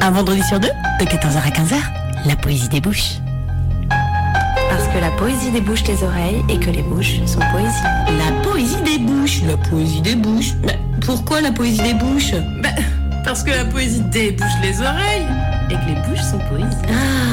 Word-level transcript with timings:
Un 0.00 0.10
vendredi 0.10 0.42
sur 0.44 0.60
deux, 0.60 0.68
de 1.00 1.04
14h 1.04 1.38
à 1.38 1.50
15h, 1.50 1.76
la 2.26 2.36
poésie 2.36 2.68
débouche. 2.68 3.14
Parce 4.70 4.86
que 4.88 4.98
la 5.00 5.10
poésie 5.12 5.50
débouche 5.50 5.82
les 5.84 6.02
oreilles 6.04 6.42
et 6.48 6.58
que 6.58 6.70
les 6.70 6.82
bouches 6.82 7.20
sont 7.26 7.40
poésie. 7.50 7.82
La 8.16 8.32
poésie 8.42 8.80
débouche, 8.82 9.42
la 9.42 9.56
poésie 9.56 10.00
débouche. 10.00 10.52
Mais 10.62 10.78
pourquoi 11.04 11.40
la 11.40 11.50
poésie 11.50 11.82
débouche 11.82 12.32
Bah, 12.62 12.68
parce 13.24 13.42
que 13.42 13.50
la 13.50 13.64
poésie 13.64 14.00
débouche 14.02 14.46
les 14.62 14.80
oreilles 14.80 15.26
et 15.70 15.74
que 15.74 15.86
les 15.88 16.08
bouches 16.08 16.22
sont 16.22 16.38
poésie. 16.48 16.76
Ah, 16.88 17.28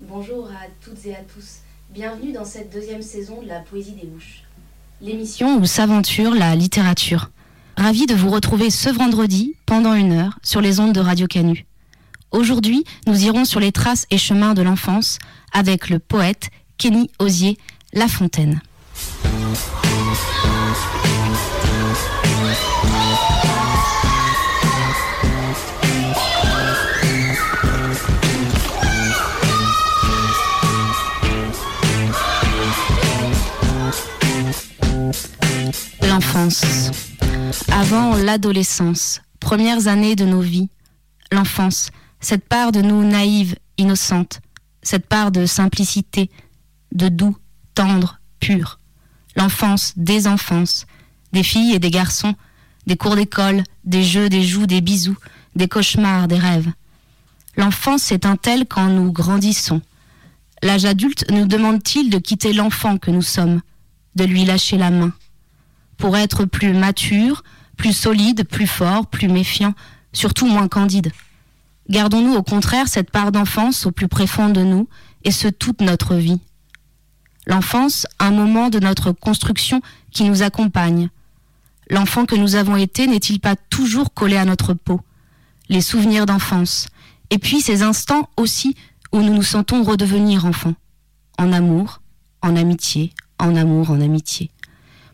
Bonjour 0.00 0.46
à 0.46 0.66
toutes 0.82 1.04
et 1.04 1.14
à 1.14 1.20
tous. 1.34 1.58
Bienvenue 1.90 2.32
dans 2.32 2.44
cette 2.44 2.72
deuxième 2.72 3.02
saison 3.02 3.42
de 3.42 3.48
la 3.48 3.60
Poésie 3.60 3.92
des 3.92 4.06
bouches. 4.06 4.47
L'émission 5.00 5.58
où 5.58 5.64
s'aventure 5.64 6.34
la 6.34 6.56
littérature. 6.56 7.30
Ravi 7.76 8.06
de 8.06 8.16
vous 8.16 8.30
retrouver 8.30 8.68
ce 8.68 8.90
vendredi 8.90 9.54
pendant 9.64 9.94
une 9.94 10.12
heure 10.12 10.38
sur 10.42 10.60
les 10.60 10.80
ondes 10.80 10.92
de 10.92 11.00
Radio 11.00 11.28
Canu. 11.28 11.66
Aujourd'hui, 12.32 12.82
nous 13.06 13.24
irons 13.24 13.44
sur 13.44 13.60
les 13.60 13.70
traces 13.70 14.06
et 14.10 14.18
chemins 14.18 14.54
de 14.54 14.62
l'enfance 14.62 15.18
avec 15.52 15.88
le 15.88 16.00
poète 16.00 16.50
Kenny 16.78 17.10
Osier 17.20 17.58
La 17.92 18.08
Fontaine. 18.08 18.60
L'enfance. 36.18 36.90
Avant 37.68 38.16
l'adolescence, 38.16 39.20
premières 39.38 39.86
années 39.86 40.16
de 40.16 40.24
nos 40.24 40.40
vies. 40.40 40.68
L'enfance, 41.30 41.90
cette 42.18 42.48
part 42.48 42.72
de 42.72 42.82
nous 42.82 43.04
naïve, 43.04 43.54
innocente, 43.76 44.40
cette 44.82 45.06
part 45.06 45.30
de 45.30 45.46
simplicité, 45.46 46.28
de 46.90 47.08
doux, 47.08 47.36
tendre, 47.76 48.18
pur. 48.40 48.80
L'enfance 49.36 49.92
des 49.94 50.26
enfances, 50.26 50.86
des 51.32 51.44
filles 51.44 51.74
et 51.74 51.78
des 51.78 51.92
garçons, 51.92 52.34
des 52.88 52.96
cours 52.96 53.14
d'école, 53.14 53.62
des 53.84 54.02
jeux, 54.02 54.28
des 54.28 54.42
joues, 54.42 54.66
des 54.66 54.80
bisous, 54.80 55.18
des 55.54 55.68
cauchemars, 55.68 56.26
des 56.26 56.38
rêves. 56.38 56.72
L'enfance 57.56 58.10
est 58.10 58.26
un 58.26 58.34
tel 58.34 58.66
quand 58.66 58.88
nous 58.88 59.12
grandissons. 59.12 59.82
L'âge 60.64 60.84
adulte 60.84 61.30
nous 61.30 61.46
demande-t-il 61.46 62.10
de 62.10 62.18
quitter 62.18 62.52
l'enfant 62.52 62.98
que 62.98 63.12
nous 63.12 63.22
sommes, 63.22 63.60
de 64.16 64.24
lui 64.24 64.44
lâcher 64.44 64.78
la 64.78 64.90
main? 64.90 65.12
Pour 65.98 66.16
être 66.16 66.44
plus 66.46 66.72
mature, 66.72 67.42
plus 67.76 67.92
solide, 67.92 68.44
plus 68.44 68.66
fort, 68.66 69.06
plus 69.06 69.28
méfiant, 69.28 69.74
surtout 70.12 70.46
moins 70.46 70.68
candide. 70.68 71.12
Gardons-nous 71.90 72.34
au 72.34 72.42
contraire 72.42 72.88
cette 72.88 73.10
part 73.10 73.32
d'enfance 73.32 73.86
au 73.86 73.90
plus 73.90 74.08
profond 74.08 74.48
de 74.48 74.62
nous, 74.62 74.88
et 75.24 75.30
ce 75.30 75.48
toute 75.48 75.80
notre 75.80 76.14
vie. 76.14 76.40
L'enfance, 77.46 78.06
un 78.18 78.30
moment 78.30 78.68
de 78.68 78.78
notre 78.78 79.12
construction 79.12 79.80
qui 80.10 80.24
nous 80.24 80.42
accompagne. 80.42 81.10
L'enfant 81.90 82.26
que 82.26 82.36
nous 82.36 82.54
avons 82.54 82.76
été 82.76 83.06
n'est-il 83.06 83.40
pas 83.40 83.56
toujours 83.56 84.12
collé 84.12 84.36
à 84.36 84.44
notre 84.44 84.74
peau? 84.74 85.00
Les 85.68 85.80
souvenirs 85.80 86.26
d'enfance, 86.26 86.86
et 87.30 87.38
puis 87.38 87.60
ces 87.60 87.82
instants 87.82 88.28
aussi 88.36 88.76
où 89.12 89.20
nous 89.20 89.34
nous 89.34 89.42
sentons 89.42 89.82
redevenir 89.82 90.44
enfants, 90.44 90.74
en 91.38 91.52
amour, 91.52 92.00
en 92.42 92.54
amitié, 92.56 93.12
en 93.38 93.56
amour, 93.56 93.90
en 93.90 94.00
amitié. 94.00 94.50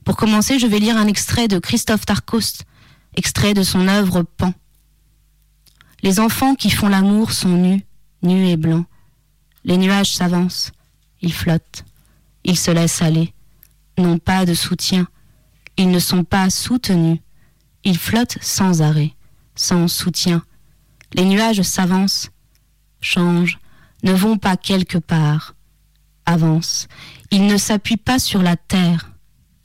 Pour 0.05 0.17
commencer, 0.17 0.59
je 0.59 0.67
vais 0.67 0.79
lire 0.79 0.99
un 0.99 1.07
extrait 1.07 1.49
de 1.49 1.59
Christophe 1.59 2.05
Tarkost, 2.05 2.65
extrait 3.17 3.55
de 3.55 3.63
son 3.63 3.89
œuvre 3.89 4.23
Pan. 4.23 4.53
Les 6.03 6.21
enfants 6.21 6.55
qui 6.55 6.69
font 6.69 6.89
l'amour 6.89 7.33
sont 7.33 7.57
nus, 7.57 7.87
nus 8.23 8.49
et 8.49 8.59
blancs. 8.59 8.85
Les 9.65 9.79
nuages 9.79 10.15
s'avancent, 10.15 10.73
ils 11.23 11.33
flottent, 11.33 11.85
ils 12.45 12.59
se 12.59 12.71
laissent 12.71 13.01
aller, 13.01 13.33
n'ont 13.97 14.19
pas 14.19 14.45
de 14.45 14.53
soutien, 14.53 15.09
ils 15.79 15.91
ne 15.91 15.99
sont 15.99 16.25
pas 16.25 16.51
soutenus, 16.51 17.21
ils 17.83 17.97
flottent 17.97 18.37
sans 18.43 18.83
arrêt, 18.83 19.15
sans 19.55 19.89
soutien. 19.89 20.45
Les 21.15 21.25
nuages 21.25 21.63
s'avancent, 21.63 22.31
changent, 23.01 23.59
ne 24.03 24.13
vont 24.13 24.37
pas 24.37 24.59
quelque 24.59 24.99
part, 24.99 25.55
avancent, 26.27 26.89
ils 27.31 27.47
ne 27.47 27.57
s'appuient 27.57 27.97
pas 27.97 28.19
sur 28.19 28.43
la 28.43 28.57
terre, 28.57 29.14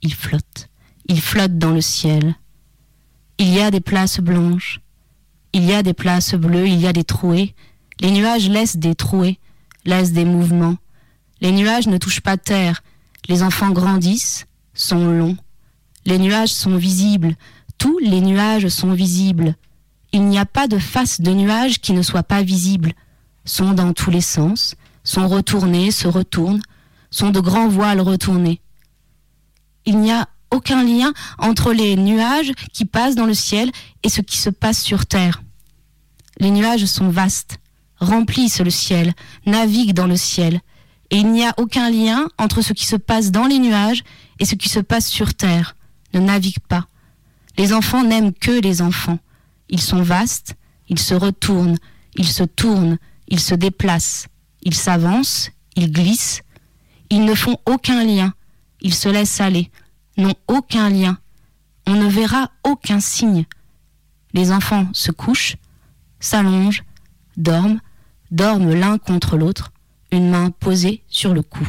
il 0.02 0.14
flotte, 0.14 0.68
il 1.06 1.20
flotte 1.20 1.58
dans 1.58 1.72
le 1.72 1.80
ciel. 1.80 2.34
Il 3.38 3.48
y 3.48 3.60
a 3.60 3.70
des 3.70 3.80
places 3.80 4.20
blanches, 4.20 4.80
il 5.52 5.64
y 5.64 5.72
a 5.72 5.82
des 5.82 5.94
places 5.94 6.34
bleues, 6.34 6.68
il 6.68 6.80
y 6.80 6.86
a 6.86 6.92
des 6.92 7.04
trouées. 7.04 7.54
Les 8.00 8.10
nuages 8.10 8.48
laissent 8.48 8.76
des 8.76 8.94
trouées, 8.94 9.38
laissent 9.84 10.12
des 10.12 10.24
mouvements. 10.24 10.76
Les 11.40 11.52
nuages 11.52 11.86
ne 11.86 11.98
touchent 11.98 12.20
pas 12.20 12.36
terre. 12.36 12.82
Les 13.28 13.42
enfants 13.42 13.70
grandissent, 13.70 14.46
sont 14.74 15.10
longs. 15.10 15.36
Les 16.06 16.18
nuages 16.18 16.52
sont 16.52 16.76
visibles, 16.76 17.36
tous 17.76 17.98
les 17.98 18.20
nuages 18.20 18.68
sont 18.68 18.92
visibles. 18.92 19.54
Il 20.12 20.24
n'y 20.24 20.38
a 20.38 20.46
pas 20.46 20.66
de 20.66 20.78
face 20.78 21.20
de 21.20 21.30
nuage 21.30 21.80
qui 21.80 21.92
ne 21.92 22.02
soit 22.02 22.22
pas 22.22 22.42
visible. 22.42 22.92
Sont 23.44 23.72
dans 23.72 23.92
tous 23.92 24.10
les 24.10 24.20
sens, 24.20 24.74
sont 25.04 25.28
retournés, 25.28 25.90
se 25.90 26.08
retournent, 26.08 26.62
sont 27.10 27.30
de 27.30 27.40
grands 27.40 27.68
voiles 27.68 28.00
retournés 28.00 28.60
il 29.90 29.98
n'y 29.98 30.12
a 30.12 30.28
aucun 30.52 30.84
lien 30.84 31.12
entre 31.38 31.72
les 31.72 31.96
nuages 31.96 32.52
qui 32.72 32.84
passent 32.84 33.16
dans 33.16 33.26
le 33.26 33.34
ciel 33.34 33.72
et 34.04 34.08
ce 34.08 34.20
qui 34.20 34.36
se 34.36 34.48
passe 34.48 34.80
sur 34.80 35.04
terre. 35.04 35.42
Les 36.38 36.52
nuages 36.52 36.84
sont 36.84 37.08
vastes, 37.08 37.58
remplissent 37.98 38.60
le 38.60 38.70
ciel, 38.70 39.12
naviguent 39.46 39.92
dans 39.92 40.06
le 40.06 40.16
ciel, 40.16 40.60
et 41.10 41.16
il 41.16 41.32
n'y 41.32 41.44
a 41.44 41.54
aucun 41.56 41.90
lien 41.90 42.28
entre 42.38 42.62
ce 42.62 42.72
qui 42.72 42.86
se 42.86 42.94
passe 42.94 43.32
dans 43.32 43.48
les 43.48 43.58
nuages 43.58 44.04
et 44.38 44.44
ce 44.44 44.54
qui 44.54 44.68
se 44.68 44.78
passe 44.78 45.08
sur 45.08 45.34
terre, 45.34 45.74
ne 46.14 46.20
naviguent 46.20 46.66
pas. 46.68 46.86
Les 47.58 47.72
enfants 47.72 48.04
n'aiment 48.04 48.32
que 48.32 48.60
les 48.60 48.80
enfants. 48.80 49.18
Ils 49.70 49.82
sont 49.82 50.02
vastes, 50.02 50.54
ils 50.88 51.00
se 51.00 51.14
retournent, 51.14 51.78
ils 52.14 52.28
se 52.28 52.44
tournent, 52.44 52.98
ils 53.26 53.40
se 53.40 53.56
déplacent, 53.56 54.28
ils 54.62 54.74
s'avancent, 54.74 55.50
ils 55.74 55.90
glissent, 55.90 56.42
ils 57.10 57.24
ne 57.24 57.34
font 57.34 57.56
aucun 57.66 58.04
lien, 58.04 58.32
ils 58.80 58.94
se 58.94 59.08
laissent 59.08 59.40
aller, 59.40 59.70
n'ont 60.16 60.34
aucun 60.48 60.90
lien. 60.90 61.18
On 61.86 61.94
ne 61.94 62.08
verra 62.08 62.50
aucun 62.64 63.00
signe. 63.00 63.46
Les 64.32 64.52
enfants 64.52 64.88
se 64.92 65.10
couchent, 65.10 65.56
s'allongent, 66.20 66.84
dorment, 67.36 67.80
dorment 68.30 68.74
l'un 68.74 68.98
contre 68.98 69.36
l'autre, 69.36 69.72
une 70.12 70.30
main 70.30 70.50
posée 70.50 71.02
sur 71.08 71.34
le 71.34 71.42
cou. 71.42 71.66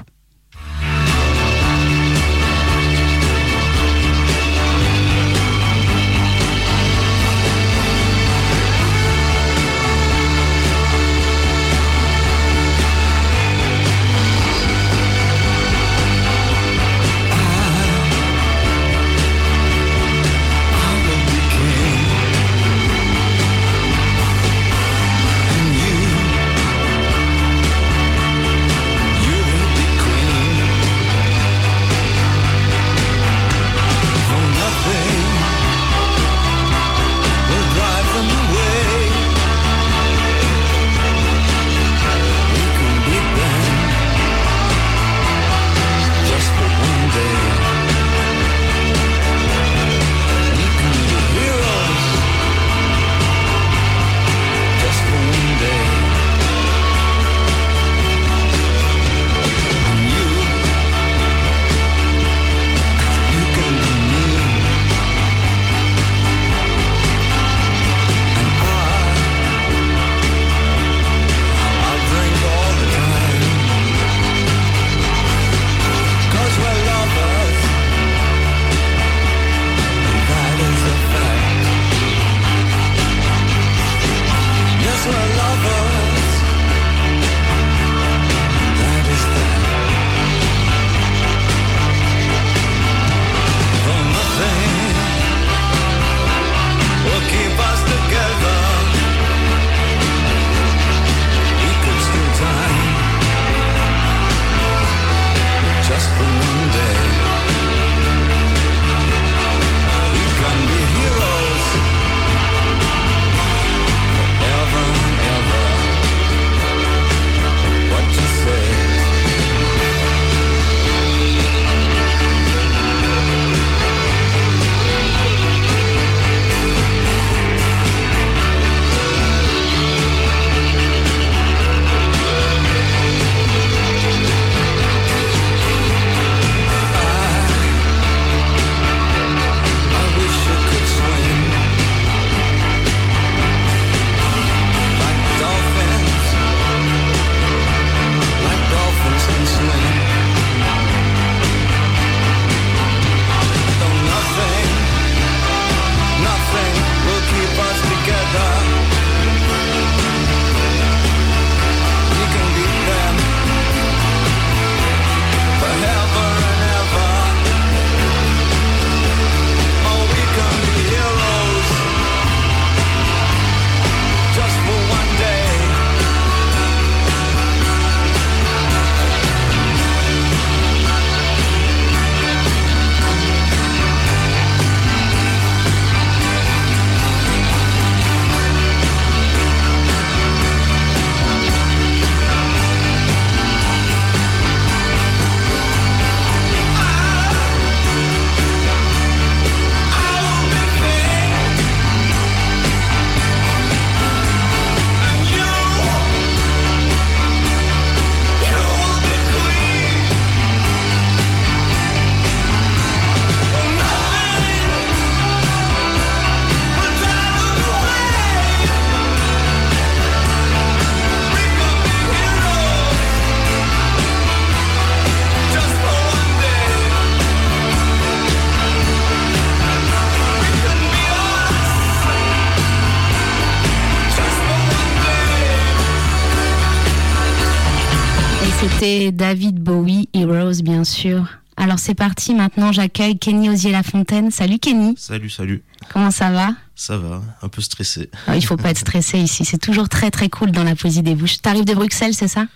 C'était 238.92 239.12
David 239.14 239.56
Bowie, 239.64 240.10
Heroes, 240.14 240.62
bien 240.64 240.84
sûr. 240.84 241.26
Alors 241.56 241.80
c'est 241.80 241.94
parti, 241.96 242.34
maintenant 242.36 242.74
j'accueille 242.74 243.18
Kenny 243.18 243.50
Osier-Lafontaine. 243.50 244.32
Salut 244.32 244.60
Kenny, 244.60 244.96
Salut, 244.98 245.30
salut. 245.30 245.64
comment 245.94 246.12
ça 246.12 246.30
va? 246.32 246.50
Ça 246.76 246.98
va, 246.98 247.22
un 247.42 247.48
peu 247.48 247.62
stressé. 247.62 248.10
Ah, 248.28 248.36
Il 248.36 248.46
faut 248.46 248.58
pas 248.58 248.70
être 248.72 248.78
stressé 248.88 249.18
ici, 249.20 249.46
c'est 249.46 249.60
toujours 249.60 249.88
très 249.88 250.12
très 250.12 250.28
cool 250.28 250.52
dans 250.52 250.66
la 250.66 250.76
poésie 250.76 251.04
des 251.04 251.16
bouches. 251.16 251.42
T'arrives 251.42 251.64
de 251.64 251.74
Bruxelles, 251.74 252.14
c'est 252.14 252.28
ça? 252.28 252.48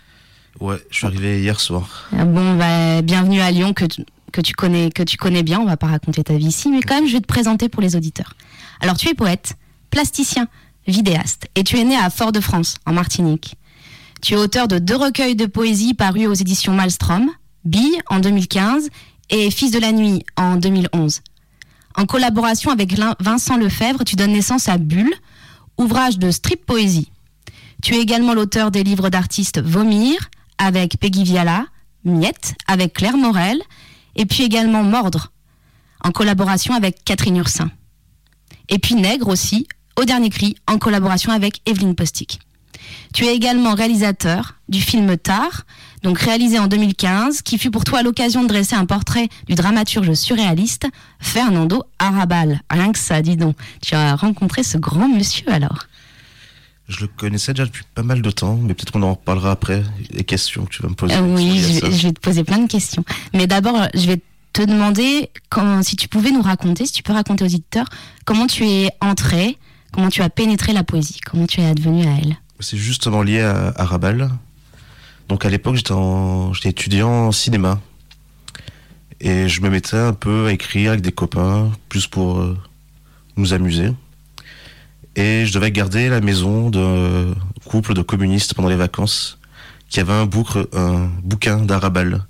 Ouais, 0.60 0.76
je 0.90 0.98
suis 0.98 1.08
arrivé 1.08 1.40
hier 1.42 1.58
soir. 1.60 2.10
Ah 2.18 2.26
Bon, 2.26 2.56
bah, 2.58 3.02
bienvenue 3.02 3.40
à 3.40 3.52
Lyon 3.52 3.72
que, 3.74 3.86
tu- 3.86 4.04
que, 4.34 4.42
tu 4.42 4.54
connais, 4.54 4.90
que 4.92 5.04
tu 5.04 5.16
connais 5.16 5.44
bien. 5.44 5.60
On 5.62 5.66
va 5.66 5.78
pas 5.78 5.88
raconter 5.88 6.24
ta 6.26 6.36
vie 6.36 6.48
ici, 6.48 6.70
mais 6.70 6.82
quand 6.82 6.96
même, 6.96 7.08
je 7.08 7.14
vais 7.14 7.22
te 7.22 7.28
présenter 7.28 7.70
pour 7.70 7.82
les 7.82 7.96
auditeurs. 7.96 8.34
Alors, 8.82 8.98
tu 8.98 9.08
es 9.08 9.14
poète, 9.14 9.56
plasticien, 9.90 10.48
vidéaste, 10.86 11.48
et 11.56 11.64
tu 11.64 11.78
es 11.78 11.84
né 11.86 11.96
à 11.96 12.10
Fort-de-France, 12.10 12.76
en 12.86 12.92
Martinique. 12.92 13.56
Tu 14.26 14.34
es 14.34 14.38
auteur 14.38 14.68
de 14.68 14.80
deux 14.80 14.96
recueils 14.96 15.36
de 15.36 15.46
poésie 15.46 15.94
parus 15.94 16.28
aux 16.28 16.34
éditions 16.34 16.74
Malmstrom, 16.74 17.30
Bille 17.64 18.02
en 18.10 18.18
2015 18.18 18.90
et 19.30 19.52
Fils 19.52 19.70
de 19.70 19.78
la 19.78 19.92
nuit 19.92 20.24
en 20.36 20.56
2011. 20.56 21.22
En 21.96 22.08
collaboration 22.08 22.72
avec 22.72 23.00
Vincent 23.20 23.56
Lefebvre, 23.56 24.04
tu 24.04 24.16
donnes 24.16 24.32
naissance 24.32 24.68
à 24.68 24.80
Bulle, 24.80 25.14
ouvrage 25.78 26.18
de 26.18 26.32
strip 26.32 26.66
poésie. 26.66 27.12
Tu 27.84 27.94
es 27.94 28.00
également 28.00 28.34
l'auteur 28.34 28.72
des 28.72 28.84
livres 28.84 29.10
d'artistes 29.10 29.62
Vomir 29.62 30.32
avec 30.58 30.98
Peggy 31.00 31.24
Viala, 31.24 31.68
Miette 32.04 32.56
avec 32.66 32.94
Claire 32.94 33.18
Morel, 33.18 33.62
et 34.16 34.26
puis 34.26 34.42
également 34.42 34.82
Mordre, 34.82 35.34
en 36.04 36.10
collaboration 36.10 36.74
avec 36.74 37.04
Catherine 37.06 37.38
Ursin. 37.38 37.70
Et 38.70 38.80
puis 38.80 38.96
Nègre 38.96 39.28
aussi, 39.28 39.68
au 40.02 40.04
dernier 40.04 40.32
cri, 40.32 40.56
en 40.68 40.80
collaboration 40.80 41.32
avec 41.32 41.62
Evelyne 41.68 41.94
Postic. 41.94 42.40
Tu 43.14 43.26
es 43.26 43.36
également 43.36 43.74
réalisateur 43.76 44.56
du 44.70 44.82
film 44.82 45.18
Tar, 45.18 45.62
donc 46.04 46.20
réalisé 46.20 46.60
en 46.60 46.68
2015, 46.68 47.42
qui 47.42 47.58
fut 47.58 47.72
pour 47.72 47.84
toi 47.84 48.04
l'occasion 48.04 48.44
de 48.44 48.48
dresser 48.48 48.76
un 48.76 48.86
portrait 48.86 49.30
du 49.48 49.56
dramaturge 49.56 50.14
surréaliste 50.14 50.88
Fernando 51.20 51.84
Arrabal. 52.00 52.62
Rien 52.70 52.92
que 52.92 53.00
ça, 53.00 53.22
dis 53.22 53.38
donc. 53.38 53.56
Tu 53.82 53.96
as 53.96 54.16
rencontré 54.16 54.64
ce 54.64 54.78
grand 54.78 55.08
monsieur 55.08 55.50
alors. 55.52 55.86
Je 56.88 57.00
le 57.02 57.08
connaissais 57.08 57.54
déjà 57.54 57.66
depuis 57.66 57.84
pas 57.96 58.04
mal 58.04 58.22
de 58.22 58.30
temps, 58.30 58.60
mais 58.62 58.76
peut-être 58.76 58.92
qu'on 58.92 59.02
en 59.02 59.12
reparlera 59.16 59.52
après. 59.52 59.84
Les 60.12 60.24
questions 60.24 60.66
que 60.66 60.70
tu 60.70 60.84
vas 60.84 60.90
me 60.90 60.94
poser. 60.94 61.16
Euh, 61.16 61.22
oui, 61.22 61.58
je, 61.60 61.80
vais- 61.86 61.92
je 61.92 62.04
vais 62.08 62.14
te 62.14 62.20
poser 62.20 62.44
plein 62.44 62.60
de 62.60 62.68
questions. 62.68 63.04
Mais 63.34 63.48
d'abord, 63.48 63.88
je 63.96 64.06
vais 64.06 64.22
te 64.54 64.62
demander 64.62 65.32
quand, 65.50 65.82
si 65.84 65.96
tu 65.96 66.08
pouvais 66.08 66.30
nous 66.32 66.44
raconter, 66.44 66.86
si 66.86 66.92
tu 66.94 67.02
peux 67.04 67.14
raconter 67.14 67.44
aux 67.44 67.48
auditeurs, 67.48 67.88
comment 68.24 68.46
tu 68.46 68.66
es 68.68 68.90
entré, 69.02 69.58
comment 69.94 70.10
tu 70.10 70.22
as 70.22 70.30
pénétré 70.30 70.74
la 70.74 70.84
poésie, 70.84 71.20
comment 71.26 71.48
tu 71.48 71.60
es 71.60 71.66
advenu 71.66 72.06
à 72.06 72.12
elle. 72.22 72.38
C'est 72.60 72.78
justement 72.78 73.22
lié 73.22 73.42
à, 73.42 73.74
à. 73.78 74.00
Donc 75.28 75.46
à 75.46 75.50
l'époque, 75.50 75.76
j'étais 75.76 76.70
étudiant 76.70 77.28
en 77.28 77.32
cinéma. 77.32 77.82
Et 79.20 79.48
je 79.48 79.62
me 79.62 79.70
mettais 79.70 79.98
un 79.98 80.14
peu 80.14 80.48
à 80.48 80.52
écrire 80.52 80.92
avec 80.92 81.02
des 81.02 81.12
copains, 81.12 81.72
plus 81.90 82.08
pour 82.08 82.40
euh, 82.40 82.58
nous 83.38 83.54
amuser. 83.54 83.92
Et 85.16 85.46
je 85.46 85.54
devais 85.54 85.72
garder 85.72 86.10
la 86.10 86.22
maison 86.22 86.70
d'un 86.70 87.34
couple 87.66 87.94
de 87.94 88.02
communistes 88.02 88.54
pendant 88.54 88.70
les 88.70 88.76
vacances 88.76 89.40
qui 89.90 90.00
avait 90.00 90.14
un, 90.14 90.30
un 90.74 91.10
bouquin 91.24 91.58
d'Arabal. 91.58 92.26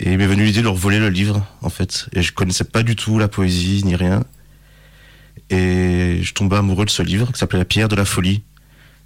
Et 0.00 0.12
il 0.12 0.18
m'est 0.18 0.26
venu 0.26 0.44
l'idée 0.44 0.58
de 0.58 0.64
leur 0.64 0.74
voler 0.74 0.98
le 0.98 1.08
livre, 1.08 1.46
en 1.62 1.70
fait. 1.70 2.08
Et 2.12 2.22
je 2.22 2.32
connaissais 2.32 2.64
pas 2.64 2.82
du 2.82 2.96
tout 2.96 3.18
la 3.18 3.28
poésie 3.28 3.82
ni 3.84 3.96
rien. 3.96 4.24
Et 5.48 6.18
je 6.22 6.34
tombais 6.34 6.56
amoureux 6.56 6.84
de 6.84 6.90
ce 6.90 7.02
livre 7.02 7.32
qui 7.32 7.38
s'appelait 7.38 7.58
La 7.58 7.64
pierre 7.64 7.88
de 7.88 7.96
la 7.96 8.04
folie. 8.04 8.42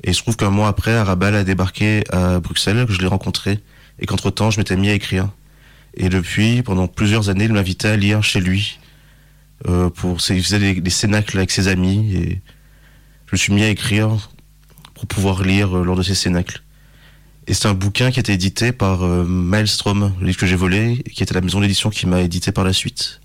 Et 0.03 0.11
il 0.11 0.15
se 0.15 0.23
trouve 0.23 0.37
qu'un 0.37 0.51
mois 0.51 0.69
après, 0.69 0.95
Arabal 0.95 1.35
a 1.35 1.45
débarqué 1.45 2.05
à 2.11 2.41
Bruxelles, 2.41 2.87
que 2.87 2.93
je 2.93 3.01
l'ai 3.01 3.07
rencontré, 3.07 3.61
et 3.99 4.07
qu'entre-temps, 4.07 4.51
je 4.51 4.59
m'étais 4.59 4.77
mis 4.77 4.89
à 4.89 4.95
écrire. 4.95 5.29
Et 5.95 6.09
depuis, 6.09 6.63
pendant 6.63 6.89
plusieurs 6.89 7.29
années, 7.29 7.45
il 7.45 7.53
m'invitait 7.53 7.89
à 7.89 7.97
lire 7.97 8.23
chez 8.23 8.41
lui. 8.41 8.79
Euh, 9.69 9.91
pour, 9.91 10.19
il 10.31 10.43
faisait 10.43 10.59
des, 10.59 10.81
des 10.81 10.91
cénacles 10.91 11.37
avec 11.37 11.51
ses 11.51 11.69
amis, 11.69 12.15
et 12.15 12.41
je 13.27 13.33
me 13.33 13.37
suis 13.37 13.53
mis 13.53 13.63
à 13.63 13.69
écrire 13.69 14.31
pour 14.95 15.07
pouvoir 15.07 15.43
lire 15.43 15.77
euh, 15.77 15.85
lors 15.85 15.97
de 15.97 16.03
ces 16.03 16.15
cénacles. 16.15 16.63
Et 17.47 17.55
c'est 17.55 17.69
un 17.69 17.75
bouquin 17.75 18.11
qui 18.11 18.19
a 18.19 18.21
été 18.21 18.33
édité 18.33 18.73
par 18.73 19.03
euh, 19.03 19.25
Maelstrom, 19.25 20.15
le 20.21 20.27
livre 20.27 20.39
que 20.39 20.47
j'ai 20.47 20.57
volé, 20.57 21.03
qui 21.13 21.23
était 21.23 21.35
la 21.35 21.41
maison 21.41 21.61
d'édition 21.61 21.91
qui 21.91 22.07
m'a 22.07 22.21
édité 22.21 22.53
par 22.53 22.65
la 22.65 22.73
suite. 22.73 23.21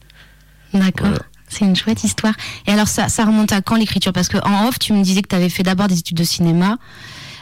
D'accord. 0.74 1.08
Voilà. 1.08 1.26
C'est 1.56 1.66
une 1.66 1.76
chouette 1.76 2.04
histoire. 2.04 2.34
Et 2.68 2.72
alors, 2.72 2.88
ça, 2.88 3.08
remonte 3.26 3.52
à 3.54 3.62
quand 3.62 3.76
l'écriture? 3.76 4.12
Parce 4.12 4.28
qu'en 4.28 4.68
off, 4.68 4.78
tu 4.80 4.94
me 4.94 5.02
disais 5.02 5.22
que 5.22 5.30
tu 5.30 5.36
avais 5.36 5.50
fait 5.50 5.64
d'abord 5.64 5.88
des 5.88 6.00
études 6.00 6.18
de 6.18 6.24
cinéma. 6.24 6.78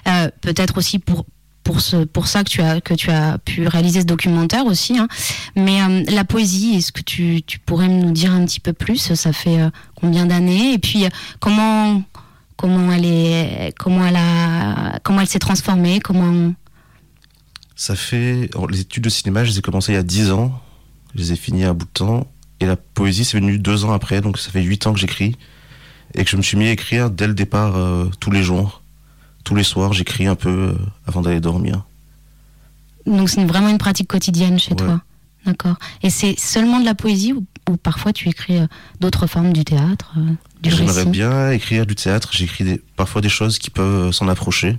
Euh, 0.07 0.29
Peut-être 0.41 0.77
aussi 0.77 0.99
pour, 0.99 1.25
pour, 1.63 1.79
ça 1.81 2.43
que 2.43 2.49
tu, 2.49 2.61
as, 2.61 2.81
que 2.81 2.93
tu 2.93 3.09
as 3.09 3.37
pu 3.39 3.67
réaliser 3.67 4.01
ce 4.01 4.05
documentaire 4.05 4.65
aussi. 4.65 4.99
hein. 4.99 5.07
Mais 5.55 5.81
euh, 5.81 6.03
la 6.09 6.25
poésie, 6.25 6.75
est-ce 6.75 6.91
que 6.91 7.01
tu, 7.01 7.41
pourrais 7.65 7.87
nous 7.87 8.11
dire 8.11 8.33
un 8.33 8.45
petit 8.45 8.59
peu 8.59 8.73
plus? 8.73 9.13
Ça 9.15 9.33
fait 9.33 9.59
euh, 9.59 9.69
combien 9.95 10.25
d'années? 10.25 10.73
Et 10.73 10.77
puis, 10.79 11.05
comment, 11.39 12.03
comment 12.55 12.91
elle 12.91 13.05
est, 13.05 13.73
comment 13.79 14.05
elle 14.05 14.19
elle 15.19 15.27
s'est 15.27 15.39
transformée? 15.39 15.99
Comment 16.01 16.53
Ça 17.75 17.95
fait. 17.95 18.49
les 18.69 18.81
études 18.81 19.03
de 19.03 19.09
cinéma, 19.09 19.43
je 19.43 19.51
les 19.51 19.59
ai 19.59 19.61
commencées 19.61 19.93
il 19.93 19.95
y 19.95 19.97
a 19.97 20.03
10 20.03 20.31
ans. 20.31 20.51
Je 21.15 21.19
les 21.21 21.33
ai 21.33 21.35
finies 21.35 21.63
à 21.63 21.73
bout 21.73 21.85
de 21.85 21.91
temps. 21.91 22.27
Et 22.63 22.65
la 22.65 22.77
poésie, 22.77 23.25
c'est 23.25 23.37
venu 23.37 23.57
deux 23.59 23.83
ans 23.83 23.91
après. 23.91 24.21
Donc 24.21 24.37
ça 24.37 24.49
fait 24.49 24.61
8 24.61 24.87
ans 24.87 24.93
que 24.93 24.99
j'écris. 24.99 25.35
Et 26.15 26.23
que 26.23 26.29
je 26.29 26.37
me 26.37 26.41
suis 26.41 26.55
mis 26.57 26.67
à 26.67 26.71
écrire 26.71 27.09
dès 27.09 27.27
le 27.27 27.33
départ, 27.33 27.75
euh, 27.75 28.05
tous 28.21 28.31
les 28.31 28.41
jours. 28.41 28.81
Tous 29.43 29.53
les 29.55 29.63
soirs, 29.63 29.91
j'écris 29.91 30.27
un 30.27 30.35
peu 30.35 30.49
euh, 30.49 30.73
avant 31.07 31.21
d'aller 31.21 31.41
dormir. 31.41 31.83
Donc, 33.05 33.29
c'est 33.29 33.43
vraiment 33.43 33.67
une 33.67 33.77
pratique 33.77 34.07
quotidienne 34.07 34.57
chez 34.59 34.71
Ouais. 34.71 34.77
toi. 34.77 35.01
D'accord. 35.45 35.75
Et 36.03 36.09
c'est 36.09 36.39
seulement 36.39 36.79
de 36.79 36.85
la 36.85 36.95
poésie 36.95 37.33
ou, 37.33 37.45
ou 37.69 37.75
parfois 37.75 38.13
tu 38.13 38.29
écris 38.29 38.59
euh, 38.59 38.67
d'autres 39.01 39.27
formes 39.27 39.51
du 39.51 39.65
théâtre, 39.65 40.13
du 40.61 40.69
J'aimerais 40.71 41.03
bien 41.05 41.51
écrire 41.51 41.85
du 41.85 41.95
théâtre. 41.95 42.29
J'écris 42.31 42.63
des, 42.63 42.81
parfois 42.95 43.19
des 43.21 43.27
choses 43.27 43.59
qui 43.59 43.69
peuvent 43.69 44.11
s'en 44.13 44.29
approcher. 44.29 44.77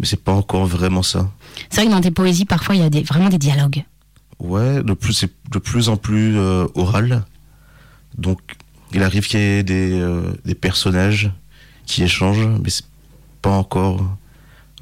Mais 0.00 0.06
c'est 0.06 0.20
pas 0.24 0.32
encore 0.32 0.66
vraiment 0.66 1.04
ça. 1.04 1.30
C'est 1.70 1.82
vrai 1.82 1.86
que 1.86 1.92
dans 1.92 2.00
tes 2.00 2.10
poésies, 2.10 2.46
parfois, 2.46 2.74
il 2.74 2.80
y 2.80 2.84
a 2.84 2.90
des, 2.90 3.02
vraiment 3.02 3.28
des 3.28 3.38
dialogues. 3.38 3.84
Ouais, 4.42 4.82
de 4.82 4.92
plus, 4.92 5.12
c'est 5.12 5.30
de 5.52 5.58
plus 5.60 5.88
en 5.88 5.96
plus 5.96 6.36
euh, 6.36 6.66
oral. 6.74 7.24
Donc, 8.18 8.40
il 8.92 9.02
arrive 9.04 9.24
qu'il 9.26 9.38
y 9.38 9.42
ait 9.42 9.62
des, 9.62 9.92
euh, 9.92 10.32
des 10.44 10.56
personnages 10.56 11.30
qui 11.86 12.02
échangent, 12.02 12.48
mais 12.62 12.68
c'est 12.68 12.84
pas 13.40 13.50
encore 13.50 14.16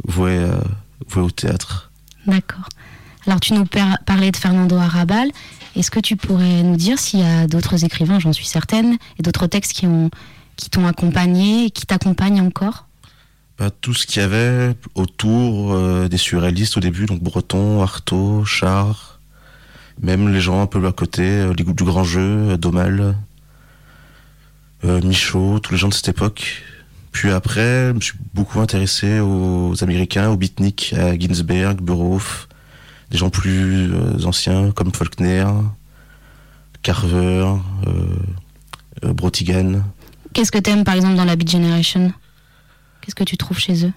voué, 0.04 0.38
euh, 0.38 0.58
voué 1.08 1.22
au 1.22 1.30
théâtre. 1.30 1.90
D'accord. 2.26 2.68
Alors, 3.26 3.38
tu 3.38 3.52
nous 3.52 3.66
par- 3.66 3.98
parlais 4.06 4.30
de 4.30 4.36
Fernando 4.38 4.76
Arrabal. 4.76 5.30
Est-ce 5.76 5.90
que 5.90 6.00
tu 6.00 6.16
pourrais 6.16 6.62
nous 6.62 6.76
dire 6.76 6.98
s'il 6.98 7.20
y 7.20 7.24
a 7.24 7.46
d'autres 7.46 7.84
écrivains, 7.84 8.18
j'en 8.18 8.32
suis 8.32 8.46
certaine, 8.46 8.96
et 9.18 9.22
d'autres 9.22 9.46
textes 9.46 9.74
qui 9.74 9.86
ont 9.86 10.10
qui 10.56 10.68
t'ont 10.68 10.86
accompagné 10.86 11.66
et 11.66 11.70
qui 11.70 11.84
t'accompagnent 11.86 12.40
encore? 12.40 12.86
Bah, 13.58 13.70
tout 13.70 13.94
ce 13.94 14.06
qu'il 14.06 14.20
y 14.20 14.24
avait 14.24 14.74
autour 14.94 16.08
des 16.08 16.16
surréalistes 16.18 16.76
au 16.76 16.80
début, 16.80 17.06
donc 17.06 17.22
Breton, 17.22 17.82
Artaud, 17.82 18.44
Char, 18.44 19.09
même 20.02 20.32
les 20.32 20.40
gens 20.40 20.62
un 20.62 20.66
peu 20.66 20.84
à 20.86 20.92
côté, 20.92 21.22
euh, 21.22 21.52
les 21.56 21.64
groupes 21.64 21.76
du 21.78 21.84
grand 21.84 22.04
jeu, 22.04 22.50
euh, 22.50 22.56
Domal, 22.56 23.16
euh, 24.84 25.00
Michaud, 25.02 25.58
tous 25.60 25.72
les 25.72 25.78
gens 25.78 25.88
de 25.88 25.94
cette 25.94 26.08
époque. 26.08 26.62
Puis 27.12 27.30
après, 27.30 27.88
je 27.88 27.92
me 27.92 28.00
suis 28.00 28.18
beaucoup 28.34 28.60
intéressé 28.60 29.20
aux 29.20 29.74
Américains, 29.82 30.30
aux 30.30 30.36
beatniks, 30.36 30.94
à 30.96 31.18
Ginsberg, 31.18 31.80
Burhoff, 31.80 32.48
des 33.10 33.18
gens 33.18 33.30
plus 33.30 33.90
anciens 34.24 34.70
comme 34.70 34.92
Faulkner, 34.92 35.44
Carver, 36.82 37.56
euh, 37.86 38.16
euh, 39.04 39.12
Brotigan. 39.12 39.82
Qu'est-ce 40.32 40.52
que 40.52 40.58
t'aimes, 40.58 40.84
par 40.84 40.94
exemple, 40.94 41.16
dans 41.16 41.24
la 41.24 41.36
Beat 41.36 41.50
Generation? 41.50 42.12
Qu'est-ce 43.00 43.14
que 43.14 43.24
tu 43.24 43.36
trouves 43.36 43.58
chez 43.58 43.86
eux? 43.86 43.92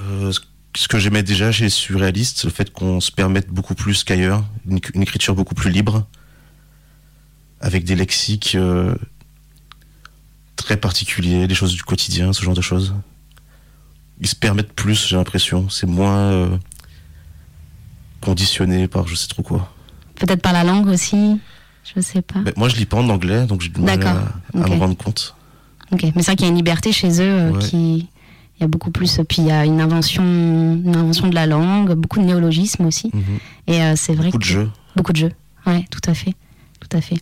Euh, 0.00 0.32
ce 0.76 0.88
que 0.88 0.98
j'aimais 0.98 1.22
déjà 1.22 1.52
chez 1.52 1.64
les 1.64 1.70
surréalistes, 1.70 2.38
c'est 2.38 2.46
le 2.46 2.52
fait 2.52 2.72
qu'on 2.72 3.00
se 3.00 3.10
permette 3.12 3.48
beaucoup 3.48 3.74
plus 3.74 4.04
qu'ailleurs, 4.04 4.44
une, 4.68 4.80
une 4.94 5.02
écriture 5.02 5.34
beaucoup 5.34 5.54
plus 5.54 5.70
libre, 5.70 6.06
avec 7.60 7.84
des 7.84 7.94
lexiques 7.94 8.54
euh, 8.54 8.94
très 10.56 10.76
particuliers, 10.76 11.46
des 11.46 11.54
choses 11.54 11.74
du 11.74 11.82
quotidien, 11.82 12.32
ce 12.32 12.42
genre 12.42 12.54
de 12.54 12.60
choses. 12.62 12.94
Ils 14.20 14.28
se 14.28 14.36
permettent 14.36 14.72
plus, 14.72 15.08
j'ai 15.08 15.16
l'impression. 15.16 15.68
C'est 15.68 15.86
moins 15.86 16.16
euh, 16.32 16.56
conditionné 18.20 18.88
par 18.88 19.06
je 19.08 19.14
sais 19.14 19.28
trop 19.28 19.42
quoi. 19.42 19.72
Peut-être 20.14 20.42
par 20.42 20.52
la 20.52 20.64
langue 20.64 20.86
aussi 20.88 21.40
Je 21.94 22.00
sais 22.00 22.22
pas. 22.22 22.38
Mais 22.44 22.52
moi, 22.56 22.68
je 22.68 22.76
lis 22.76 22.86
pas 22.86 22.98
en 22.98 23.08
anglais, 23.08 23.46
donc 23.46 23.60
j'ai 23.60 23.68
du 23.70 23.80
mal 23.80 24.02
à, 24.06 24.10
à 24.54 24.68
me 24.68 24.76
rendre 24.78 24.96
compte. 24.96 25.34
Ok, 25.90 26.02
mais 26.04 26.12
c'est 26.16 26.26
vrai 26.26 26.36
qu'il 26.36 26.46
y 26.46 26.48
a 26.48 26.50
une 26.50 26.56
liberté 26.56 26.92
chez 26.92 27.20
eux 27.20 27.24
euh, 27.24 27.50
Ouais. 27.52 27.58
qui. 27.64 28.08
Il 28.62 28.66
y 28.66 28.66
a 28.66 28.68
beaucoup 28.68 28.92
plus. 28.92 29.20
Puis 29.28 29.42
il 29.42 29.48
y 29.48 29.50
a 29.50 29.64
une 29.64 29.80
invention, 29.80 30.22
une 30.22 30.94
invention 30.94 31.26
de 31.28 31.34
la 31.34 31.46
langue, 31.48 31.94
beaucoup 31.94 32.20
de 32.20 32.26
néologismes 32.26 32.86
aussi. 32.86 33.10
Mhm. 33.12 33.22
Et 33.66 33.82
euh, 33.82 33.94
c'est 33.96 34.14
vrai 34.14 34.26
Beaucoup 34.26 34.38
que. 34.38 34.42
de 34.44 34.48
jeux. 34.48 34.70
Beaucoup 34.94 35.12
de 35.12 35.16
jeux. 35.16 35.32
Ouais, 35.66 35.84
tout 35.90 36.00
à 36.08 36.14
fait. 36.14 36.32
Tout 36.78 36.96
à 36.96 37.00
fait. 37.00 37.16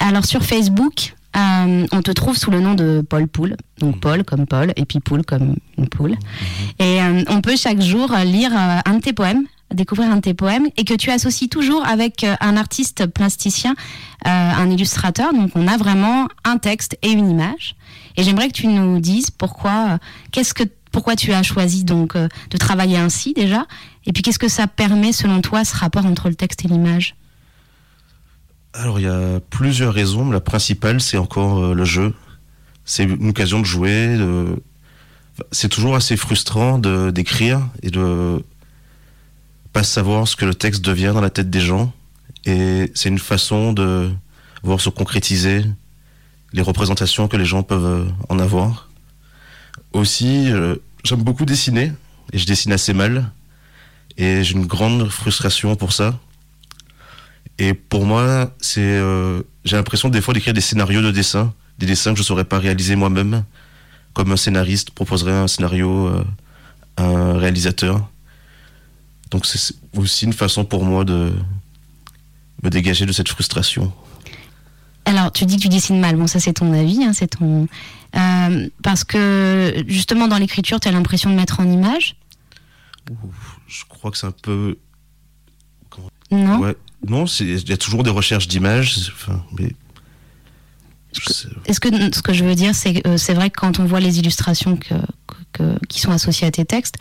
Alors 0.00 0.24
sur 0.24 0.42
Facebook, 0.42 1.14
euh, 1.36 1.86
on 1.92 2.02
te 2.02 2.10
trouve 2.10 2.36
sous 2.36 2.50
le 2.50 2.58
nom 2.58 2.74
de 2.74 3.00
Paul 3.08 3.28
Poule. 3.28 3.56
Donc 3.78 4.00
Paul 4.00 4.24
comme 4.24 4.44
Paul 4.44 4.72
et 4.74 4.84
puis 4.86 4.98
Poule 4.98 5.24
comme 5.24 5.54
une 5.78 5.88
poule. 5.88 6.16
Et 6.80 7.00
euh, 7.00 7.22
on 7.28 7.40
peut 7.42 7.54
chaque 7.56 7.80
jour 7.80 8.12
lire 8.24 8.50
un 8.52 8.94
de 8.94 9.00
tes 9.00 9.12
poèmes 9.12 9.44
découvrir 9.74 10.10
un 10.10 10.16
de 10.16 10.20
tes 10.20 10.34
poèmes 10.34 10.68
et 10.76 10.84
que 10.84 10.94
tu 10.94 11.10
associes 11.10 11.48
toujours 11.48 11.84
avec 11.84 12.24
euh, 12.24 12.36
un 12.40 12.56
artiste 12.56 13.06
plasticien, 13.06 13.74
euh, 14.26 14.28
un 14.28 14.70
illustrateur. 14.70 15.32
Donc 15.32 15.52
on 15.54 15.66
a 15.66 15.76
vraiment 15.76 16.28
un 16.44 16.58
texte 16.58 16.96
et 17.02 17.10
une 17.10 17.28
image. 17.28 17.76
Et 18.16 18.22
j'aimerais 18.22 18.48
que 18.48 18.54
tu 18.54 18.68
nous 18.68 19.00
dises 19.00 19.30
pourquoi, 19.30 19.88
euh, 19.88 19.98
qu'est-ce 20.30 20.54
que, 20.54 20.64
pourquoi 20.92 21.16
tu 21.16 21.32
as 21.32 21.42
choisi 21.42 21.84
donc 21.84 22.16
de 22.16 22.56
travailler 22.56 22.96
ainsi 22.96 23.34
déjà, 23.34 23.66
et 24.06 24.12
puis 24.12 24.22
qu'est-ce 24.22 24.38
que 24.38 24.48
ça 24.48 24.66
permet 24.66 25.12
selon 25.12 25.42
toi 25.42 25.64
ce 25.64 25.76
rapport 25.76 26.06
entre 26.06 26.28
le 26.28 26.34
texte 26.34 26.64
et 26.64 26.68
l'image? 26.68 27.16
Alors 28.72 28.98
il 28.98 29.02
y 29.02 29.08
a 29.08 29.40
plusieurs 29.50 29.92
raisons. 29.92 30.30
La 30.30 30.40
principale, 30.40 31.00
c'est 31.02 31.18
encore 31.18 31.74
le 31.74 31.84
jeu. 31.84 32.14
C'est 32.86 33.04
une 33.04 33.28
occasion 33.28 33.60
de 33.60 33.66
jouer. 33.66 34.16
C'est 35.52 35.68
toujours 35.68 35.96
assez 35.96 36.16
frustrant 36.16 36.78
d'écrire 36.78 37.60
et 37.82 37.90
de 37.90 38.42
pas 39.76 39.82
savoir 39.82 40.26
ce 40.26 40.36
que 40.36 40.46
le 40.46 40.54
texte 40.54 40.82
devient 40.82 41.12
dans 41.12 41.20
la 41.20 41.28
tête 41.28 41.50
des 41.50 41.60
gens. 41.60 41.92
Et 42.46 42.90
c'est 42.94 43.10
une 43.10 43.18
façon 43.18 43.74
de 43.74 44.10
voir 44.62 44.80
se 44.80 44.88
concrétiser 44.88 45.66
les 46.54 46.62
représentations 46.62 47.28
que 47.28 47.36
les 47.36 47.44
gens 47.44 47.62
peuvent 47.62 47.84
euh, 47.84 48.08
en 48.30 48.38
avoir. 48.38 48.88
Aussi, 49.92 50.50
euh, 50.50 50.76
j'aime 51.04 51.22
beaucoup 51.22 51.44
dessiner 51.44 51.92
et 52.32 52.38
je 52.38 52.46
dessine 52.46 52.72
assez 52.72 52.94
mal. 52.94 53.30
Et 54.16 54.42
j'ai 54.42 54.54
une 54.54 54.64
grande 54.64 55.10
frustration 55.10 55.76
pour 55.76 55.92
ça. 55.92 56.18
Et 57.58 57.74
pour 57.74 58.06
moi, 58.06 58.54
c'est, 58.62 58.80
euh, 58.80 59.42
j'ai 59.66 59.76
l'impression 59.76 60.08
des 60.08 60.22
fois 60.22 60.32
d'écrire 60.32 60.54
des 60.54 60.62
scénarios 60.62 61.02
de 61.02 61.10
dessin, 61.10 61.52
des 61.78 61.84
dessins 61.84 62.12
que 62.12 62.16
je 62.16 62.22
ne 62.22 62.26
saurais 62.26 62.44
pas 62.44 62.58
réaliser 62.58 62.96
moi-même, 62.96 63.44
comme 64.14 64.32
un 64.32 64.38
scénariste 64.38 64.92
proposerait 64.92 65.32
un 65.32 65.48
scénario 65.48 66.10
à 66.96 67.04
un 67.04 67.36
réalisateur. 67.36 68.08
Donc 69.30 69.46
c'est 69.46 69.74
aussi 69.96 70.24
une 70.24 70.32
façon 70.32 70.64
pour 70.64 70.84
moi 70.84 71.04
de 71.04 71.32
me 72.62 72.70
dégager 72.70 73.06
de 73.06 73.12
cette 73.12 73.28
frustration. 73.28 73.92
Alors, 75.04 75.30
tu 75.32 75.44
dis 75.46 75.56
que 75.56 75.62
tu 75.62 75.68
dessines 75.68 76.00
mal. 76.00 76.16
Bon, 76.16 76.26
ça, 76.26 76.40
c'est 76.40 76.54
ton 76.54 76.72
avis, 76.72 77.04
hein, 77.04 77.12
c'est 77.12 77.28
ton. 77.28 77.68
Euh, 78.16 78.68
parce 78.82 79.04
que 79.04 79.84
justement, 79.86 80.26
dans 80.26 80.38
l'écriture, 80.38 80.80
tu 80.80 80.88
as 80.88 80.92
l'impression 80.92 81.30
de 81.30 81.36
mettre 81.36 81.60
en 81.60 81.70
image? 81.70 82.16
Je 83.68 83.84
crois 83.88 84.10
que 84.10 84.18
c'est 84.18 84.26
un 84.26 84.32
peu. 84.32 84.78
Non? 86.32 86.58
Ouais. 86.58 86.76
Non, 87.06 87.24
il 87.26 87.68
y 87.68 87.72
a 87.72 87.76
toujours 87.76 88.02
des 88.02 88.10
recherches 88.10 88.48
d'images. 88.48 89.12
Enfin, 89.14 89.44
mais. 89.56 89.72
Est-ce 91.66 91.80
que 91.80 91.88
ce 92.14 92.20
que 92.20 92.32
je 92.34 92.44
veux 92.44 92.54
dire, 92.56 92.74
c'est 92.74 93.00
que 93.00 93.08
euh, 93.08 93.16
c'est 93.16 93.32
vrai 93.32 93.48
que 93.48 93.58
quand 93.58 93.78
on 93.78 93.84
voit 93.86 94.00
les 94.00 94.18
illustrations 94.18 94.76
que, 94.76 94.94
que- 95.26 95.36
que- 95.52 95.86
qui 95.86 96.00
sont 96.00 96.10
associées 96.10 96.46
à 96.46 96.50
tes 96.50 96.64
textes, 96.64 96.96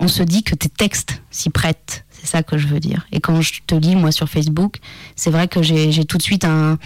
on 0.00 0.08
se 0.08 0.22
dit 0.22 0.42
que 0.42 0.54
tes 0.54 0.68
textes 0.68 1.22
s'y 1.30 1.50
prêtent. 1.50 2.04
C'est 2.10 2.26
ça 2.26 2.42
que 2.42 2.58
je 2.58 2.66
veux 2.66 2.80
dire. 2.80 3.06
Et 3.12 3.20
quand 3.20 3.40
je 3.40 3.60
te 3.66 3.74
lis, 3.74 3.96
moi, 3.96 4.12
sur 4.12 4.28
Facebook, 4.28 4.76
c'est 5.16 5.30
vrai 5.30 5.48
que 5.48 5.62
j'ai 5.62 6.04
tout 6.04 6.18
de 6.18 6.22
suite 6.22 6.44
un, 6.44 6.78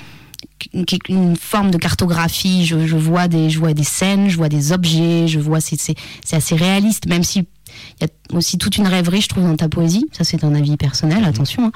une, 1.09 1.37
forme 1.37 1.71
de 1.71 1.79
cartographie. 1.79 2.67
Je, 2.67 2.77
vois 2.97 3.29
des, 3.29 3.51
je 3.51 3.59
vois 3.59 3.75
des 3.75 3.85
scènes, 3.85 4.29
je 4.29 4.37
vois 4.37 4.49
des 4.49 4.73
objets, 4.73 5.29
je 5.29 5.39
vois, 5.39 5.61
c'est 5.61 5.97
assez 6.33 6.55
réaliste, 6.55 7.07
même 7.07 7.23
si 7.23 7.47
il 8.01 8.03
y 8.03 8.05
a 8.05 8.37
aussi 8.37 8.59
toute 8.59 8.77
une 8.77 8.87
rêverie, 8.87 9.23
je 9.23 9.29
trouve, 9.29 9.45
dans 9.45 9.57
ta 9.57 9.69
poésie. 9.69 10.07
Ça, 10.13 10.25
c'est 10.25 10.45
un 10.45 10.55
avis 10.55 10.77
personnel, 10.77 11.25
attention. 11.25 11.67
hein. 11.67 11.73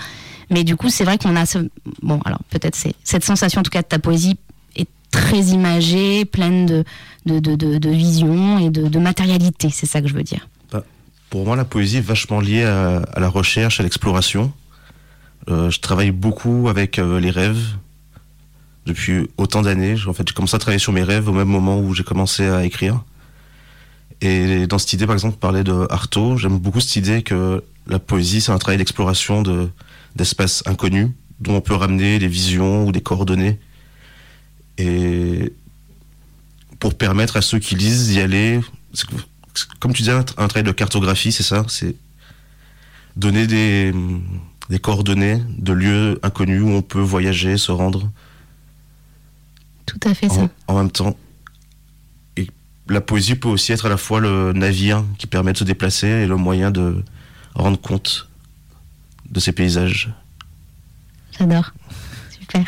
Mais 0.51 0.63
du 0.63 0.77
coup, 0.77 0.91
c'est 0.91 1.05
vrai 1.05 1.19
qu'on 1.19 1.35
a 1.37 1.47
ce. 1.47 1.59
Bon, 2.03 2.21
alors 2.25 2.41
peut-être 2.51 2.77
c'est 2.77 2.95
cette 3.03 3.25
sensation, 3.25 3.61
en 3.61 3.65
tout 3.65 3.71
cas, 3.71 3.83
de 3.83 3.87
ta 3.87 3.99
poésie 3.99 4.37
est 4.77 4.89
très 5.11 5.41
imagée, 5.41 6.25
pleine 6.25 6.67
de, 6.67 6.85
de, 7.25 7.41
de, 7.41 7.79
de, 7.79 7.91
vision 7.91 8.59
et 8.59 8.71
de 8.71 8.99
matérialité. 8.99 9.71
C'est 9.73 9.87
ça 9.87 10.03
que 10.03 10.09
je 10.09 10.15
veux 10.15 10.23
dire. 10.23 10.47
Pour 11.31 11.45
moi, 11.45 11.57
la 11.57 11.65
poésie 11.65 11.99
est 11.99 12.01
vachement 12.01 12.41
liée 12.41 12.65
à, 12.65 13.03
la 13.17 13.29
recherche, 13.29 13.81
à 13.81 13.83
l'exploration. 13.83 14.53
Euh, 15.49 15.71
je 15.71 15.81
travaille 15.81 16.11
beaucoup 16.11 16.69
avec 16.69 16.99
euh, 16.99 17.21
les 17.21 17.31
rêves 17.31 17.77
depuis 18.85 19.29
autant 19.37 19.63
d'années. 19.63 19.97
En 20.07 20.13
fait, 20.13 20.27
j'ai 20.27 20.35
commencé 20.35 20.55
à 20.55 20.59
travailler 20.59 20.79
sur 20.79 20.93
mes 20.93 21.03
rêves 21.03 21.29
au 21.29 21.33
même 21.33 21.49
moment 21.49 21.79
où 21.81 21.95
j'ai 21.95 22.05
commencé 22.05 22.47
à 22.47 22.65
écrire. 22.65 23.05
Et 24.21 24.67
dans 24.67 24.79
cette 24.79 24.93
idée, 24.93 25.07
par 25.07 25.15
exemple, 25.15 25.37
parler 25.37 25.63
de 25.63 25.87
Artaud, 25.91 26.37
j'aime 26.37 26.59
beaucoup 26.59 26.81
cette 26.81 26.97
idée 26.97 27.23
que 27.23 27.63
la 27.87 27.99
poésie, 27.99 28.41
c'est 28.41 28.53
un 28.53 28.59
travail 28.59 28.79
d'exploration 28.79 29.43
de, 29.43 29.69
d'espaces 30.15 30.63
inconnus, 30.67 31.11
dont 31.41 31.57
on 31.57 31.61
peut 31.61 31.75
ramener 31.75 32.19
des 32.19 32.29
visions 32.29 32.87
ou 32.87 32.93
des 32.93 33.03
coordonnées. 33.03 33.59
Et 34.79 35.53
pour 36.79 36.95
permettre 36.95 37.37
à 37.37 37.43
ceux 37.43 37.59
qui 37.59 37.75
lisent 37.75 38.09
d'y 38.09 38.21
aller, 38.21 38.61
comme 39.81 39.93
tu 39.93 40.03
disais, 40.03 40.13
un, 40.13 40.25
un 40.37 40.49
travail 40.49 40.65
de 40.65 40.73
cartographie, 40.73 41.33
c'est 41.33 41.43
ça, 41.43 41.65
c'est 41.69 41.95
donner 43.17 43.47
des, 43.47 43.95
des 44.69 44.79
coordonnées 44.79 45.43
de 45.57 45.73
lieux 45.73 46.21
inconnus 46.23 46.63
où 46.63 46.69
on 46.69 46.83
peut 46.83 47.01
voyager, 47.01 47.57
se 47.57 47.73
rendre? 47.73 48.11
Tout 49.87 50.01
à 50.05 50.15
fait 50.15 50.29
ça. 50.29 50.43
en, 50.43 50.51
en 50.75 50.77
même 50.79 50.91
temps. 50.91 51.17
Et 52.37 52.49
la 52.89 53.01
poésie 53.01 53.37
peut 53.37 53.49
aussi 53.49 53.73
être 53.73 53.87
à 53.87 53.89
la 53.89 53.97
fois 53.97 54.21
le 54.21 54.53
navire 54.53 55.05
qui 55.19 55.27
permet 55.27 55.53
de 55.53 55.59
se 55.59 55.65
déplacer 55.65 56.09
et 56.09 56.27
le 56.27 56.37
moyen 56.37 56.71
de 56.71 57.03
rendre 57.55 57.81
compte 57.81 58.29
de 59.31 59.41
ces 59.41 59.53
paysages. 59.53 60.11
J'adore. 61.39 61.73
Super. 62.31 62.65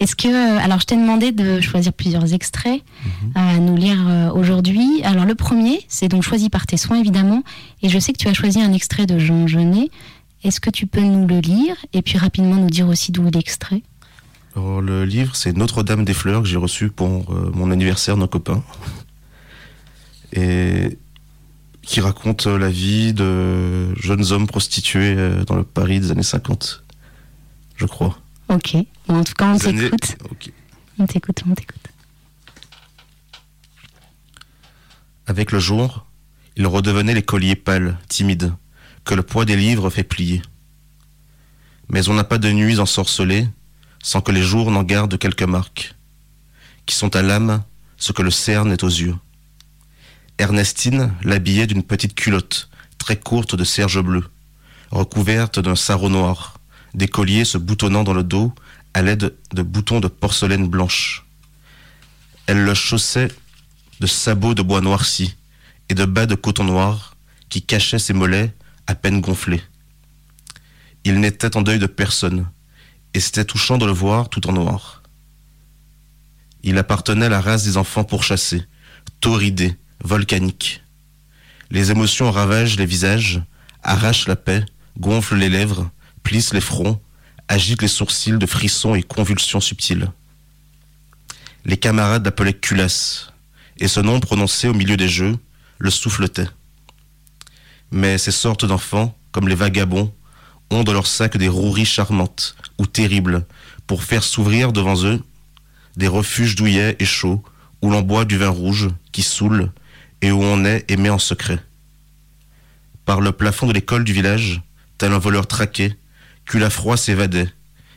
Est-ce 0.00 0.14
que. 0.16 0.28
euh, 0.28 0.58
Alors, 0.58 0.80
je 0.80 0.86
t'ai 0.86 0.96
demandé 0.96 1.32
de 1.32 1.60
choisir 1.60 1.92
plusieurs 1.92 2.34
extraits 2.34 2.82
à 3.34 3.58
nous 3.58 3.76
lire 3.76 3.98
euh, 4.06 4.30
aujourd'hui. 4.32 5.02
Alors, 5.04 5.24
le 5.24 5.34
premier, 5.34 5.84
c'est 5.88 6.08
donc 6.08 6.22
choisi 6.22 6.50
par 6.50 6.66
tes 6.66 6.76
soins, 6.76 6.98
évidemment. 6.98 7.42
Et 7.82 7.88
je 7.88 7.98
sais 7.98 8.12
que 8.12 8.18
tu 8.18 8.28
as 8.28 8.34
choisi 8.34 8.60
un 8.60 8.72
extrait 8.72 9.06
de 9.06 9.18
Jean 9.18 9.46
Genet. 9.46 9.90
Est-ce 10.44 10.60
que 10.60 10.70
tu 10.70 10.86
peux 10.86 11.00
nous 11.00 11.26
le 11.26 11.40
lire 11.40 11.76
et 11.92 12.02
puis 12.02 12.18
rapidement 12.18 12.56
nous 12.56 12.70
dire 12.70 12.88
aussi 12.88 13.10
d'où 13.10 13.26
est 13.26 13.34
l'extrait? 13.34 13.82
Alors, 14.54 14.80
le 14.80 15.04
livre, 15.04 15.34
c'est 15.36 15.56
Notre-Dame 15.56 16.04
des 16.04 16.14
Fleurs 16.14 16.42
que 16.42 16.48
j'ai 16.48 16.56
reçu 16.56 16.88
pour 16.88 17.32
euh, 17.32 17.50
mon 17.54 17.70
anniversaire 17.70 18.16
d'un 18.16 18.26
copain. 18.26 18.62
Et 20.32 20.98
qui 21.86 22.00
raconte 22.00 22.46
euh, 22.46 22.58
la 22.58 22.68
vie 22.68 23.14
de 23.14 23.94
jeunes 23.94 24.32
hommes 24.32 24.46
prostitués 24.46 25.14
euh, 25.16 25.44
dans 25.44 25.54
le 25.54 25.62
Paris 25.62 26.00
des 26.00 26.10
années 26.10 26.22
50, 26.22 26.82
je 27.76 27.86
crois. 27.86 28.18
Ok. 28.48 28.76
Bon, 29.08 29.18
en 29.18 29.24
tout 29.24 29.34
cas, 29.34 29.52
on 29.52 29.58
t'écoute. 29.58 30.16
On 30.98 31.06
t'écoute, 31.06 31.42
on 31.48 31.54
t'écoute. 31.54 31.88
Avec 35.26 35.52
le 35.52 35.58
jour, 35.58 36.06
il 36.56 36.66
redevenait 36.66 37.14
l'écolier 37.14 37.56
pâle, 37.56 37.98
timide, 38.08 38.54
que 39.04 39.14
le 39.14 39.22
poids 39.22 39.44
des 39.44 39.56
livres 39.56 39.90
fait 39.90 40.04
plier. 40.04 40.42
Mais 41.88 42.08
on 42.08 42.14
n'a 42.14 42.24
pas 42.24 42.38
de 42.38 42.50
nuits 42.50 42.78
ensorcelées 42.78 43.48
sans 44.02 44.20
que 44.20 44.32
les 44.32 44.42
jours 44.42 44.70
n'en 44.70 44.84
gardent 44.84 45.18
quelques 45.18 45.42
marques, 45.42 45.94
qui 46.86 46.94
sont 46.94 47.14
à 47.16 47.22
l'âme 47.22 47.64
ce 47.96 48.12
que 48.12 48.22
le 48.22 48.30
cerne 48.30 48.72
est 48.72 48.84
aux 48.84 48.88
yeux. 48.88 49.16
Ernestine 50.38 51.12
l'habillait 51.22 51.66
d'une 51.66 51.82
petite 51.82 52.14
culotte, 52.14 52.68
très 52.98 53.16
courte 53.16 53.56
de 53.56 53.64
serge 53.64 54.00
bleu, 54.00 54.24
recouverte 54.90 55.58
d'un 55.58 55.76
sarrau 55.76 56.08
noir, 56.08 56.55
des 56.96 57.08
colliers 57.08 57.44
se 57.44 57.58
boutonnant 57.58 58.02
dans 58.02 58.14
le 58.14 58.24
dos 58.24 58.52
à 58.94 59.02
l'aide 59.02 59.34
de 59.52 59.62
boutons 59.62 60.00
de 60.00 60.08
porcelaine 60.08 60.66
blanche. 60.66 61.24
Elle 62.46 62.64
le 62.64 62.74
chaussait 62.74 63.28
de 64.00 64.06
sabots 64.06 64.54
de 64.54 64.62
bois 64.62 64.80
noirci 64.80 65.36
et 65.88 65.94
de 65.94 66.04
bas 66.04 66.26
de 66.26 66.34
coton 66.34 66.64
noir 66.64 67.16
qui 67.48 67.62
cachaient 67.62 67.98
ses 67.98 68.14
mollets 68.14 68.52
à 68.86 68.94
peine 68.94 69.20
gonflés. 69.20 69.62
Il 71.04 71.20
n'était 71.20 71.56
en 71.56 71.62
deuil 71.62 71.78
de 71.78 71.86
personne, 71.86 72.48
et 73.14 73.20
c'était 73.20 73.44
touchant 73.44 73.78
de 73.78 73.86
le 73.86 73.92
voir 73.92 74.28
tout 74.28 74.46
en 74.48 74.52
noir. 74.52 75.02
Il 76.62 76.78
appartenait 76.78 77.26
à 77.26 77.28
la 77.28 77.40
race 77.40 77.64
des 77.64 77.76
enfants 77.76 78.04
pourchassés, 78.04 78.64
torridés, 79.20 79.76
volcaniques. 80.02 80.82
Les 81.70 81.90
émotions 81.90 82.30
ravagent 82.30 82.76
les 82.76 82.86
visages, 82.86 83.42
arrachent 83.82 84.26
la 84.26 84.36
paix, 84.36 84.64
gonflent 84.98 85.36
les 85.36 85.48
lèvres, 85.48 85.90
plissent 86.26 86.54
les 86.54 86.60
fronts, 86.60 87.00
agitent 87.46 87.82
les 87.82 87.88
sourcils 87.88 88.36
de 88.36 88.46
frissons 88.46 88.96
et 88.96 89.04
convulsions 89.04 89.60
subtiles. 89.60 90.10
Les 91.64 91.76
camarades 91.76 92.24
l'appelaient 92.24 92.52
culasse, 92.52 93.32
et 93.78 93.86
ce 93.86 94.00
nom 94.00 94.18
prononcé 94.18 94.66
au 94.66 94.74
milieu 94.74 94.96
des 94.96 95.08
jeux 95.08 95.36
le 95.78 95.88
souffletait. 95.88 96.48
Mais 97.92 98.18
ces 98.18 98.32
sortes 98.32 98.64
d'enfants, 98.64 99.16
comme 99.30 99.46
les 99.46 99.54
vagabonds, 99.54 100.12
ont 100.70 100.82
dans 100.82 100.92
leur 100.92 101.06
sac 101.06 101.36
des 101.36 101.46
roueries 101.46 101.84
charmantes 101.84 102.56
ou 102.78 102.86
terribles 102.86 103.46
pour 103.86 104.02
faire 104.02 104.24
s'ouvrir 104.24 104.72
devant 104.72 105.04
eux 105.04 105.22
des 105.96 106.08
refuges 106.08 106.56
douillets 106.56 106.96
et 106.98 107.04
chauds 107.04 107.40
où 107.82 107.90
l'on 107.90 108.02
boit 108.02 108.24
du 108.24 108.36
vin 108.36 108.48
rouge 108.48 108.88
qui 109.12 109.22
saoule 109.22 109.70
et 110.22 110.32
où 110.32 110.42
on 110.42 110.64
est 110.64 110.90
aimé 110.90 111.08
en 111.08 111.20
secret. 111.20 111.60
Par 113.04 113.20
le 113.20 113.30
plafond 113.30 113.68
de 113.68 113.72
l'école 113.72 114.02
du 114.02 114.12
village, 114.12 114.60
tel 114.98 115.12
un 115.12 115.20
voleur 115.20 115.46
traqué, 115.46 115.94
Culafroy 116.46 116.96
s'évadait, 116.96 117.48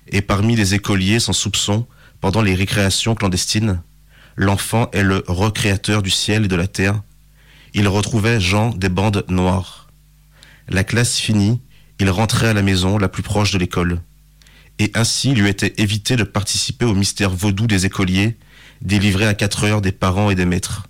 et 0.08 0.22
parmi 0.22 0.56
les 0.56 0.74
écoliers 0.74 1.20
sans 1.20 1.34
soupçon, 1.34 1.86
pendant 2.20 2.42
les 2.42 2.56
récréations 2.56 3.14
clandestines, 3.14 3.82
l'enfant 4.36 4.90
est 4.92 5.04
le 5.04 5.24
recréateur 5.28 6.02
du 6.02 6.10
ciel 6.10 6.46
et 6.46 6.48
de 6.48 6.56
la 6.56 6.68
terre. 6.68 7.02
Il 7.74 7.88
retrouvait 7.88 8.40
Jean 8.40 8.72
des 8.72 8.90
bandes 8.90 9.24
noires. 9.30 9.90
La 10.68 10.84
classe 10.84 11.18
finie, 11.18 11.62
il 12.00 12.10
rentrait 12.10 12.48
à 12.48 12.54
la 12.54 12.64
maison 12.64 12.98
la 12.98 13.08
plus 13.08 13.24
proche 13.24 13.52
de 13.52 13.60
l'école. 13.60 14.02
Et 14.80 14.92
ainsi 14.96 15.36
lui 15.36 15.48
était 15.48 15.74
évité 15.78 16.16
de 16.16 16.24
participer 16.24 16.86
au 16.86 16.96
mystère 16.96 17.30
vaudou 17.30 17.68
des 17.68 17.86
écoliers, 17.86 18.38
délivré 18.82 19.28
à 19.28 19.34
quatre 19.36 19.64
heures 19.66 19.82
des 19.82 19.92
parents 19.92 20.32
et 20.32 20.36
des 20.36 20.46
maîtres. 20.46 20.88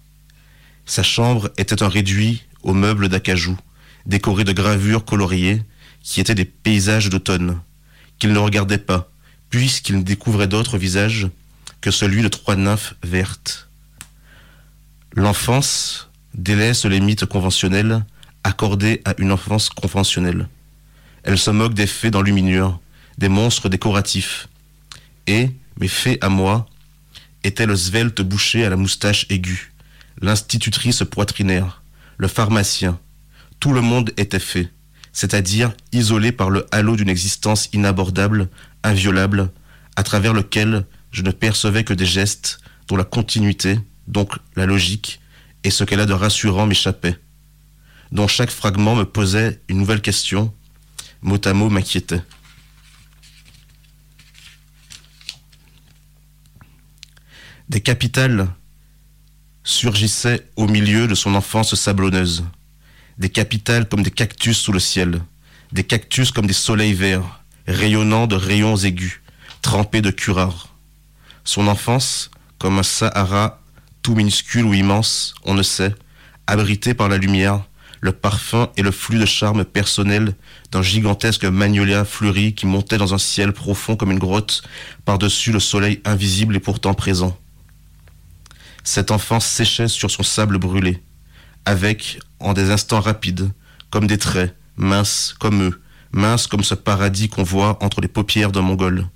Sa 0.86 1.04
chambre 1.04 1.50
était 1.58 1.84
un 1.84 1.89
réduit 1.89 2.43
aux 2.63 2.74
meubles 2.74 3.10
d'acajou, 3.10 3.58
décorés 4.06 4.43
de 4.43 4.54
gravures 4.54 5.06
coloriées, 5.06 5.62
qui 6.02 6.20
étaient 6.20 6.36
des 6.36 6.46
paysages 6.46 7.10
d'automne, 7.10 7.60
qu'il 8.18 8.34
ne 8.34 8.40
regardait 8.40 8.78
pas, 8.78 9.12
puisqu'il 9.50 9.98
ne 9.98 10.04
découvrait 10.04 10.48
d'autres 10.48 10.78
visages 10.78 11.28
que 11.82 11.92
celui 11.92 12.22
de 12.22 12.28
trois 12.28 12.56
nymphes 12.56 12.96
vertes. 13.04 13.70
L'enfance 15.14 16.10
délaisse 16.34 16.86
les 16.86 17.00
mythes 17.00 17.26
conventionnels 17.26 18.06
accordés 18.44 19.02
à 19.06 19.14
une 19.18 19.32
enfance 19.32 19.70
conventionnelle. 19.70 20.48
Elle 21.24 21.38
se 21.38 21.52
moque 21.52 21.74
des 21.74 21.88
fées 21.88 22.12
d'enluminure, 22.12 22.80
des 23.18 23.30
monstres 23.30 23.70
décoratifs. 23.70 24.48
Et, 25.28 25.52
mes 25.80 25.88
fées 25.88 26.18
à 26.22 26.30
moi, 26.30 26.68
étaient 27.44 27.66
le 27.66 27.76
svelte 27.76 28.22
boucher 28.22 28.66
à 28.66 28.70
la 28.70 28.76
moustache 28.76 29.26
aiguë, 29.30 29.74
l'institutrice 30.22 31.04
poitrinaire, 31.10 31.84
le 32.18 32.28
pharmacien. 32.28 33.00
Tout 33.60 33.74
le 33.74 33.82
monde 33.82 34.12
était 34.18 34.40
fait, 34.40 34.70
c'est-à-dire 35.13 35.74
isolé 35.91 36.32
par 36.32 36.50
le 36.50 36.65
halo 36.72 36.95
d'une 36.95 37.10
existence 37.10 37.69
inabordable, 37.74 38.50
inviolable, 38.84 39.52
à 39.95 40.04
travers 40.04 40.34
lequel 40.34 40.86
je 41.12 41.24
ne 41.24 41.32
percevais 41.32 41.84
que 41.84 41.93
des 41.93 42.06
gestes 42.06 42.60
dont 42.88 42.95
la 42.95 43.04
continuité, 43.04 43.80
donc 44.08 44.34
la 44.56 44.65
logique, 44.65 45.19
et 45.63 45.72
ce 45.72 45.84
qu'elle 45.84 46.00
a 46.00 46.06
de 46.06 46.13
rassurant 46.13 46.65
m'échappait, 46.65 47.17
dont 48.12 48.28
chaque 48.28 48.52
fragment 48.52 48.95
me 48.95 49.06
posait 49.06 49.62
une 49.67 49.78
nouvelle 49.78 50.02
question, 50.02 50.54
mot 51.22 51.39
à 51.43 51.54
mot 51.54 51.69
m'inquiétait. 51.69 52.22
Des 57.67 57.82
capitales 57.82 58.48
surgissaient 59.63 60.50
au 60.56 60.67
milieu 60.67 61.08
de 61.08 61.13
son 61.13 61.36
enfance 61.36 61.76
sablonneuse, 61.76 62.43
des 63.20 63.30
capitales 63.30 63.88
comme 63.88 64.02
des 64.02 64.12
cactus 64.12 64.58
sous 64.58 64.72
le 64.72 64.80
ciel, 64.80 65.22
des 65.74 65.84
cactus 65.84 66.32
comme 66.32 66.48
des 66.48 66.54
soleils 66.54 66.94
verts, 66.94 67.44
rayonnant 67.68 68.26
de 68.26 68.36
rayons 68.36 68.78
aigus, 68.78 69.22
trempés 69.62 70.02
de 70.02 70.10
curare. 70.10 70.70
Son 71.44 71.68
enfance, 71.68 72.32
comme 72.58 72.80
un 72.80 72.84
Sahara 72.84 73.62
tout 74.02 74.16
minuscule 74.16 74.66
ou 74.66 74.74
immense, 74.74 75.36
on 75.44 75.54
ne 75.54 75.64
sait, 75.64 75.94
abrité 76.48 76.94
par 76.94 77.10
la 77.10 77.18
lumière, 77.18 77.62
le 78.02 78.14
parfum 78.14 78.70
et 78.78 78.82
le 78.82 78.92
flux 78.92 79.20
de 79.20 79.26
charme 79.26 79.66
personnel 79.66 80.34
d'un 80.72 80.82
gigantesque 80.82 81.44
magnolia 81.44 82.06
fleuri 82.06 82.56
qui 82.56 82.66
montait 82.66 82.98
dans 82.98 83.14
un 83.14 83.18
ciel 83.18 83.52
profond 83.52 83.98
comme 83.98 84.12
une 84.12 84.20
grotte, 84.20 84.64
par-dessus 85.04 85.52
le 85.52 85.60
soleil 85.60 86.02
invisible 86.06 86.56
et 86.56 86.62
pourtant 86.62 86.94
présent. 86.94 87.38
Cette 88.86 89.12
enfance 89.12 89.46
séchait 89.46 89.90
sur 89.90 90.10
son 90.10 90.24
sable 90.24 90.58
brûlé, 90.58 91.02
avec, 91.70 92.20
en 92.40 92.54
des 92.54 92.72
instants 92.72 93.00
rapides, 93.00 93.52
comme 93.92 94.08
des 94.08 94.18
traits, 94.18 94.56
minces 94.76 95.36
comme 95.40 95.62
eux, 95.62 95.82
minces 96.12 96.48
comme 96.48 96.64
ce 96.64 96.74
paradis 96.74 97.30
qu'on 97.30 97.44
voit 97.44 97.78
entre 97.84 98.02
les 98.02 98.08
paupières 98.08 98.52
d'un 98.52 98.62
mongol, 98.62 99.08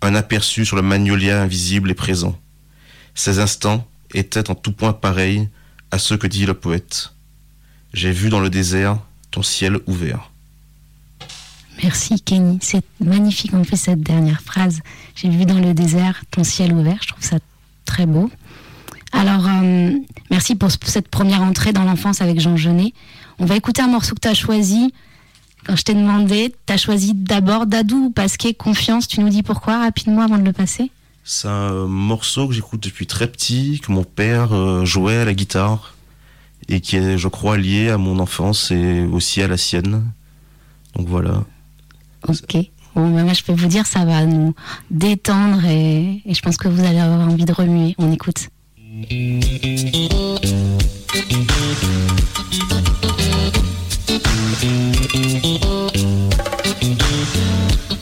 un 0.00 0.14
aperçu 0.14 0.64
sur 0.64 0.76
le 0.76 0.82
magnolia 0.82 1.42
invisible 1.42 1.90
et 1.90 1.94
présent. 1.94 2.38
Ces 3.14 3.40
instants 3.40 3.86
étaient 4.14 4.50
en 4.50 4.54
tout 4.54 4.72
point 4.72 4.92
pareils 4.92 5.48
à 5.90 5.98
ceux 5.98 6.16
que 6.16 6.28
dit 6.28 6.46
le 6.46 6.54
poète. 6.54 7.12
J'ai 7.92 8.12
vu 8.12 8.28
dans 8.28 8.40
le 8.40 8.50
désert 8.50 8.98
ton 9.32 9.42
ciel 9.42 9.80
ouvert. 9.86 10.30
Merci 11.82 12.20
Kenny, 12.20 12.58
c'est 12.62 12.84
magnifique 13.00 13.54
en 13.54 13.64
fait 13.64 13.76
cette 13.76 14.02
dernière 14.02 14.42
phrase. 14.42 14.80
J'ai 15.16 15.28
vu 15.28 15.44
dans 15.44 15.58
le 15.58 15.74
désert 15.74 16.22
ton 16.30 16.44
ciel 16.44 16.72
ouvert, 16.72 16.98
je 17.02 17.08
trouve 17.08 17.24
ça 17.24 17.38
très 17.84 18.06
beau. 18.06 18.30
Alors, 19.12 19.46
euh, 19.46 19.92
merci 20.30 20.54
pour 20.54 20.70
cette 20.70 21.08
première 21.08 21.42
entrée 21.42 21.72
dans 21.72 21.84
l'enfance 21.84 22.20
avec 22.22 22.40
Jean 22.40 22.56
Genet. 22.56 22.92
On 23.38 23.44
va 23.44 23.56
écouter 23.56 23.82
un 23.82 23.88
morceau 23.88 24.14
que 24.14 24.20
tu 24.20 24.28
as 24.28 24.34
choisi. 24.34 24.92
Quand 25.66 25.76
je 25.76 25.82
t'ai 25.82 25.94
demandé, 25.94 26.54
tu 26.66 26.72
as 26.72 26.76
choisi 26.76 27.12
d'abord 27.14 27.66
Dadou 27.66 28.10
Pasquet 28.10 28.54
Confiance. 28.54 29.08
Tu 29.08 29.20
nous 29.20 29.28
dis 29.28 29.42
pourquoi 29.42 29.78
rapidement 29.78 30.22
avant 30.22 30.38
de 30.38 30.44
le 30.44 30.52
passer? 30.52 30.90
C'est 31.24 31.48
un 31.48 31.86
morceau 31.86 32.48
que 32.48 32.54
j'écoute 32.54 32.82
depuis 32.82 33.06
très 33.06 33.26
petit, 33.26 33.80
que 33.80 33.92
mon 33.92 34.04
père 34.04 34.52
euh, 34.52 34.84
jouait 34.84 35.18
à 35.18 35.24
la 35.24 35.34
guitare 35.34 35.94
et 36.68 36.80
qui 36.80 36.96
est, 36.96 37.18
je 37.18 37.28
crois, 37.28 37.58
lié 37.58 37.90
à 37.90 37.98
mon 37.98 38.18
enfance 38.20 38.70
et 38.70 39.02
aussi 39.02 39.42
à 39.42 39.48
la 39.48 39.56
sienne. 39.56 40.04
Donc 40.96 41.08
voilà. 41.08 41.44
Ok. 42.26 42.56
Bon, 42.94 43.08
ben 43.10 43.24
moi, 43.24 43.32
je 43.32 43.42
peux 43.42 43.52
vous 43.52 43.68
dire, 43.68 43.86
ça 43.86 44.04
va 44.04 44.24
nous 44.24 44.54
détendre 44.90 45.64
et, 45.64 46.22
et 46.24 46.34
je 46.34 46.42
pense 46.42 46.56
que 46.56 46.68
vous 46.68 46.84
allez 46.84 46.98
avoir 46.98 47.28
envie 47.28 47.44
de 47.44 47.52
remuer. 47.52 47.94
On 47.98 48.10
écoute. 48.12 48.48
thank 49.08 49.44
you 57.90 57.99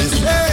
this. 0.00 0.18
Hey. 0.20 0.49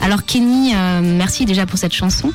Alors 0.00 0.24
Kenny, 0.24 0.74
euh, 0.74 1.00
merci 1.02 1.44
déjà 1.44 1.66
pour 1.66 1.78
cette 1.78 1.92
chanson. 1.92 2.32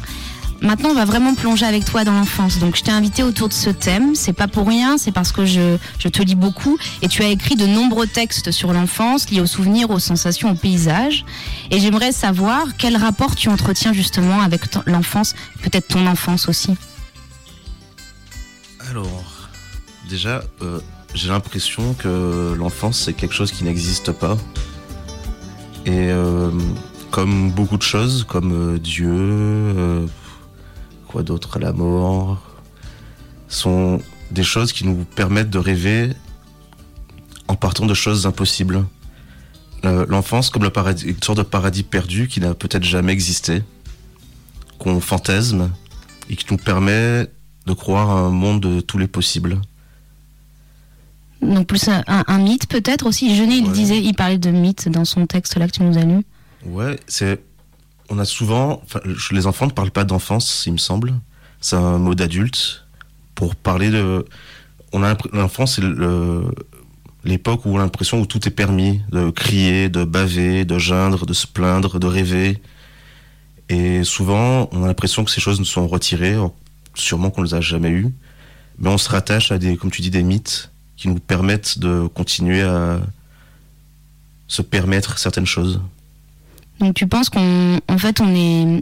Maintenant, 0.62 0.90
on 0.90 0.94
va 0.94 1.06
vraiment 1.06 1.34
plonger 1.34 1.66
avec 1.66 1.86
toi 1.86 2.04
dans 2.04 2.14
l'enfance. 2.14 2.60
Donc, 2.60 2.76
je 2.76 2.84
t'ai 2.84 2.92
invité 2.92 3.24
autour 3.24 3.50
de 3.50 3.54
ce 3.54 3.72
thème. 3.72 4.14
C'est 4.14 4.34
pas 4.34 4.48
pour 4.48 4.68
rien, 4.68 5.00
c'est 5.00 5.12
parce 5.12 5.32
que 5.32 5.44
je, 5.44 5.78
je, 5.98 6.08
te 6.08 6.22
lis 6.22 6.36
beaucoup 6.36 6.78
et 7.02 7.08
tu 7.08 7.24
as 7.24 7.30
écrit 7.30 7.56
de 7.56 7.66
nombreux 7.66 8.06
textes 8.06 8.52
sur 8.52 8.72
l'enfance, 8.72 9.32
liés 9.32 9.42
aux 9.42 9.48
souvenirs, 9.48 9.90
aux 9.90 9.98
sensations, 9.98 10.52
aux 10.52 10.56
paysages. 10.56 11.26
Et 11.72 11.80
j'aimerais 11.80 12.12
savoir 12.12 12.68
quel 12.78 12.96
rapport 12.96 13.36
tu 13.36 13.50
entretiens 13.50 13.92
justement 13.92 14.42
avec 14.42 14.62
l'enfance, 14.86 15.34
peut-être 15.64 15.88
ton 15.88 16.06
enfance 16.06 16.48
aussi. 16.48 16.76
Alors, 18.92 19.50
déjà, 20.08 20.44
euh, 20.62 20.80
j'ai 21.16 21.30
l'impression 21.30 21.96
que 21.96 22.54
l'enfance, 22.56 23.00
c'est 23.00 23.14
quelque 23.14 23.34
chose 23.34 23.52
qui 23.52 23.64
n'existe 23.64 24.12
pas. 24.12 24.38
Et 25.86 26.12
euh, 26.12 26.52
comme 27.10 27.52
beaucoup 27.52 27.78
de 27.78 27.82
choses, 27.82 28.24
comme 28.24 28.76
euh, 28.76 28.78
Dieu, 28.78 29.10
euh, 29.12 30.06
quoi 31.08 31.24
d'autre, 31.24 31.58
la 31.60 31.74
mort, 31.74 32.40
sont 33.48 34.00
des 34.30 34.44
choses 34.44 34.74
qui 34.74 34.86
nous 34.86 35.06
permettent 35.16 35.50
de 35.50 35.58
rêver 35.58 36.14
en 37.48 37.56
partant 37.56 37.86
de 37.86 37.94
choses 37.94 38.26
impossibles. 38.26 38.86
L'enfance 39.84 40.52
comme 40.52 40.62
le 40.62 40.70
paradis, 40.70 41.06
une 41.06 41.24
sorte 41.24 41.40
de 41.40 41.44
paradis 41.44 41.82
perdu 41.82 42.28
qui 42.28 42.40
n'a 42.40 42.54
peut-être 42.54 42.84
jamais 42.84 43.14
existé, 43.14 43.64
qu'on 44.78 45.02
fantasme 45.02 45.72
et 46.30 46.36
qui 46.36 46.46
nous 46.52 46.58
permet 46.58 47.28
de 47.66 47.74
croire 47.74 48.12
à 48.12 48.20
un 48.20 48.30
monde 48.30 48.62
de 48.62 48.80
tous 48.80 49.00
les 49.00 49.08
possibles. 49.08 49.60
Donc 51.42 51.68
plus 51.68 51.88
un, 51.88 52.04
un, 52.08 52.38
mythe 52.38 52.68
peut-être 52.68 53.08
aussi. 53.08 53.36
Jeunet, 53.36 53.58
il 53.58 53.72
disait, 53.72 54.00
il 54.00 54.14
parlait 54.14 54.38
de 54.38 54.52
mythe 54.52 54.90
dans 54.90 55.06
son 55.06 55.26
texte 55.26 55.58
là 55.58 55.68
que 55.68 55.72
tu 55.72 55.84
nous 55.84 55.98
as 55.98 56.04
lu. 56.04 56.24
Ouais, 56.66 57.00
c'est. 57.08 57.42
On 58.10 58.20
a 58.20 58.26
souvent. 58.26 58.82
Les 59.32 59.48
enfants 59.48 59.66
ne 59.66 59.72
parlent 59.72 59.92
pas 59.92 60.04
d'enfance, 60.04 60.64
il 60.68 60.74
me 60.74 60.78
semble. 60.78 61.14
C'est 61.60 61.76
un 61.76 61.98
mot 61.98 62.14
d'adulte 62.14 62.86
pour 63.34 63.56
parler 63.56 63.90
de. 63.90 64.26
On 64.92 65.04
a 65.04 65.16
l'enfance, 65.34 65.76
c'est 65.76 65.84
l'époque 67.24 67.66
où 67.66 67.70
on 67.70 67.78
a 67.78 67.84
l'impression 67.84 68.20
où 68.20 68.26
tout 68.26 68.48
est 68.48 68.52
permis, 68.52 69.02
de 69.12 69.30
crier, 69.30 69.90
de 69.90 70.04
baver, 70.04 70.66
de 70.66 70.78
geindre, 70.78 71.26
de 71.26 71.34
se 71.34 71.48
plaindre, 71.48 72.00
de 72.00 72.08
rêver. 72.08 72.62
Et 73.70 74.04
souvent, 74.04 74.68
on 74.74 74.84
a 74.84 74.88
l'impression 74.88 75.24
que 75.24 75.32
ces 75.32 75.40
choses 75.40 75.60
nous 75.60 75.66
sont 75.66 75.88
retirées, 75.88 76.36
sûrement 76.94 77.30
qu'on 77.30 77.42
ne 77.42 77.48
les 77.48 77.54
a 77.54 77.62
jamais 77.62 77.90
eues. 77.90 78.14
Mais 78.80 78.90
on 78.90 78.98
se 78.98 79.10
rattache 79.10 79.52
à 79.52 79.58
des, 79.58 79.78
comme 79.78 79.92
tu 79.92 80.02
dis, 80.02 80.10
des 80.10 80.24
mythes 80.24 80.71
qui 81.02 81.08
nous 81.08 81.20
permettent 81.20 81.80
de 81.80 82.06
continuer 82.14 82.62
à 82.62 83.02
se 84.48 84.62
permettre 84.62 85.18
certaines 85.18 85.48
choses. 85.48 85.82
Donc 86.80 86.94
tu 86.94 87.08
penses 87.08 87.32
qu'en 87.32 87.80
en 87.88 87.98
fait 87.98 88.22
on 88.22 88.36
est 88.36 88.82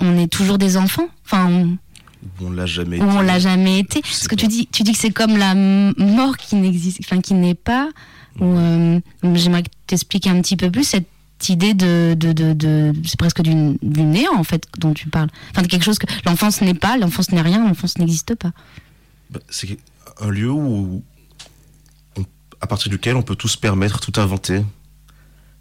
on 0.00 0.16
est 0.16 0.28
toujours 0.28 0.56
des 0.56 0.78
enfants? 0.78 1.08
Enfin 1.26 1.46
on, 1.50 2.46
on 2.46 2.50
l'a 2.50 2.64
jamais 2.64 2.96
été. 2.96 3.04
on 3.04 3.20
l'a 3.20 3.38
jamais 3.38 3.80
été? 3.80 4.00
Parce 4.00 4.28
que 4.28 4.34
tu 4.34 4.46
dis 4.46 4.66
tu 4.72 4.82
dis 4.82 4.92
que 4.92 4.98
c'est 4.98 5.10
comme 5.10 5.36
la 5.36 5.54
mort 5.54 6.38
qui 6.38 6.56
n'existe 6.56 7.00
enfin 7.04 7.20
qui 7.20 7.34
n'est 7.34 7.54
pas 7.54 7.90
euh, 8.40 8.98
j'aimerais 9.34 9.62
que 9.62 9.68
tu 9.86 9.94
expliques 9.94 10.26
un 10.26 10.40
petit 10.40 10.56
peu 10.56 10.70
plus 10.70 10.84
cette 10.84 11.06
idée 11.50 11.74
de, 11.74 12.14
de, 12.18 12.32
de, 12.32 12.54
de 12.54 12.94
c'est 13.04 13.18
presque 13.18 13.42
du, 13.42 13.54
néant 13.82 14.36
en 14.38 14.44
fait 14.44 14.66
dont 14.78 14.94
tu 14.94 15.10
parles. 15.10 15.28
Enfin 15.50 15.60
de 15.60 15.66
quelque 15.66 15.84
chose 15.84 15.98
que 15.98 16.06
l'enfance 16.24 16.62
n'est 16.62 16.72
pas, 16.72 16.96
l'enfance 16.96 17.30
n'est 17.30 17.42
rien, 17.42 17.62
l'enfance 17.62 17.98
n'existe 17.98 18.34
pas. 18.36 18.52
Bah, 19.30 19.40
c'est 19.50 19.76
un 20.20 20.30
lieu 20.30 20.50
où, 20.50 21.02
à 22.60 22.66
partir 22.66 22.90
duquel 22.90 23.16
on 23.16 23.22
peut 23.22 23.36
tout 23.36 23.48
se 23.48 23.58
permettre, 23.58 24.00
tout 24.00 24.18
inventer. 24.20 24.64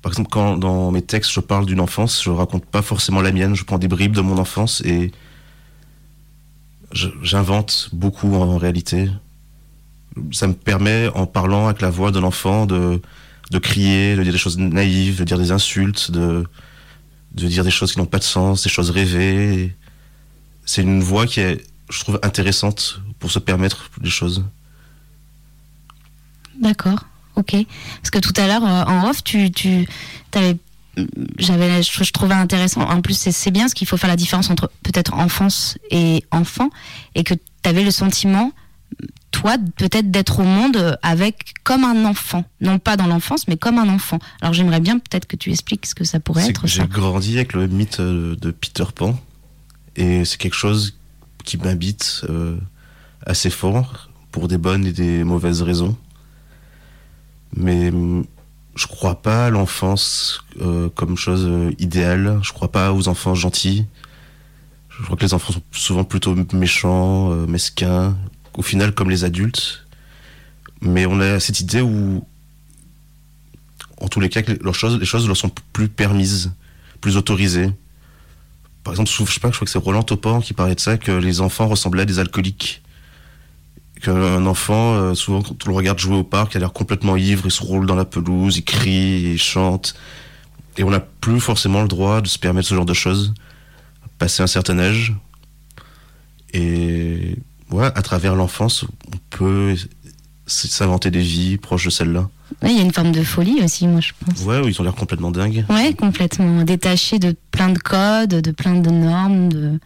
Par 0.01 0.11
exemple, 0.11 0.29
quand 0.29 0.57
dans 0.57 0.91
mes 0.91 1.01
textes 1.01 1.31
je 1.31 1.39
parle 1.39 1.65
d'une 1.65 1.79
enfance, 1.79 2.23
je 2.23 2.29
raconte 2.29 2.65
pas 2.65 2.81
forcément 2.81 3.21
la 3.21 3.31
mienne, 3.31 3.55
je 3.55 3.63
prends 3.63 3.79
des 3.79 3.87
bribes 3.87 4.13
de 4.13 4.21
mon 4.21 4.37
enfance 4.37 4.81
et 4.81 5.11
j'invente 6.91 7.89
beaucoup 7.91 8.35
en 8.35 8.57
réalité. 8.57 9.09
Ça 10.31 10.47
me 10.47 10.53
permet, 10.53 11.09
en 11.15 11.25
parlant 11.25 11.65
avec 11.67 11.81
la 11.81 11.89
voix 11.89 12.11
de 12.11 12.19
l'enfant, 12.19 12.65
de, 12.65 13.01
de 13.51 13.59
crier, 13.59 14.15
de 14.15 14.23
dire 14.23 14.31
des 14.31 14.37
choses 14.37 14.57
naïves, 14.57 15.19
de 15.19 15.23
dire 15.23 15.37
des 15.37 15.51
insultes, 15.51 16.11
de, 16.11 16.45
de 17.33 17.47
dire 17.47 17.63
des 17.63 17.71
choses 17.71 17.91
qui 17.91 17.99
n'ont 17.99 18.05
pas 18.05 18.19
de 18.19 18.23
sens, 18.23 18.63
des 18.63 18.69
choses 18.69 18.91
rêvées. 18.91 19.75
C'est 20.65 20.83
une 20.83 21.01
voix 21.01 21.25
qui 21.25 21.41
est, 21.41 21.65
je 21.89 21.99
trouve, 21.99 22.19
intéressante 22.23 23.01
pour 23.19 23.31
se 23.31 23.39
permettre 23.39 23.89
des 24.01 24.09
choses. 24.09 24.43
D'accord, 26.59 27.05
ok. 27.35 27.55
Parce 27.97 28.11
que 28.11 28.19
tout 28.19 28.33
à 28.37 28.47
l'heure, 28.47 28.65
euh, 28.65 28.83
en 28.85 29.09
off, 29.09 29.23
tu, 29.23 29.51
tu 29.51 29.87
avais 30.33 30.57
j'avais 31.37 31.83
je, 31.83 32.11
trouvais 32.11 32.35
intéressant 32.35 32.81
en 32.81 33.01
plus 33.01 33.17
c'est 33.17 33.51
bien 33.51 33.67
ce 33.67 33.75
qu'il 33.75 33.87
faut 33.87 33.97
faire 33.97 34.09
la 34.09 34.15
différence 34.15 34.49
entre 34.49 34.71
peut-être 34.83 35.13
enfance 35.13 35.77
et 35.91 36.23
enfant 36.31 36.69
et 37.15 37.23
que 37.23 37.33
tu 37.33 37.69
avais 37.69 37.83
le 37.83 37.91
sentiment 37.91 38.51
toi 39.31 39.57
peut-être 39.75 40.09
d'être 40.09 40.39
au 40.39 40.43
monde 40.43 40.97
avec 41.01 41.53
comme 41.63 41.83
un 41.83 42.05
enfant 42.05 42.45
non 42.61 42.79
pas 42.79 42.95
dans 42.95 43.07
l'enfance 43.07 43.47
mais 43.47 43.57
comme 43.57 43.77
un 43.77 43.89
enfant 43.89 44.19
alors 44.41 44.53
j'aimerais 44.53 44.79
bien 44.79 44.97
peut-être 44.99 45.25
que 45.25 45.35
tu 45.35 45.51
expliques 45.51 45.85
ce 45.85 45.95
que 45.95 46.05
ça 46.05 46.19
pourrait 46.19 46.47
être 46.47 46.65
j'ai 46.65 46.87
grandi 46.87 47.35
avec 47.35 47.53
le 47.53 47.67
mythe 47.67 47.99
euh, 47.99 48.35
de 48.37 48.51
Peter 48.51 48.85
Pan 48.95 49.19
et 49.97 50.23
c'est 50.23 50.37
quelque 50.37 50.55
chose 50.55 50.95
qui 51.45 51.57
m'habite 51.57 52.25
euh, 52.29 52.57
assez 53.25 53.49
fort 53.49 54.09
pour 54.31 54.47
des 54.47 54.57
bonnes 54.57 54.85
et 54.85 54.91
des 54.91 55.23
mauvaises 55.23 55.61
raisons. 55.61 55.95
Mais 57.55 57.89
hum, 57.89 58.25
je 58.75 58.87
crois 58.87 59.21
pas 59.21 59.47
à 59.47 59.49
l'enfance 59.49 60.43
euh, 60.61 60.89
comme 60.89 61.17
chose 61.17 61.45
euh, 61.47 61.71
idéale. 61.79 62.39
Je 62.43 62.51
crois 62.51 62.71
pas 62.71 62.93
aux 62.93 63.07
enfants 63.07 63.33
gentils. 63.33 63.85
Je 64.89 65.03
crois 65.03 65.17
que 65.17 65.23
les 65.23 65.33
enfants 65.33 65.53
sont 65.53 65.61
souvent 65.71 66.03
plutôt 66.03 66.35
méchants, 66.53 67.31
euh, 67.31 67.47
mesquins, 67.47 68.15
au 68.53 68.61
final 68.61 68.93
comme 68.93 69.09
les 69.09 69.23
adultes. 69.23 69.85
Mais 70.81 71.05
on 71.05 71.19
a 71.19 71.39
cette 71.39 71.61
idée 71.61 71.81
où, 71.81 72.25
en 73.99 74.07
tous 74.07 74.19
les 74.19 74.29
cas, 74.29 74.41
les 74.41 74.73
choses, 74.73 74.99
les 74.99 75.05
choses 75.05 75.25
leur 75.27 75.37
sont 75.37 75.51
plus 75.73 75.87
permises, 75.87 76.51
plus 77.01 77.17
autorisées. 77.17 77.71
Par 78.85 78.93
exemple, 78.93 79.09
je 79.09 79.33
sais 79.33 79.39
pas, 79.39 79.49
je 79.49 79.55
crois 79.55 79.65
que 79.65 79.71
c'est 79.71 79.79
Roland 79.79 80.03
Topor 80.03 80.43
qui 80.43 80.53
parlait 80.53 80.75
de 80.75 80.79
ça, 80.79 80.97
que 80.97 81.11
les 81.11 81.41
enfants 81.41 81.67
ressemblaient 81.67 82.03
à 82.03 82.05
des 82.05 82.19
alcooliques 82.19 82.83
qu'un 84.01 84.45
enfant, 84.45 84.93
euh, 84.93 85.13
souvent 85.15 85.41
quand 85.41 85.65
on 85.65 85.69
le 85.69 85.75
regarde 85.75 85.97
jouer 85.97 86.17
au 86.17 86.23
parc, 86.23 86.53
il 86.53 86.57
a 86.57 86.59
l'air 86.59 86.71
complètement 86.73 87.17
ivre, 87.17 87.45
il 87.45 87.51
se 87.51 87.63
roule 87.63 87.87
dans 87.87 87.95
la 87.95 88.05
pelouse, 88.05 88.57
il 88.57 88.63
crie, 88.63 89.31
il 89.33 89.37
chante. 89.39 89.95
Et 90.77 90.83
on 90.83 90.91
n'a 90.91 90.99
plus 90.99 91.39
forcément 91.39 91.81
le 91.81 91.87
droit 91.87 92.21
de 92.21 92.27
se 92.27 92.37
permettre 92.37 92.67
ce 92.67 92.75
genre 92.75 92.85
de 92.85 92.93
choses, 92.93 93.33
passer 94.19 94.43
un 94.43 94.47
certain 94.47 94.77
âge. 94.77 95.15
Et 96.53 97.37
ouais, 97.71 97.87
à 97.87 98.01
travers 98.03 98.35
l'enfance, 98.35 98.85
on 99.07 99.17
peut 99.31 99.75
s'inventer 100.45 101.09
des 101.09 101.21
vies 101.21 101.57
proches 101.57 101.85
de 101.85 101.89
celle-là. 101.89 102.29
Il 102.63 102.71
y 102.71 102.79
a 102.79 102.81
une 102.81 102.93
forme 102.93 103.11
de 103.11 103.23
folie 103.23 103.61
aussi, 103.63 103.87
moi 103.87 104.01
je 104.01 104.11
pense. 104.19 104.43
Ouais, 104.43 104.61
ils 104.65 104.79
ont 104.79 104.83
l'air 104.83 104.95
complètement 104.95 105.31
dingues. 105.31 105.65
Ouais, 105.69 105.93
complètement 105.93 106.63
détachés 106.63 107.19
de 107.19 107.35
plein 107.51 107.69
de 107.69 107.77
codes, 107.77 108.29
de 108.29 108.51
plein 108.51 108.75
de 108.75 108.89
normes, 108.89 109.51
de 109.51 109.79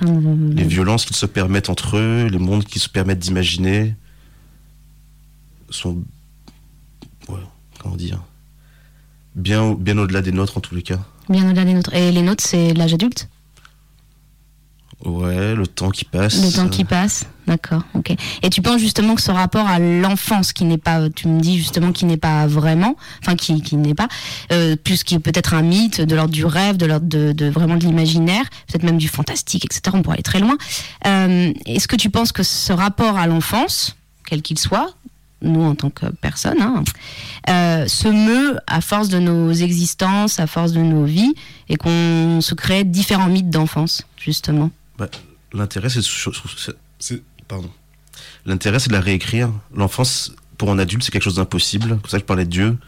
les 0.00 0.64
violences 0.64 1.04
qu'ils 1.04 1.16
se 1.16 1.26
permettent 1.26 1.68
entre 1.68 1.98
eux, 1.98 2.26
les 2.26 2.38
mondes 2.38 2.64
qu'ils 2.64 2.80
se 2.80 2.88
permettent 2.88 3.18
d'imaginer 3.18 3.94
sont, 5.68 6.02
ouais, 7.28 7.40
comment 7.78 7.96
dire, 7.96 8.22
bien, 9.34 9.74
bien 9.74 9.98
au-delà 9.98 10.22
des 10.22 10.32
nôtres 10.32 10.56
en 10.56 10.60
tous 10.60 10.74
les 10.74 10.82
cas. 10.82 10.98
Bien 11.28 11.46
au-delà 11.46 11.64
des 11.64 11.74
nôtres. 11.74 11.94
Et 11.94 12.10
les 12.10 12.22
nôtres, 12.22 12.44
c'est 12.44 12.72
l'âge 12.72 12.94
adulte? 12.94 13.28
Ouais, 15.04 15.54
le 15.54 15.66
temps 15.66 15.90
qui 15.90 16.04
passe. 16.04 16.42
Le 16.42 16.52
temps 16.54 16.68
qui 16.68 16.84
passe, 16.84 17.26
d'accord, 17.46 17.82
ok. 17.94 18.14
Et 18.42 18.50
tu 18.50 18.62
penses 18.62 18.80
justement 18.80 19.14
que 19.14 19.22
ce 19.22 19.30
rapport 19.30 19.66
à 19.66 19.78
l'enfance, 19.78 20.52
qui 20.52 20.64
n'est 20.64 20.78
pas, 20.78 21.08
tu 21.10 21.28
me 21.28 21.40
dis 21.40 21.58
justement, 21.58 21.92
qui 21.92 22.04
n'est 22.04 22.16
pas 22.16 22.46
vraiment, 22.46 22.96
enfin 23.22 23.36
qui, 23.36 23.62
qui 23.62 23.76
n'est 23.76 23.94
pas, 23.94 24.08
euh, 24.52 24.76
plus 24.76 25.04
qui 25.04 25.18
peut 25.18 25.32
être 25.34 25.54
un 25.54 25.62
mythe, 25.62 26.00
de 26.00 26.14
l'ordre 26.14 26.32
du 26.32 26.44
rêve, 26.44 26.76
de 26.76 26.86
l'ordre 26.86 27.06
de, 27.06 27.48
vraiment 27.48 27.76
de 27.76 27.84
l'imaginaire, 27.84 28.44
peut-être 28.68 28.84
même 28.84 28.98
du 28.98 29.08
fantastique, 29.08 29.64
etc. 29.64 29.82
On 29.94 30.02
pourrait 30.02 30.16
aller 30.16 30.22
très 30.22 30.40
loin. 30.40 30.56
Euh, 31.06 31.52
Est-ce 31.66 31.88
que 31.88 31.96
tu 31.96 32.10
penses 32.10 32.32
que 32.32 32.42
ce 32.42 32.72
rapport 32.72 33.16
à 33.18 33.26
l'enfance, 33.26 33.96
quel 34.26 34.42
qu'il 34.42 34.58
soit, 34.58 34.94
nous 35.42 35.62
en 35.62 35.74
tant 35.74 35.90
que 35.90 36.06
personne, 36.06 36.60
hein, 36.60 36.84
euh, 37.48 37.86
se 37.88 38.08
meut 38.08 38.58
à 38.66 38.80
force 38.80 39.08
de 39.08 39.18
nos 39.18 39.52
existences, 39.52 40.38
à 40.38 40.46
force 40.46 40.72
de 40.72 40.80
nos 40.80 41.04
vies, 41.04 41.34
et 41.68 41.76
qu'on 41.76 42.40
se 42.40 42.54
crée 42.54 42.84
différents 42.84 43.28
mythes 43.28 43.50
d'enfance, 43.50 44.06
justement? 44.16 44.70
Bah, 44.98 45.08
L'intérêt, 45.52 45.88
c'est, 45.90 46.00
pardon. 47.52 47.70
L'intérêt, 48.46 48.78
c'est 48.78 48.88
de 48.88 48.94
la 48.94 49.00
réécrire. 49.00 49.50
L'enfance, 49.74 50.32
pour 50.56 50.70
un 50.70 50.78
adulte, 50.78 51.02
c'est 51.04 51.10
quelque 51.10 51.22
chose 51.22 51.36
d'impossible. 51.36 51.88
Comme 52.00 52.10
ça, 52.10 52.18
je 52.18 52.24
parlais 52.24 52.44
de 52.44 52.50
Dieu. 52.50 52.78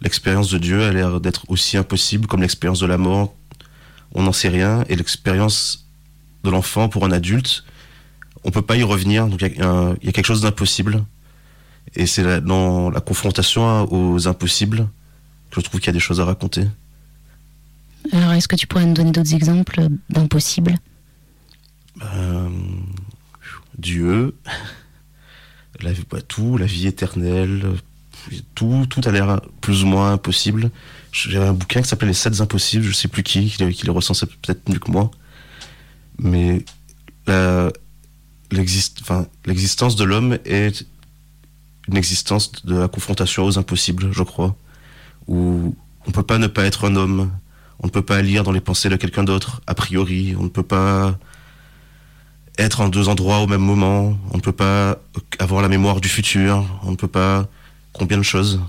L'expérience 0.00 0.48
de 0.50 0.58
Dieu 0.58 0.82
a 0.82 0.92
l'air 0.92 1.20
d'être 1.20 1.44
aussi 1.48 1.76
impossible 1.76 2.26
comme 2.26 2.40
l'expérience 2.40 2.80
de 2.80 2.86
la 2.86 2.96
mort. 2.96 3.34
On 4.14 4.22
n'en 4.22 4.32
sait 4.32 4.48
rien. 4.48 4.84
Et 4.88 4.96
l'expérience 4.96 5.86
de 6.42 6.50
l'enfant, 6.50 6.88
pour 6.88 7.04
un 7.04 7.12
adulte, 7.12 7.64
on 8.44 8.50
peut 8.50 8.62
pas 8.62 8.76
y 8.76 8.82
revenir. 8.82 9.26
Donc, 9.26 9.42
il 9.42 9.56
y, 9.58 10.08
a 10.08 10.12
quelque 10.12 10.26
chose 10.26 10.40
d'impossible. 10.40 11.04
Et 11.94 12.06
c'est 12.06 12.40
dans 12.40 12.90
la 12.90 13.00
confrontation 13.00 13.92
aux 13.92 14.26
impossibles 14.26 14.88
je 15.56 15.60
trouve 15.60 15.80
qu'il 15.80 15.88
y 15.88 15.90
a 15.90 15.92
des 15.92 16.00
choses 16.00 16.20
à 16.20 16.24
raconter. 16.24 16.66
Alors, 18.12 18.32
est-ce 18.32 18.48
que 18.48 18.56
tu 18.56 18.66
pourrais 18.66 18.86
nous 18.86 18.94
donner 18.94 19.12
d'autres 19.12 19.34
exemples 19.34 19.88
d'impossibles? 20.10 20.76
Euh, 22.02 22.48
Dieu, 23.78 24.34
la, 25.80 25.92
vie- 25.92 26.04
bah, 26.10 26.20
tout, 26.20 26.56
la 26.56 26.66
vie 26.66 26.86
éternelle, 26.86 27.64
tout, 28.54 28.86
tout 28.90 29.00
a 29.04 29.10
l'air 29.10 29.40
plus 29.60 29.84
ou 29.84 29.86
moins 29.86 30.12
impossible. 30.12 30.70
J'avais 31.12 31.46
un 31.46 31.52
bouquin 31.52 31.80
qui 31.82 31.88
s'appelait 31.88 32.08
Les 32.08 32.14
Sept 32.14 32.40
Impossibles, 32.40 32.84
je 32.84 32.92
sais 32.92 33.08
plus 33.08 33.22
qui, 33.22 33.48
qui, 33.48 33.72
qui 33.72 33.84
les 33.84 33.90
recensait 33.92 34.26
peut-être 34.26 34.68
mieux 34.68 34.78
que 34.78 34.90
moi. 34.90 35.10
Mais 36.18 36.64
l'existence 38.50 39.96
de 39.96 40.04
l'homme 40.04 40.38
est 40.44 40.84
une 41.88 41.96
existence 41.96 42.64
de 42.64 42.76
la 42.76 42.88
confrontation 42.88 43.44
aux 43.44 43.58
impossibles, 43.58 44.10
je 44.12 44.22
crois. 44.22 44.56
Où 45.26 45.74
on 46.04 46.08
ne 46.08 46.12
peut 46.12 46.22
pas 46.22 46.38
ne 46.38 46.46
pas 46.46 46.64
être 46.64 46.86
un 46.88 46.96
homme, 46.96 47.30
on 47.80 47.86
ne 47.86 47.92
peut 47.92 48.02
pas 48.02 48.20
lire 48.22 48.42
dans 48.44 48.52
les 48.52 48.60
pensées 48.60 48.88
de 48.88 48.96
quelqu'un 48.96 49.24
d'autre, 49.24 49.62
a 49.66 49.74
priori, 49.74 50.34
on 50.38 50.42
ne 50.44 50.48
peut 50.48 50.62
pas 50.62 51.18
être 52.58 52.80
en 52.80 52.88
deux 52.88 53.08
endroits 53.08 53.38
au 53.38 53.46
même 53.46 53.60
moment, 53.60 54.18
on 54.32 54.36
ne 54.36 54.42
peut 54.42 54.52
pas 54.52 54.98
avoir 55.38 55.62
la 55.62 55.68
mémoire 55.68 56.00
du 56.00 56.08
futur, 56.08 56.64
on 56.82 56.90
ne 56.90 56.96
peut 56.96 57.08
pas 57.08 57.48
combien 57.92 58.18
de 58.18 58.22
choses 58.22 58.60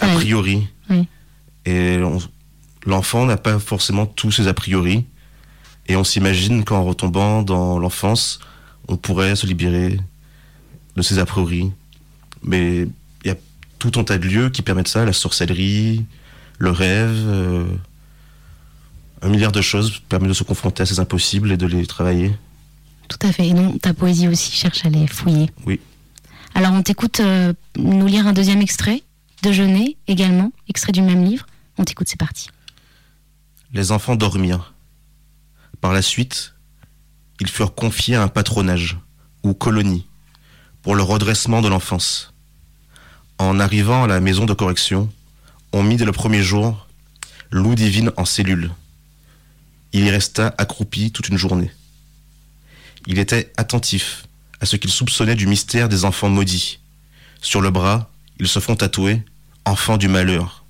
a 0.00 0.08
priori. 0.08 0.68
oui. 0.90 1.06
Et 1.64 1.98
l'enfant 2.86 3.26
n'a 3.26 3.36
pas 3.36 3.58
forcément 3.58 4.06
tous 4.06 4.32
ses 4.32 4.48
a 4.48 4.54
priori. 4.54 5.04
Et 5.86 5.96
on 5.96 6.04
s'imagine 6.04 6.64
qu'en 6.64 6.84
retombant 6.84 7.42
dans 7.42 7.78
l'enfance, 7.78 8.40
on 8.88 8.96
pourrait 8.96 9.36
se 9.36 9.46
libérer 9.46 9.98
de 10.96 11.02
ses 11.02 11.18
a 11.18 11.26
priori. 11.26 11.72
Mais 12.42 12.86
il 13.24 13.26
y 13.26 13.30
a 13.30 13.36
tout 13.78 13.92
un 13.96 14.04
tas 14.04 14.18
de 14.18 14.26
lieux 14.26 14.50
qui 14.50 14.62
permettent 14.62 14.88
ça, 14.88 15.04
la 15.04 15.12
sorcellerie, 15.12 16.04
le 16.58 16.70
rêve, 16.70 17.24
euh, 17.26 17.66
un 19.22 19.28
milliard 19.28 19.52
de 19.52 19.60
choses 19.60 20.00
permettent 20.08 20.30
de 20.30 20.34
se 20.34 20.44
confronter 20.44 20.82
à 20.82 20.86
ces 20.86 21.00
impossibles 21.00 21.52
et 21.52 21.56
de 21.56 21.66
les 21.66 21.86
travailler. 21.86 22.32
Tout 23.08 23.18
à 23.26 23.32
fait. 23.32 23.48
Et 23.48 23.54
non, 23.54 23.78
ta 23.78 23.94
poésie 23.94 24.28
aussi 24.28 24.52
cherche 24.52 24.84
à 24.84 24.88
les 24.88 25.06
fouiller. 25.06 25.50
Oui. 25.66 25.80
Alors, 26.54 26.72
on 26.72 26.82
t'écoute 26.82 27.20
euh, 27.20 27.52
nous 27.76 28.06
lire 28.06 28.26
un 28.26 28.32
deuxième 28.32 28.60
extrait 28.60 29.02
de 29.42 29.52
Jeunet 29.52 29.96
également, 30.06 30.52
extrait 30.68 30.92
du 30.92 31.02
même 31.02 31.24
livre. 31.24 31.46
On 31.78 31.84
t'écoute, 31.84 32.08
c'est 32.08 32.18
parti. 32.18 32.48
Les 33.72 33.92
enfants 33.92 34.16
dormirent. 34.16 34.74
Par 35.80 35.92
la 35.92 36.02
suite, 36.02 36.54
ils 37.40 37.48
furent 37.48 37.74
confiés 37.74 38.16
à 38.16 38.22
un 38.22 38.28
patronage, 38.28 38.98
ou 39.44 39.54
colonie, 39.54 40.06
pour 40.82 40.96
le 40.96 41.02
redressement 41.02 41.62
de 41.62 41.68
l'enfance. 41.68 42.34
En 43.38 43.60
arrivant 43.60 44.04
à 44.04 44.06
la 44.08 44.20
maison 44.20 44.46
de 44.46 44.54
correction, 44.54 45.08
on 45.72 45.82
mit 45.82 45.96
dès 45.96 46.04
le 46.04 46.12
premier 46.12 46.42
jour 46.42 46.88
Loup 47.50 47.74
divine 47.74 48.10
en 48.16 48.26
cellule. 48.26 48.70
Il 49.92 50.04
y 50.04 50.10
resta 50.10 50.54
accroupi 50.58 51.12
toute 51.12 51.28
une 51.28 51.38
journée. 51.38 51.70
Il 53.10 53.18
était 53.18 53.50
attentif 53.56 54.26
à 54.60 54.66
ce 54.66 54.76
qu'il 54.76 54.90
soupçonnait 54.90 55.34
du 55.34 55.46
mystère 55.46 55.88
des 55.88 56.04
enfants 56.04 56.28
maudits. 56.28 56.78
Sur 57.40 57.62
le 57.62 57.70
bras, 57.70 58.10
ils 58.38 58.48
se 58.48 58.60
font 58.60 58.76
tatouer 58.76 59.22
Enfants 59.64 59.96
du 59.96 60.08
malheur. 60.08 60.64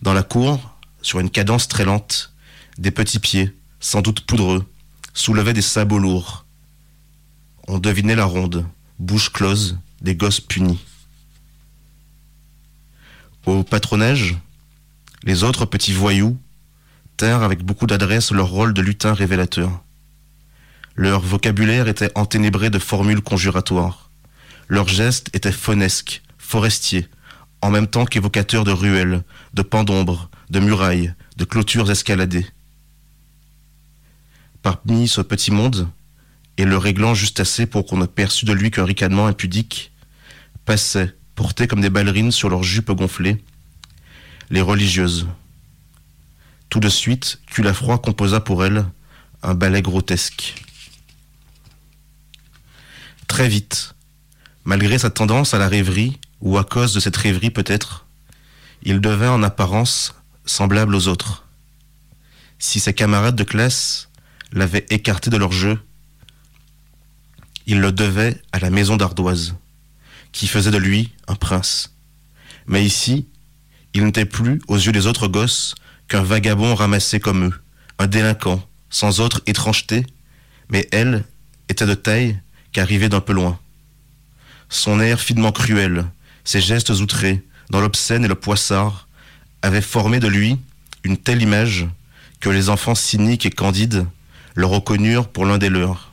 Dans 0.00 0.14
la 0.14 0.22
cour, 0.22 0.76
sur 1.02 1.18
une 1.18 1.30
cadence 1.30 1.66
très 1.66 1.84
lente, 1.84 2.32
des 2.78 2.92
petits 2.92 3.18
pieds, 3.18 3.52
sans 3.80 4.00
doute 4.00 4.20
poudreux, 4.20 4.64
soulevaient 5.12 5.52
des 5.52 5.62
sabots 5.62 5.98
lourds. 5.98 6.44
On 7.66 7.78
devinait 7.78 8.14
la 8.14 8.24
ronde, 8.26 8.64
bouche 9.00 9.32
close, 9.32 9.76
des 10.00 10.14
gosses 10.14 10.40
punis. 10.40 10.78
Au 13.44 13.64
patronage, 13.64 14.36
les 15.24 15.42
autres 15.42 15.66
petits 15.66 15.92
voyous 15.92 16.38
tinrent 17.16 17.42
avec 17.42 17.64
beaucoup 17.64 17.86
d'adresse 17.86 18.30
leur 18.30 18.48
rôle 18.48 18.72
de 18.72 18.82
lutin 18.82 19.14
révélateur. 19.14 19.82
Leur 20.96 21.20
vocabulaire 21.20 21.88
était 21.88 22.10
enténébré 22.14 22.70
de 22.70 22.78
formules 22.78 23.20
conjuratoires. 23.20 24.10
Leurs 24.68 24.88
gestes 24.88 25.28
étaient 25.34 25.52
faunesques, 25.52 26.22
forestiers, 26.38 27.06
en 27.60 27.70
même 27.70 27.86
temps 27.86 28.06
qu'évocateurs 28.06 28.64
de 28.64 28.72
ruelles, 28.72 29.22
de 29.52 29.60
pans 29.60 29.84
d'ombre, 29.84 30.30
de 30.48 30.58
murailles, 30.58 31.12
de 31.36 31.44
clôtures 31.44 31.90
escaladées. 31.90 32.46
Parmi 34.62 35.06
ce 35.06 35.20
petit 35.20 35.50
monde, 35.50 35.86
et 36.56 36.64
le 36.64 36.78
réglant 36.78 37.12
juste 37.12 37.40
assez 37.40 37.66
pour 37.66 37.84
qu'on 37.84 37.98
ne 37.98 38.06
perçût 38.06 38.46
de 38.46 38.54
lui 38.54 38.70
qu'un 38.70 38.86
ricanement 38.86 39.26
impudique, 39.26 39.92
passaient, 40.64 41.14
portées 41.34 41.66
comme 41.66 41.82
des 41.82 41.90
ballerines 41.90 42.32
sur 42.32 42.48
leurs 42.48 42.62
jupes 42.62 42.90
gonflées, 42.90 43.44
les 44.48 44.62
religieuses. 44.62 45.26
Tout 46.70 46.80
de 46.80 46.88
suite, 46.88 47.38
Culafroy 47.48 47.98
composa 47.98 48.40
pour 48.40 48.64
elles 48.64 48.86
un 49.42 49.54
ballet 49.54 49.82
grotesque. 49.82 50.65
Très 53.28 53.48
vite, 53.48 53.94
malgré 54.64 54.98
sa 54.98 55.10
tendance 55.10 55.54
à 55.54 55.58
la 55.58 55.68
rêverie, 55.68 56.18
ou 56.40 56.58
à 56.58 56.64
cause 56.64 56.94
de 56.94 57.00
cette 57.00 57.16
rêverie 57.16 57.50
peut-être, 57.50 58.06
il 58.82 59.00
devint 59.00 59.32
en 59.32 59.42
apparence 59.42 60.14
semblable 60.44 60.94
aux 60.94 61.08
autres. 61.08 61.44
Si 62.58 62.80
ses 62.80 62.94
camarades 62.94 63.36
de 63.36 63.44
classe 63.44 64.08
l'avaient 64.52 64.86
écarté 64.90 65.30
de 65.30 65.36
leur 65.36 65.52
jeu, 65.52 65.78
il 67.66 67.80
le 67.80 67.92
devait 67.92 68.40
à 68.52 68.58
la 68.60 68.70
maison 68.70 68.96
d'ardoise, 68.96 69.56
qui 70.32 70.46
faisait 70.46 70.70
de 70.70 70.78
lui 70.78 71.12
un 71.26 71.34
prince. 71.34 71.94
Mais 72.66 72.84
ici, 72.84 73.26
il 73.92 74.04
n'était 74.04 74.24
plus, 74.24 74.60
aux 74.68 74.76
yeux 74.76 74.92
des 74.92 75.06
autres 75.06 75.28
gosses, 75.28 75.74
qu'un 76.08 76.22
vagabond 76.22 76.74
ramassé 76.74 77.18
comme 77.18 77.46
eux, 77.46 77.60
un 77.98 78.06
délinquant, 78.06 78.62
sans 78.88 79.20
autre 79.20 79.40
étrangeté, 79.46 80.06
mais 80.70 80.88
elle 80.92 81.24
était 81.68 81.86
de 81.86 81.94
taille 81.94 82.38
qu'arrivait 82.76 83.08
d'un 83.08 83.22
peu 83.22 83.32
loin. 83.32 83.58
Son 84.68 85.00
air 85.00 85.18
finement 85.18 85.50
cruel, 85.50 86.04
ses 86.44 86.60
gestes 86.60 86.90
outrés, 86.90 87.42
dans 87.70 87.80
l'obscène 87.80 88.22
et 88.22 88.28
le 88.28 88.34
poissard, 88.34 89.08
avaient 89.62 89.80
formé 89.80 90.20
de 90.20 90.28
lui 90.28 90.58
une 91.02 91.16
telle 91.16 91.40
image 91.40 91.86
que 92.38 92.50
les 92.50 92.68
enfants 92.68 92.94
cyniques 92.94 93.46
et 93.46 93.50
candides 93.50 94.06
le 94.54 94.66
reconnurent 94.66 95.28
pour 95.28 95.46
l'un 95.46 95.56
des 95.56 95.70
leurs. 95.70 96.12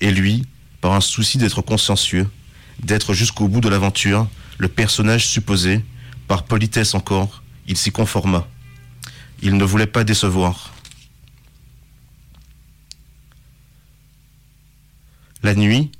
Et 0.00 0.12
lui, 0.12 0.46
par 0.80 0.92
un 0.92 1.00
souci 1.00 1.36
d'être 1.36 1.62
consciencieux, 1.62 2.30
d'être 2.80 3.12
jusqu'au 3.12 3.48
bout 3.48 3.60
de 3.60 3.68
l'aventure, 3.68 4.28
le 4.58 4.68
personnage 4.68 5.26
supposé, 5.26 5.84
par 6.28 6.44
politesse 6.44 6.94
encore, 6.94 7.42
il 7.66 7.76
s'y 7.76 7.90
conforma. 7.90 8.46
Il 9.42 9.56
ne 9.56 9.64
voulait 9.64 9.88
pas 9.88 10.04
décevoir. 10.04 10.71
La 15.42 15.56
nuit, 15.56 15.90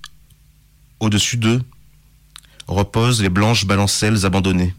au-dessus 1.01 1.37
d'eux, 1.37 1.61
reposent 2.69 3.23
les 3.23 3.29
blanches 3.29 3.67
balancelles 3.67 4.25
abandonnées. 4.25 4.73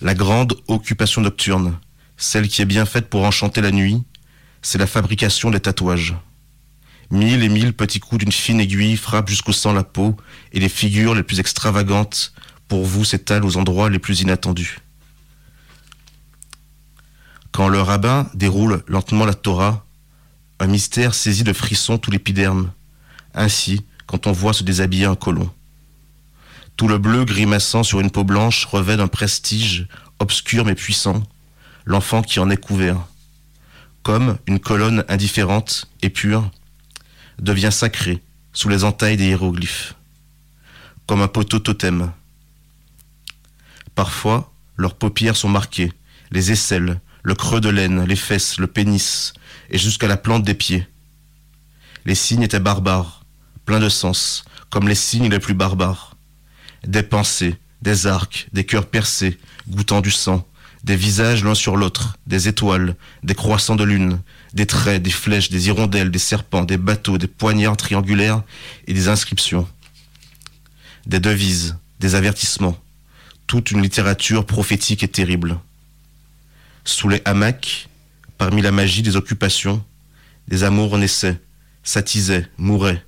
La 0.00 0.14
grande 0.14 0.54
occupation 0.68 1.20
nocturne, 1.20 1.76
celle 2.16 2.46
qui 2.46 2.62
est 2.62 2.66
bien 2.66 2.86
faite 2.86 3.10
pour 3.10 3.24
enchanter 3.24 3.60
la 3.60 3.72
nuit, 3.72 4.04
c'est 4.62 4.78
la 4.78 4.86
fabrication 4.86 5.50
des 5.50 5.58
tatouages. 5.58 6.14
Mille 7.10 7.42
et 7.42 7.48
mille 7.48 7.72
petits 7.72 7.98
coups 7.98 8.20
d'une 8.20 8.32
fine 8.32 8.60
aiguille 8.60 8.96
frappent 8.96 9.28
jusqu'au 9.28 9.52
sang 9.52 9.72
la 9.72 9.82
peau 9.82 10.16
et 10.52 10.60
les 10.60 10.68
figures 10.68 11.14
les 11.14 11.24
plus 11.24 11.40
extravagantes 11.40 12.32
pour 12.68 12.84
vous 12.84 13.04
s'étalent 13.04 13.44
aux 13.44 13.56
endroits 13.56 13.90
les 13.90 13.98
plus 13.98 14.20
inattendus. 14.20 14.78
Quand 17.50 17.68
le 17.68 17.80
rabbin 17.80 18.30
déroule 18.34 18.84
lentement 18.86 19.26
la 19.26 19.34
Torah, 19.34 19.84
un 20.60 20.66
mystère 20.68 21.14
saisit 21.14 21.44
de 21.44 21.52
frissons 21.52 21.98
tout 21.98 22.12
l'épiderme. 22.12 22.70
Ainsi, 23.34 23.84
quand 24.06 24.26
on 24.26 24.32
voit 24.32 24.52
se 24.52 24.62
déshabiller 24.62 25.06
un 25.06 25.16
colon. 25.16 25.50
Tout 26.76 26.88
le 26.88 26.98
bleu 26.98 27.24
grimaçant 27.24 27.82
sur 27.82 28.00
une 28.00 28.10
peau 28.10 28.24
blanche 28.24 28.64
revêt 28.66 28.96
d'un 28.96 29.08
prestige 29.08 29.86
obscur 30.18 30.64
mais 30.64 30.74
puissant, 30.74 31.22
l'enfant 31.84 32.22
qui 32.22 32.40
en 32.40 32.50
est 32.50 32.56
couvert. 32.56 33.06
Comme 34.02 34.38
une 34.46 34.60
colonne 34.60 35.04
indifférente 35.08 35.88
et 36.02 36.10
pure 36.10 36.50
devient 37.38 37.72
sacrée 37.72 38.22
sous 38.52 38.68
les 38.68 38.84
entailles 38.84 39.16
des 39.16 39.28
hiéroglyphes. 39.28 39.94
Comme 41.06 41.22
un 41.22 41.28
poteau 41.28 41.58
totem. 41.58 42.12
Parfois, 43.94 44.52
leurs 44.76 44.94
paupières 44.94 45.36
sont 45.36 45.48
marquées, 45.48 45.92
les 46.30 46.52
aisselles, 46.52 47.00
le 47.22 47.34
creux 47.34 47.60
de 47.60 47.68
laine, 47.68 48.04
les 48.04 48.16
fesses, 48.16 48.58
le 48.58 48.66
pénis, 48.66 49.32
et 49.70 49.78
jusqu'à 49.78 50.08
la 50.08 50.16
plante 50.16 50.44
des 50.44 50.54
pieds. 50.54 50.86
Les 52.04 52.14
signes 52.14 52.42
étaient 52.42 52.60
barbares, 52.60 53.23
pleins 53.64 53.80
de 53.80 53.88
sens, 53.88 54.44
comme 54.70 54.88
les 54.88 54.94
signes 54.94 55.28
les 55.28 55.38
plus 55.38 55.54
barbares. 55.54 56.16
Des 56.86 57.02
pensées, 57.02 57.56
des 57.82 58.06
arcs, 58.06 58.48
des 58.52 58.64
cœurs 58.64 58.86
percés, 58.86 59.38
goûtant 59.68 60.00
du 60.00 60.10
sang, 60.10 60.46
des 60.84 60.96
visages 60.96 61.44
l'un 61.44 61.54
sur 61.54 61.76
l'autre, 61.76 62.18
des 62.26 62.46
étoiles, 62.46 62.94
des 63.22 63.34
croissants 63.34 63.76
de 63.76 63.84
lune, 63.84 64.20
des 64.52 64.66
traits, 64.66 65.02
des 65.02 65.10
flèches, 65.10 65.48
des 65.48 65.68
hirondelles, 65.68 66.10
des 66.10 66.18
serpents, 66.18 66.64
des 66.64 66.76
bateaux, 66.76 67.16
des 67.16 67.26
poignards 67.26 67.76
triangulaires 67.76 68.42
et 68.86 68.92
des 68.92 69.08
inscriptions. 69.08 69.66
Des 71.06 71.20
devises, 71.20 71.76
des 72.00 72.14
avertissements, 72.14 72.78
toute 73.46 73.70
une 73.70 73.82
littérature 73.82 74.44
prophétique 74.44 75.02
et 75.02 75.08
terrible. 75.08 75.58
Sous 76.84 77.08
les 77.08 77.22
hamacs, 77.24 77.88
parmi 78.36 78.60
la 78.60 78.72
magie 78.72 79.02
des 79.02 79.16
occupations, 79.16 79.82
des 80.48 80.64
amours 80.64 80.98
naissaient, 80.98 81.40
s'attisaient, 81.82 82.46
mouraient, 82.58 83.02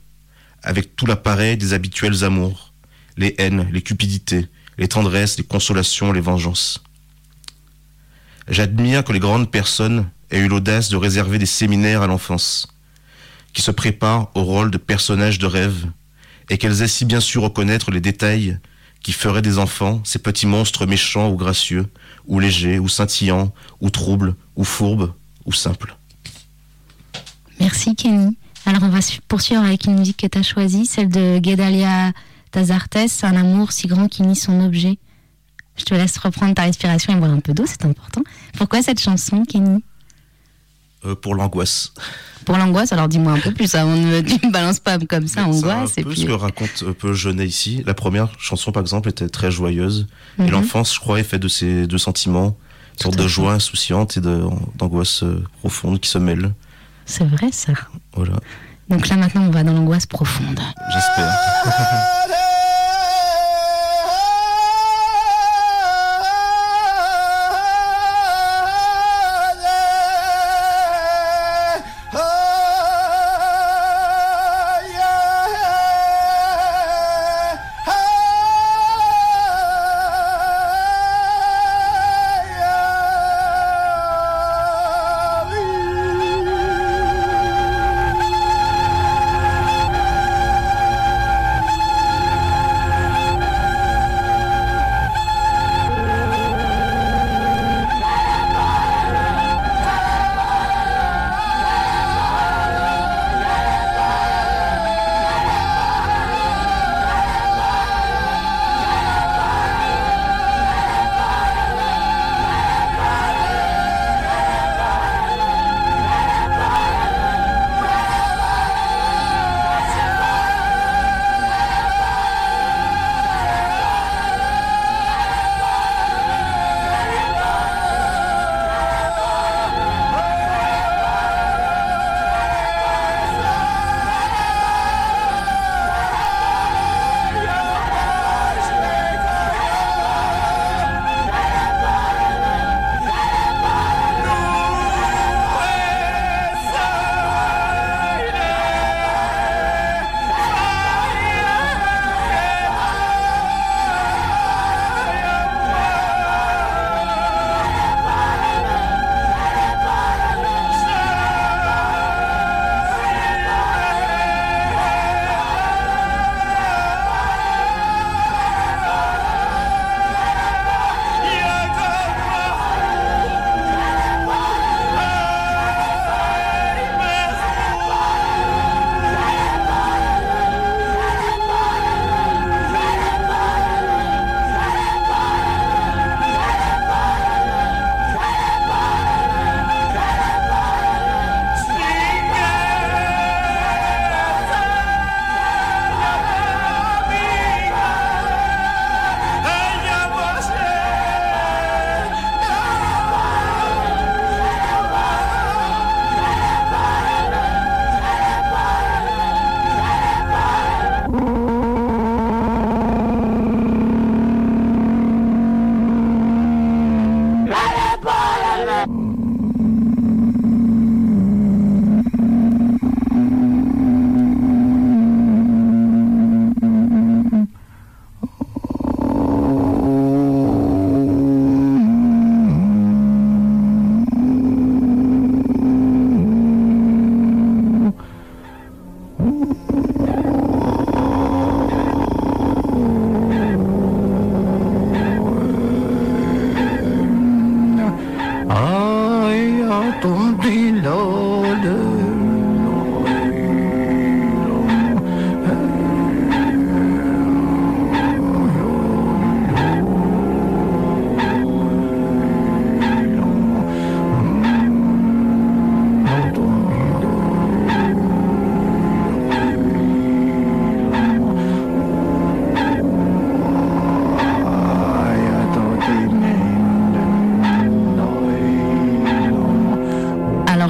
avec 0.66 0.96
tout 0.96 1.06
l'appareil 1.06 1.56
des 1.56 1.72
habituels 1.72 2.24
amours, 2.24 2.72
les 3.16 3.36
haines, 3.38 3.68
les 3.72 3.82
cupidités, 3.82 4.48
les 4.78 4.88
tendresses, 4.88 5.38
les 5.38 5.44
consolations, 5.44 6.10
les 6.10 6.20
vengeances. 6.20 6.82
J'admire 8.48 9.04
que 9.04 9.12
les 9.12 9.20
grandes 9.20 9.50
personnes 9.50 10.10
aient 10.30 10.40
eu 10.40 10.48
l'audace 10.48 10.88
de 10.88 10.96
réserver 10.96 11.38
des 11.38 11.46
séminaires 11.46 12.02
à 12.02 12.08
l'enfance, 12.08 12.66
qui 13.52 13.62
se 13.62 13.70
préparent 13.70 14.32
au 14.34 14.42
rôle 14.42 14.72
de 14.72 14.76
personnages 14.76 15.38
de 15.38 15.46
rêve, 15.46 15.86
et 16.50 16.58
qu'elles 16.58 16.82
aient 16.82 16.88
si 16.88 17.04
bien 17.04 17.20
su 17.20 17.38
reconnaître 17.38 17.92
les 17.92 18.00
détails 18.00 18.58
qui 19.02 19.12
feraient 19.12 19.42
des 19.42 19.58
enfants 19.58 20.00
ces 20.04 20.18
petits 20.18 20.46
monstres 20.46 20.84
méchants 20.84 21.30
ou 21.30 21.36
gracieux, 21.36 21.86
ou 22.26 22.40
légers, 22.40 22.80
ou 22.80 22.88
scintillants, 22.88 23.54
ou 23.80 23.90
troubles, 23.90 24.34
ou 24.56 24.64
fourbes, 24.64 25.14
ou 25.44 25.52
simples. 25.52 25.96
Merci 27.60 27.94
Kenny. 27.94 28.36
Alors 28.66 28.82
on 28.82 28.88
va 28.88 29.00
su- 29.00 29.20
poursuivre 29.26 29.62
avec 29.62 29.84
une 29.86 29.98
musique 29.98 30.16
que 30.18 30.26
tu 30.26 30.38
as 30.38 30.42
choisie, 30.42 30.86
celle 30.86 31.08
de 31.08 31.38
Guedalia 31.38 32.12
Tazartes, 32.50 32.96
Un 33.22 33.36
amour 33.36 33.72
si 33.72 33.86
grand 33.86 34.08
qu'il 34.08 34.26
nie 34.26 34.36
son 34.36 34.60
objet. 34.64 34.98
Je 35.76 35.84
te 35.84 35.94
laisse 35.94 36.16
reprendre 36.18 36.54
ta 36.54 36.62
respiration 36.62 37.12
et 37.14 37.16
boire 37.16 37.30
un 37.30 37.40
peu 37.40 37.52
d'eau, 37.52 37.64
c'est 37.66 37.84
important. 37.84 38.22
Pourquoi 38.56 38.82
cette 38.82 39.00
chanson, 39.00 39.44
Kenny? 39.44 39.84
Euh, 41.04 41.14
pour 41.14 41.34
l'angoisse. 41.34 41.92
Pour 42.46 42.56
l'angoisse, 42.56 42.92
alors 42.92 43.08
dis-moi 43.08 43.32
un 43.32 43.38
peu 43.40 43.52
plus, 43.52 43.74
avant 43.74 43.94
de 43.94 44.00
me, 44.00 44.22
tu 44.22 44.46
me 44.46 44.50
balances 44.50 44.80
pas 44.80 44.98
comme 44.98 45.28
ça, 45.28 45.44
angoisse. 45.44 45.92
C'est 45.94 46.00
un 46.00 46.04
peu 46.04 46.10
puis... 46.10 46.22
ce 46.22 46.26
que 46.26 46.32
raconte 46.32 46.82
un 46.88 46.92
peu 46.92 47.12
Jeunet 47.12 47.46
ici. 47.46 47.82
La 47.86 47.92
première 47.94 48.30
chanson, 48.40 48.72
par 48.72 48.80
exemple, 48.80 49.10
était 49.10 49.28
très 49.28 49.50
joyeuse. 49.50 50.06
Mhm. 50.38 50.46
Et 50.46 50.50
l'enfance, 50.50 50.94
je 50.94 51.00
crois, 51.00 51.20
est 51.20 51.24
fait 51.24 51.38
de 51.38 51.48
ces 51.48 51.86
deux 51.86 51.98
sentiments, 51.98 52.56
une 52.94 53.02
sorte 53.02 53.16
de 53.18 53.28
joie 53.28 53.52
insouciante 53.52 54.16
et 54.16 54.20
d'angoisse 54.20 55.22
euh, 55.22 55.44
profonde 55.58 56.00
qui 56.00 56.08
se 56.08 56.18
mêlent. 56.18 56.52
C'est 57.06 57.24
vrai 57.24 57.50
ça. 57.52 57.72
Voilà, 58.14 58.34
Donc 58.88 59.08
là 59.08 59.16
maintenant, 59.16 59.42
on 59.42 59.50
va 59.50 59.62
dans 59.62 59.72
l'angoisse 59.72 60.06
profonde. 60.06 60.60
j'espère. 60.92 61.38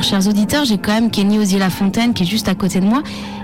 chers 0.06 0.28
auditeurs, 0.28 0.64
j'ai 0.64 0.78
quand 0.78 0.94
même 0.94 1.10
Kenny 1.10 1.36
Osier-Lafontaine 1.38 2.14
qui 2.14 2.22
est 2.22 2.26
juste 2.26 2.48
à 2.48 2.54
côté 2.54 2.78
de 2.78 2.86
moi, 2.86 3.02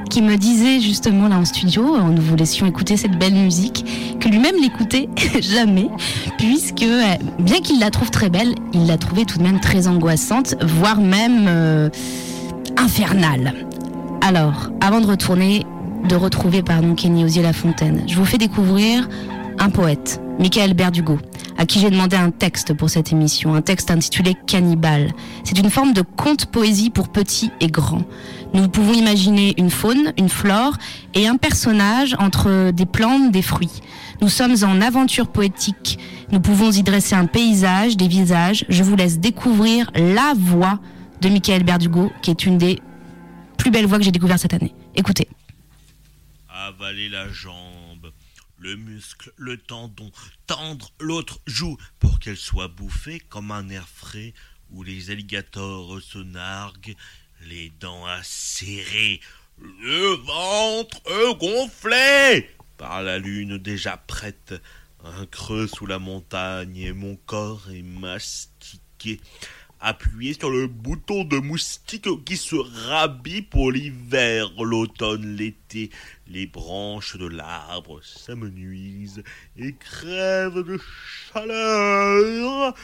qui 0.08 0.22
me 0.22 0.36
disait 0.36 0.78
justement 0.78 1.26
là 1.26 1.36
en 1.36 1.44
studio, 1.44 1.98
nous 2.00 2.22
vous 2.22 2.36
laissions 2.36 2.66
écouter 2.66 2.96
cette 2.96 3.18
belle 3.18 3.34
musique, 3.34 3.84
que 4.20 4.28
lui-même 4.28 4.54
l'écoutait 4.60 5.08
jamais, 5.40 5.88
puisque 6.38 6.82
euh, 6.82 7.02
bien 7.40 7.60
qu'il 7.60 7.80
la 7.80 7.90
trouve 7.90 8.10
très 8.10 8.30
belle, 8.30 8.54
il 8.74 8.86
l'a 8.86 8.96
trouvée 8.96 9.24
tout 9.24 9.38
de 9.38 9.42
même 9.42 9.58
très 9.58 9.88
angoissante, 9.88 10.54
voire 10.62 11.00
même 11.00 11.46
euh, 11.48 11.88
infernale. 12.76 13.54
Alors, 14.20 14.70
avant 14.80 15.00
de 15.00 15.06
retourner, 15.06 15.66
de 16.08 16.14
retrouver 16.14 16.62
pardon 16.62 16.94
Kenny 16.94 17.24
Osier 17.24 17.52
Fontaine, 17.52 18.04
je 18.06 18.14
vous 18.14 18.24
fais 18.24 18.38
découvrir 18.38 19.08
un 19.58 19.68
poète, 19.68 20.20
Michael 20.38 20.74
Berdugo 20.74 21.18
à 21.62 21.64
qui 21.64 21.78
j'ai 21.78 21.90
demandé 21.90 22.16
un 22.16 22.32
texte 22.32 22.74
pour 22.74 22.90
cette 22.90 23.12
émission, 23.12 23.54
un 23.54 23.62
texte 23.62 23.92
intitulé 23.92 24.34
Cannibale. 24.48 25.12
C'est 25.44 25.60
une 25.60 25.70
forme 25.70 25.92
de 25.92 26.02
conte-poésie 26.02 26.90
pour 26.90 27.08
petits 27.08 27.52
et 27.60 27.68
grands. 27.68 28.02
Nous 28.52 28.68
pouvons 28.68 28.94
imaginer 28.94 29.54
une 29.58 29.70
faune, 29.70 30.12
une 30.18 30.28
flore 30.28 30.76
et 31.14 31.28
un 31.28 31.36
personnage 31.36 32.16
entre 32.18 32.72
des 32.72 32.84
plantes, 32.84 33.30
des 33.30 33.42
fruits. 33.42 33.80
Nous 34.20 34.28
sommes 34.28 34.56
en 34.64 34.80
aventure 34.80 35.28
poétique. 35.28 36.00
Nous 36.32 36.40
pouvons 36.40 36.72
y 36.72 36.82
dresser 36.82 37.14
un 37.14 37.26
paysage, 37.26 37.96
des 37.96 38.08
visages. 38.08 38.64
Je 38.68 38.82
vous 38.82 38.96
laisse 38.96 39.20
découvrir 39.20 39.88
la 39.94 40.34
voix 40.36 40.80
de 41.20 41.28
Michael 41.28 41.62
Berdugo, 41.62 42.10
qui 42.22 42.32
est 42.32 42.44
une 42.44 42.58
des 42.58 42.80
plus 43.56 43.70
belles 43.70 43.86
voix 43.86 43.98
que 43.98 44.04
j'ai 44.04 44.10
découvertes 44.10 44.40
cette 44.40 44.54
année. 44.54 44.74
Écoutez. 44.96 45.28
Avaler 46.48 47.08
la 47.08 47.28
jambe 47.28 47.81
le 48.62 48.76
muscle, 48.76 49.32
le 49.36 49.56
tendon, 49.56 50.12
tendre 50.46 50.92
l'autre 51.00 51.40
joue. 51.46 51.76
Pour 51.98 52.20
qu'elle 52.20 52.36
soit 52.36 52.68
bouffée 52.68 53.18
comme 53.18 53.50
un 53.50 53.68
air 53.68 53.88
frais 53.88 54.34
où 54.70 54.84
les 54.84 55.10
alligators 55.10 56.00
se 56.00 56.18
narguent, 56.18 56.94
les 57.48 57.72
dents 57.80 58.06
acérées, 58.06 59.20
le 59.58 60.14
ventre 60.14 61.02
gonflé. 61.38 62.48
Par 62.78 63.02
la 63.02 63.18
lune 63.18 63.58
déjà 63.58 63.96
prête, 63.96 64.54
un 65.04 65.26
creux 65.26 65.66
sous 65.66 65.86
la 65.86 65.98
montagne 65.98 66.76
et 66.76 66.92
mon 66.92 67.16
corps 67.16 67.68
est 67.70 67.82
mastiqué 67.82 69.20
appuyé 69.82 70.34
sur 70.34 70.48
le 70.48 70.68
bouton 70.68 71.24
de 71.24 71.38
moustique 71.38 72.08
qui 72.24 72.36
se 72.36 72.54
rabit 72.54 73.42
pour 73.42 73.72
l'hiver, 73.72 74.48
l'automne, 74.62 75.36
l'été. 75.36 75.90
Les 76.28 76.46
branches 76.46 77.16
de 77.16 77.26
l'arbre 77.26 78.00
s'amenuisent 78.02 79.24
et 79.56 79.74
crèvent 79.74 80.62
de 80.62 80.78
chaleur. 81.32 82.74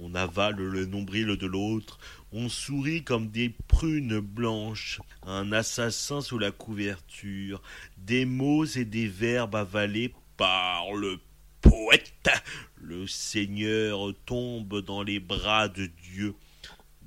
On 0.00 0.14
avale 0.14 0.56
le 0.56 0.86
nombril 0.86 1.36
de 1.36 1.46
l'autre, 1.46 1.98
on 2.32 2.48
sourit 2.48 3.04
comme 3.04 3.28
des 3.28 3.52
prunes 3.68 4.18
blanches, 4.18 5.00
un 5.22 5.52
assassin 5.52 6.20
sous 6.20 6.38
la 6.38 6.50
couverture, 6.50 7.62
des 7.96 8.24
mots 8.24 8.64
et 8.64 8.84
des 8.84 9.06
verbes 9.06 9.56
avalés 9.56 10.12
par 10.36 10.92
le 10.92 11.18
poète. 11.60 12.30
Le 12.76 13.06
Seigneur 13.06 14.12
tombe 14.26 14.82
dans 14.82 15.02
les 15.02 15.20
bras 15.20 15.68
de 15.68 15.86
Dieu 15.86 16.34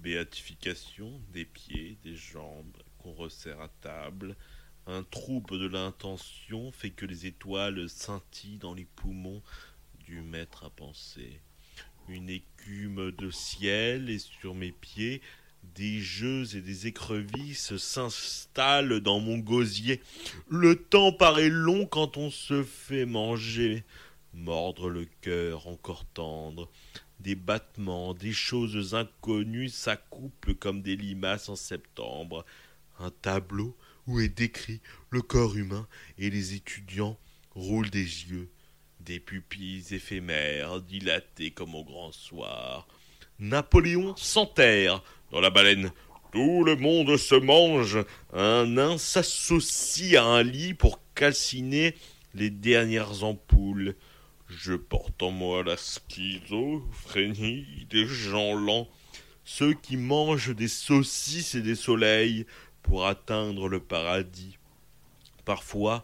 béatification 0.02 1.22
des 1.34 1.46
pieds, 1.46 1.98
des 2.04 2.16
jambes 2.16 2.78
qu'on 3.00 3.14
resserre 3.14 3.62
à 3.62 3.70
table. 3.82 4.36
Un 4.88 5.04
trouble 5.04 5.60
de 5.60 5.68
l'intention 5.68 6.72
fait 6.72 6.90
que 6.90 7.06
les 7.06 7.28
étoiles 7.28 7.88
scintillent 7.88 8.58
dans 8.58 8.74
les 8.74 8.88
poumons 8.96 9.42
du 10.00 10.22
maître 10.22 10.66
à 10.66 10.70
penser. 10.70 11.40
Une 12.08 12.30
écume 12.30 13.12
de 13.12 13.30
ciel 13.30 14.10
et 14.10 14.20
sur 14.20 14.56
mes 14.56 14.72
pieds, 14.72 15.22
des 15.76 16.00
jeux 16.00 16.56
et 16.56 16.62
des 16.62 16.88
écrevisses 16.88 17.78
s'installent 17.78 19.00
dans 19.00 19.20
mon 19.20 19.38
gosier. 19.38 20.02
Le 20.50 20.76
temps 20.76 21.12
paraît 21.12 21.50
long 21.50 21.86
quand 21.86 22.18
on 22.18 22.32
se 22.32 22.64
fait 22.64 23.06
manger, 23.06 23.84
mordre 24.34 24.90
le 24.90 25.06
cœur 25.22 25.68
encore 25.68 26.06
tendre, 26.06 26.70
des 27.22 27.36
battements, 27.36 28.14
des 28.14 28.34
choses 28.34 28.96
inconnues 28.96 29.70
s'accouplent 29.70 30.56
comme 30.56 30.82
des 30.82 30.96
limaces 30.96 31.50
en 31.50 31.56
septembre. 31.56 32.46
Un 33.00 33.12
tableau 33.12 33.78
où 34.08 34.20
est 34.20 34.28
décrit 34.30 34.82
le 35.10 35.22
corps 35.22 35.56
humain 35.56 35.88
et 36.18 36.30
les 36.30 36.54
étudiants 36.54 37.18
roulent 37.56 37.90
des 37.90 38.00
yeux, 38.00 38.50
des 39.00 39.20
pupilles 39.20 39.86
éphémères 39.92 40.82
dilatées 40.82 41.52
comme 41.52 41.76
au 41.76 41.84
grand 41.84 42.12
soir. 42.12 42.88
Napoléon 43.40 44.16
s'enterre 44.18 45.04
dans 45.32 45.42
la 45.42 45.50
baleine. 45.50 45.92
Tout 46.32 46.64
le 46.64 46.76
monde 46.76 47.18
se 47.18 47.36
mange. 47.36 48.00
Un 48.34 48.66
nain 48.66 48.98
s'associe 48.98 50.16
à 50.16 50.24
un 50.24 50.44
lit 50.44 50.74
pour 50.74 51.00
calciner 51.14 51.96
les 52.34 52.50
dernières 52.50 53.24
ampoules. 53.24 53.96
Je 54.58 54.74
porte 54.74 55.24
en 55.24 55.32
moi 55.32 55.64
la 55.64 55.78
schizophrénie 55.78 57.88
des 57.90 58.06
gens 58.06 58.54
lents, 58.54 58.90
ceux 59.46 59.74
qui 59.74 59.96
mangent 59.96 60.54
des 60.54 60.68
saucisses 60.68 61.56
et 61.56 61.62
des 61.62 61.76
soleils 61.76 62.46
pour 62.82 63.08
atteindre 63.08 63.70
le 63.70 63.80
paradis. 63.80 64.58
Parfois, 65.46 66.04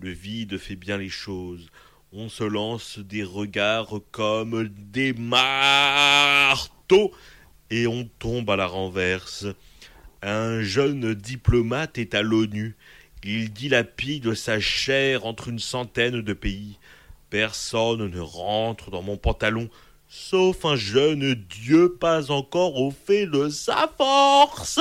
le 0.00 0.08
vide 0.08 0.56
fait 0.56 0.74
bien 0.74 0.96
les 0.96 1.10
choses. 1.10 1.68
On 2.12 2.30
se 2.30 2.44
lance 2.44 2.98
des 2.98 3.24
regards 3.24 4.00
comme 4.10 4.68
des 4.68 5.12
marteaux 5.12 7.12
et 7.70 7.86
on 7.86 8.08
tombe 8.18 8.48
à 8.48 8.56
la 8.56 8.66
renverse. 8.66 9.44
Un 10.22 10.62
jeune 10.62 11.12
diplomate 11.12 11.98
est 11.98 12.14
à 12.14 12.22
l'ONU. 12.22 12.74
Il 13.22 13.52
dilapide 13.52 14.32
sa 14.32 14.60
chair 14.60 15.26
entre 15.26 15.48
une 15.48 15.58
centaine 15.58 16.22
de 16.22 16.32
pays. 16.32 16.78
Personne 17.32 18.10
ne 18.10 18.20
rentre 18.20 18.90
dans 18.90 19.00
mon 19.00 19.16
pantalon, 19.16 19.70
sauf 20.06 20.66
un 20.66 20.76
jeune 20.76 21.32
dieu 21.32 21.96
pas 21.98 22.30
encore 22.30 22.76
au 22.76 22.90
fait 22.90 23.26
de 23.26 23.48
sa 23.48 23.90
force. 23.96 24.80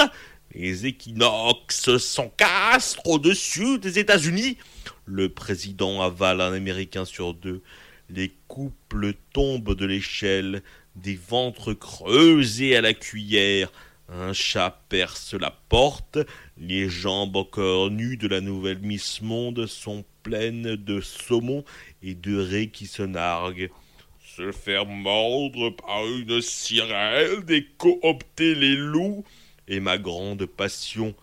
Les 0.53 0.85
équinoxes 0.85 1.97
s'encastrent 1.99 3.07
au-dessus 3.07 3.79
des 3.79 3.99
États-Unis. 3.99 4.57
Le 5.05 5.29
président 5.29 6.01
avale 6.01 6.41
un 6.41 6.51
Américain 6.51 7.05
sur 7.05 7.33
deux. 7.33 7.61
Les 8.09 8.33
couples 8.49 9.13
tombent 9.31 9.73
de 9.73 9.85
l'échelle, 9.85 10.61
des 10.97 11.15
ventres 11.15 11.71
creusés 11.71 12.75
à 12.75 12.81
la 12.81 12.93
cuillère. 12.93 13.71
Un 14.09 14.33
chat 14.33 14.81
perce 14.89 15.35
la 15.35 15.57
porte, 15.69 16.19
les 16.57 16.89
jambes 16.89 17.37
encore 17.37 17.91
nues 17.91 18.17
de 18.17 18.27
la 18.27 18.41
nouvelle 18.41 18.79
Miss 18.79 19.21
Monde 19.21 19.67
sont 19.67 20.03
pleines 20.21 20.75
de 20.75 21.01
saumon 21.01 21.63
et 22.03 22.15
de 22.15 22.37
raies 22.37 22.67
qui 22.67 22.87
se 22.87 23.03
narguent. 23.03 23.69
Se 24.35 24.51
faire 24.51 24.85
mordre 24.85 25.71
par 25.71 26.05
une 26.05 26.41
sirène 26.41 27.43
et 27.49 27.65
coopter 27.77 28.55
les 28.55 28.75
loups 28.75 29.25
est 29.67 29.79
ma 29.79 29.97
grande 29.97 30.45
passion. 30.45 31.13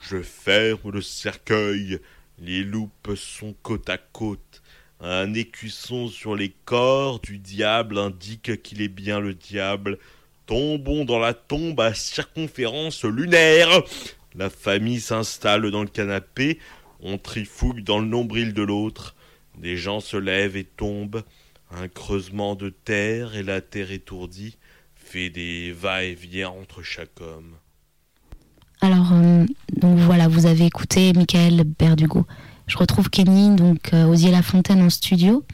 Je 0.00 0.22
ferme 0.22 0.92
le 0.92 1.02
cercueil, 1.02 2.00
les 2.38 2.62
loupes 2.62 3.14
sont 3.16 3.54
côte 3.62 3.88
à 3.88 3.98
côte. 3.98 4.62
Un 5.00 5.34
écusson 5.34 6.08
sur 6.08 6.34
les 6.36 6.54
corps 6.64 7.20
du 7.20 7.38
diable 7.38 7.98
indique 7.98 8.62
qu'il 8.62 8.80
est 8.80 8.88
bien 8.88 9.20
le 9.20 9.34
diable. 9.34 9.98
Tombons 10.46 11.04
dans 11.04 11.18
la 11.18 11.34
tombe 11.34 11.80
à 11.80 11.94
circonférence 11.94 13.04
lunaire. 13.04 13.82
La 14.34 14.50
famille 14.50 15.00
s'installe 15.00 15.70
dans 15.70 15.82
le 15.82 15.88
canapé, 15.88 16.58
on 17.00 17.18
trifouille 17.18 17.82
dans 17.82 17.98
le 17.98 18.06
nombril 18.06 18.52
de 18.52 18.62
l'autre. 18.62 19.14
Des 19.58 19.76
gens 19.76 20.00
se 20.00 20.16
lèvent 20.16 20.56
et 20.56 20.64
tombent. 20.64 21.22
Un 21.70 21.88
creusement 21.88 22.54
de 22.54 22.70
terre 22.70 23.34
et 23.34 23.42
la 23.42 23.60
terre 23.60 23.90
étourdie 23.90 24.56
fait 24.94 25.30
des 25.30 25.72
va-et-vient 25.72 26.50
entre 26.50 26.82
chaque 26.82 27.20
homme. 27.20 27.54
Alors, 28.80 29.12
euh, 29.12 29.46
donc 29.76 29.98
voilà, 29.98 30.28
vous 30.28 30.46
avez 30.46 30.66
écouté 30.66 31.12
Michael 31.14 31.64
Berdugo. 31.78 32.26
Je 32.66 32.76
retrouve 32.76 33.10
Kenny, 33.10 33.54
donc 33.56 33.92
euh, 33.92 34.04
Osier 34.04 34.30
Lafontaine 34.30 34.82
en 34.82 34.90
studio. 34.90 35.44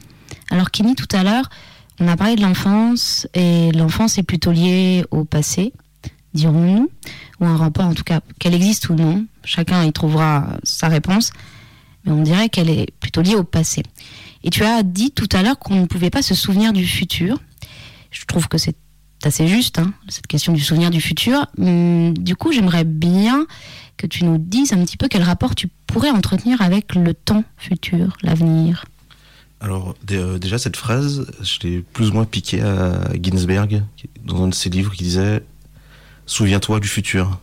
Alors 0.49 0.71
Kenny, 0.71 0.95
tout 0.95 1.07
à 1.11 1.23
l'heure, 1.23 1.49
on 1.99 2.07
a 2.07 2.17
parlé 2.17 2.35
de 2.35 2.41
l'enfance 2.41 3.27
et 3.33 3.71
l'enfance 3.71 4.17
est 4.17 4.23
plutôt 4.23 4.51
liée 4.51 5.05
au 5.11 5.23
passé, 5.23 5.71
dirons-nous, 6.33 6.89
ou 7.39 7.45
un 7.45 7.57
rapport 7.57 7.85
en 7.85 7.93
tout 7.93 8.03
cas, 8.03 8.21
qu'elle 8.39 8.53
existe 8.53 8.89
ou 8.89 8.95
non. 8.95 9.25
Chacun 9.43 9.83
y 9.83 9.93
trouvera 9.93 10.57
sa 10.63 10.87
réponse, 10.87 11.31
mais 12.05 12.11
on 12.11 12.21
dirait 12.21 12.49
qu'elle 12.49 12.69
est 12.69 12.91
plutôt 12.99 13.21
liée 13.21 13.35
au 13.35 13.43
passé. 13.43 13.83
Et 14.43 14.49
tu 14.49 14.63
as 14.63 14.83
dit 14.83 15.11
tout 15.11 15.29
à 15.33 15.43
l'heure 15.43 15.59
qu'on 15.59 15.81
ne 15.81 15.85
pouvait 15.85 16.09
pas 16.09 16.21
se 16.21 16.33
souvenir 16.33 16.73
du 16.73 16.85
futur. 16.85 17.39
Je 18.09 18.25
trouve 18.25 18.47
que 18.47 18.57
c'est 18.57 18.75
assez 19.23 19.47
juste, 19.47 19.79
hein, 19.79 19.93
cette 20.07 20.27
question 20.27 20.53
du 20.53 20.61
souvenir 20.61 20.89
du 20.89 21.01
futur. 21.01 21.45
Hum, 21.57 22.17
du 22.17 22.35
coup, 22.35 22.51
j'aimerais 22.51 22.83
bien 22.83 23.45
que 23.97 24.07
tu 24.07 24.25
nous 24.25 24.37
dises 24.37 24.73
un 24.73 24.83
petit 24.83 24.97
peu 24.97 25.07
quel 25.07 25.21
rapport 25.21 25.53
tu 25.53 25.67
pourrais 25.85 26.09
entretenir 26.09 26.61
avec 26.61 26.95
le 26.95 27.13
temps 27.13 27.43
futur, 27.57 28.17
l'avenir. 28.23 28.85
Alors 29.59 29.95
euh, 30.11 30.39
déjà 30.39 30.57
cette 30.57 30.75
phrase, 30.75 31.27
je 31.41 31.59
l'ai 31.61 31.79
plus 31.81 32.09
ou 32.09 32.13
moins 32.13 32.25
piqué 32.25 32.61
à 32.61 33.11
Ginsberg 33.21 33.83
dans 34.25 34.43
un 34.43 34.47
de 34.47 34.55
ses 34.55 34.69
livres 34.69 34.91
qui 34.91 35.03
disait 35.03 35.43
Souviens-toi 36.25 36.79
du 36.79 36.87
futur. 36.87 37.39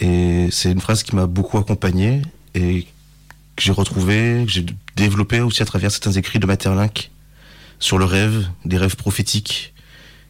Et 0.00 0.48
c'est 0.50 0.72
une 0.72 0.80
phrase 0.80 1.04
qui 1.04 1.14
m'a 1.14 1.26
beaucoup 1.26 1.58
accompagné 1.58 2.22
et 2.54 2.86
que 3.60 3.66
j'ai 3.66 3.72
retrouvé, 3.72 4.44
que 4.46 4.50
j'ai 4.50 4.64
développé 4.96 5.40
aussi 5.40 5.62
à 5.62 5.66
travers 5.66 5.90
certains 5.90 6.12
écrits 6.12 6.38
de 6.38 6.46
Materlinck 6.46 7.10
sur 7.78 7.98
le 7.98 8.06
rêve, 8.06 8.48
des 8.64 8.78
rêves 8.78 8.96
prophétiques 8.96 9.74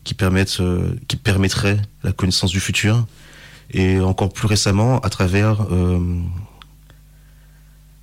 qui 0.03 0.14
permettent, 0.14 0.61
euh, 0.61 0.97
qui 1.07 1.14
permettraient 1.14 1.81
la 2.03 2.11
connaissance 2.11 2.51
du 2.51 2.59
futur, 2.59 3.07
et 3.70 4.01
encore 4.01 4.33
plus 4.33 4.49
récemment 4.49 4.99
à 5.01 5.11
travers 5.11 5.62
euh, 5.70 6.20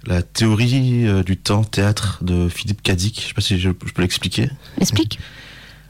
la 0.06 0.22
théorie 0.22 1.06
euh, 1.06 1.24
du 1.24 1.36
temps 1.36 1.66
théâtre 1.66 2.24
de 2.24 2.48
Philippe 2.48 2.82
Cadic. 2.82 3.22
Je 3.22 3.28
sais 3.28 3.34
pas 3.34 3.42
si 3.42 3.60
je, 3.60 3.70
je 3.70 3.92
peux 3.92 4.02
l'expliquer. 4.02 4.50
Explique. 4.80 5.20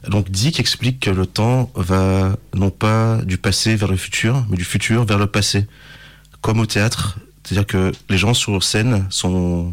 Donc 0.08 0.30
Dick 0.30 0.58
explique 0.58 0.98
que 0.98 1.10
le 1.10 1.26
temps 1.26 1.70
va 1.76 2.36
non 2.54 2.70
pas 2.70 3.20
du 3.24 3.38
passé 3.38 3.76
vers 3.76 3.88
le 3.88 3.96
futur, 3.96 4.44
mais 4.48 4.56
du 4.56 4.64
futur 4.64 5.04
vers 5.04 5.18
le 5.18 5.28
passé. 5.28 5.66
Comme 6.40 6.58
au 6.58 6.66
théâtre, 6.66 7.18
c'est-à-dire 7.48 7.66
que 7.66 7.92
les 8.10 8.18
gens 8.18 8.34
sur 8.34 8.62
scène 8.62 9.06
sont 9.08 9.72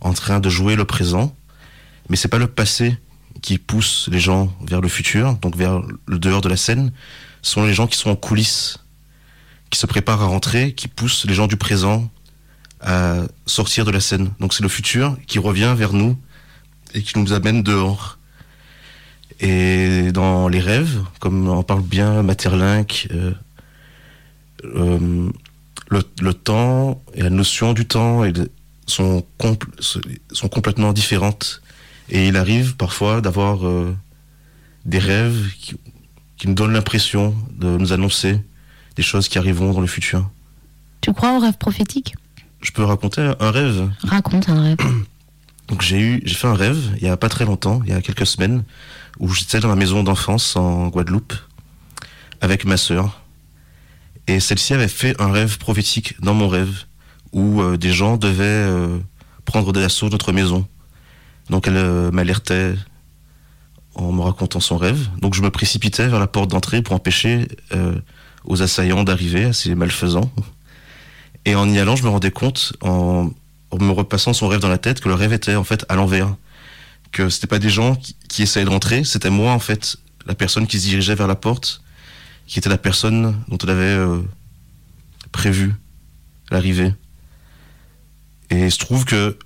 en 0.00 0.12
train 0.12 0.38
de 0.38 0.48
jouer 0.48 0.76
le 0.76 0.84
présent, 0.84 1.34
mais 2.08 2.14
c'est 2.14 2.28
pas 2.28 2.38
le 2.38 2.46
passé 2.46 2.96
qui 3.42 3.58
pousse 3.58 4.08
les 4.12 4.20
gens 4.20 4.54
vers 4.64 4.80
le 4.80 4.86
futur, 4.86 5.34
donc 5.42 5.56
vers 5.56 5.82
le 6.06 6.18
dehors 6.20 6.40
de 6.40 6.48
la 6.48 6.56
scène, 6.56 6.92
ce 7.42 7.50
sont 7.50 7.64
les 7.64 7.74
gens 7.74 7.88
qui 7.88 7.98
sont 7.98 8.10
en 8.10 8.14
coulisses, 8.14 8.78
qui 9.70 9.80
se 9.80 9.86
préparent 9.86 10.22
à 10.22 10.26
rentrer, 10.26 10.74
qui 10.74 10.86
poussent 10.86 11.24
les 11.24 11.34
gens 11.34 11.48
du 11.48 11.56
présent 11.56 12.08
à 12.82 13.22
sortir 13.46 13.84
de 13.84 13.90
la 13.90 14.00
scène. 14.00 14.30
Donc 14.38 14.54
c'est 14.54 14.62
le 14.62 14.68
futur 14.68 15.16
qui 15.26 15.40
revient 15.40 15.74
vers 15.76 15.92
nous 15.92 16.16
et 16.94 17.02
qui 17.02 17.18
nous 17.18 17.32
amène 17.32 17.64
dehors. 17.64 18.16
Et 19.40 20.12
dans 20.12 20.46
les 20.46 20.60
rêves, 20.60 21.02
comme 21.18 21.48
en 21.48 21.64
parle 21.64 21.82
bien 21.82 22.22
Materlinck, 22.22 23.08
euh, 23.10 23.32
euh, 24.64 25.30
le, 25.88 26.02
le, 26.20 26.34
temps 26.34 27.02
et 27.14 27.22
la 27.22 27.30
notion 27.30 27.72
du 27.72 27.86
temps 27.86 28.24
et 28.24 28.32
de, 28.32 28.50
sont, 28.86 29.24
compl 29.38 29.66
sont 29.80 30.48
complètement 30.48 30.92
différentes. 30.92 31.62
Et 32.10 32.28
il 32.28 32.36
arrive 32.36 32.76
parfois 32.76 33.20
d'avoir 33.20 33.66
euh, 33.66 33.94
des 34.84 34.98
rêves 34.98 35.52
qui, 35.60 35.76
qui 36.36 36.48
nous 36.48 36.54
donnent 36.54 36.72
l'impression 36.72 37.34
de 37.56 37.76
nous 37.76 37.92
annoncer 37.92 38.40
des 38.96 39.02
choses 39.02 39.28
qui 39.28 39.38
arriveront 39.38 39.72
dans 39.72 39.80
le 39.80 39.86
futur. 39.86 40.30
Tu 41.00 41.12
crois 41.12 41.36
aux 41.36 41.40
rêves 41.40 41.58
prophétiques 41.58 42.14
Je 42.60 42.72
peux 42.72 42.84
raconter 42.84 43.32
un 43.38 43.50
rêve 43.50 43.90
Raconte 44.02 44.48
un 44.48 44.62
rêve. 44.62 44.78
Donc 45.68 45.82
j'ai 45.82 46.00
eu, 46.00 46.22
j'ai 46.24 46.34
fait 46.34 46.46
un 46.46 46.54
rêve 46.54 46.78
il 46.96 47.02
y 47.02 47.08
a 47.08 47.16
pas 47.16 47.28
très 47.28 47.44
longtemps, 47.44 47.82
il 47.84 47.90
y 47.90 47.92
a 47.92 48.00
quelques 48.00 48.26
semaines, 48.26 48.64
où 49.18 49.28
j'étais 49.28 49.60
dans 49.60 49.68
ma 49.68 49.76
maison 49.76 50.02
d'enfance 50.02 50.56
en 50.56 50.88
Guadeloupe 50.88 51.34
avec 52.40 52.64
ma 52.64 52.76
sœur. 52.76 53.22
Et 54.28 54.40
celle-ci 54.40 54.74
avait 54.74 54.88
fait 54.88 55.18
un 55.20 55.32
rêve 55.32 55.56
prophétique 55.56 56.20
dans 56.20 56.34
mon 56.34 56.48
rêve, 56.48 56.84
où 57.32 57.62
euh, 57.62 57.78
des 57.78 57.92
gens 57.92 58.18
devaient 58.18 58.44
euh, 58.44 58.98
prendre 59.46 59.72
d'assaut 59.72 60.10
notre 60.10 60.32
maison. 60.32 60.66
Donc 61.48 61.66
elle 61.66 61.78
euh, 61.78 62.10
m'alertait 62.10 62.74
en 63.94 64.12
me 64.12 64.20
racontant 64.20 64.60
son 64.60 64.76
rêve. 64.76 65.08
Donc 65.18 65.34
je 65.34 65.40
me 65.40 65.50
précipitais 65.50 66.06
vers 66.08 66.20
la 66.20 66.26
porte 66.26 66.50
d'entrée 66.50 66.82
pour 66.82 66.94
empêcher 66.94 67.48
aux 68.44 68.62
assaillants 68.62 69.02
d'arriver, 69.02 69.46
à 69.46 69.52
ces 69.52 69.74
malfaisants. 69.74 70.30
Et 71.44 71.56
en 71.56 71.68
y 71.68 71.80
allant, 71.80 71.96
je 71.96 72.04
me 72.04 72.08
rendais 72.08 72.30
compte, 72.30 72.74
en, 72.80 73.30
me 73.72 73.90
repassant 73.90 74.34
son 74.34 74.46
rêve 74.46 74.60
dans 74.60 74.68
la 74.68 74.78
tête, 74.78 75.00
que 75.00 75.08
le 75.08 75.14
rêve 75.14 75.32
était 75.32 75.56
en 75.56 75.64
fait 75.64 75.84
à 75.88 75.96
l'envers 75.96 76.36
que 77.10 77.30
c'était 77.30 77.46
pas 77.46 77.58
des 77.58 77.70
gens 77.70 77.96
qui, 77.96 78.14
qui 78.28 78.42
essayaient 78.42 78.66
de 78.66 78.70
rentrer, 78.70 79.02
c'était 79.02 79.30
moi 79.30 79.52
en 79.52 79.58
fait, 79.58 79.96
la 80.26 80.34
personne 80.34 80.66
qui 80.66 80.78
se 80.78 80.86
dirigeait 80.86 81.14
vers 81.14 81.26
la 81.26 81.34
porte, 81.34 81.82
qui 82.48 82.58
était 82.58 82.70
la 82.70 82.78
personne 82.78 83.36
dont 83.48 83.58
elle 83.58 83.70
avait 83.70 83.84
euh, 83.84 84.20
prévu 85.30 85.74
l'arrivée. 86.50 86.94
Et 88.50 88.64
il 88.64 88.72
se 88.72 88.78
trouve 88.78 89.04
que 89.04 89.38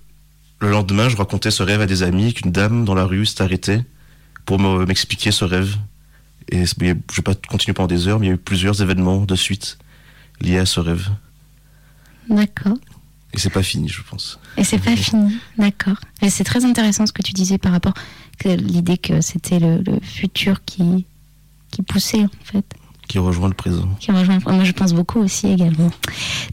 le 0.60 0.70
lendemain, 0.70 1.08
je 1.08 1.16
racontais 1.16 1.50
ce 1.50 1.64
rêve 1.64 1.80
à 1.80 1.86
des 1.86 2.04
amis, 2.04 2.32
qu'une 2.32 2.52
dame 2.52 2.84
dans 2.84 2.94
la 2.94 3.04
rue 3.04 3.26
s'est 3.26 3.42
arrêtée 3.42 3.80
pour 4.46 4.60
m'expliquer 4.60 5.32
ce 5.32 5.44
rêve. 5.44 5.76
Et 6.48 6.64
je 6.64 6.74
vais 6.78 6.94
pas 6.94 7.34
continuer 7.34 7.74
pendant 7.74 7.88
des 7.88 8.06
heures, 8.06 8.20
mais 8.20 8.26
il 8.26 8.28
y 8.28 8.32
a 8.32 8.34
eu 8.36 8.38
plusieurs 8.38 8.80
événements 8.80 9.24
de 9.24 9.34
suite 9.34 9.78
liés 10.40 10.58
à 10.58 10.66
ce 10.66 10.78
rêve. 10.78 11.08
D'accord. 12.30 12.76
Et 13.34 13.38
c'est 13.38 13.50
pas 13.50 13.62
fini, 13.64 13.88
je 13.88 14.02
pense. 14.02 14.38
Et 14.56 14.62
c'est 14.62 14.78
pas 14.78 14.94
fini, 14.94 15.38
d'accord. 15.58 15.96
Et 16.20 16.30
c'est 16.30 16.44
très 16.44 16.64
intéressant 16.64 17.06
ce 17.06 17.12
que 17.12 17.22
tu 17.22 17.32
disais 17.32 17.58
par 17.58 17.72
rapport 17.72 17.94
à 18.44 18.54
l'idée 18.54 18.98
que 18.98 19.20
c'était 19.20 19.58
le, 19.58 19.78
le, 19.78 19.98
futur 20.00 20.64
qui, 20.64 21.06
qui 21.70 21.82
poussait, 21.82 22.24
en 22.24 22.44
fait. 22.44 22.76
Qui 23.12 23.18
rejoint 23.18 23.48
le 23.48 23.54
présent. 23.54 23.86
Qui 24.00 24.10
rejoint 24.10 24.38
Moi, 24.46 24.64
je 24.64 24.72
pense 24.72 24.94
beaucoup 24.94 25.18
aussi 25.18 25.46
également. 25.46 25.90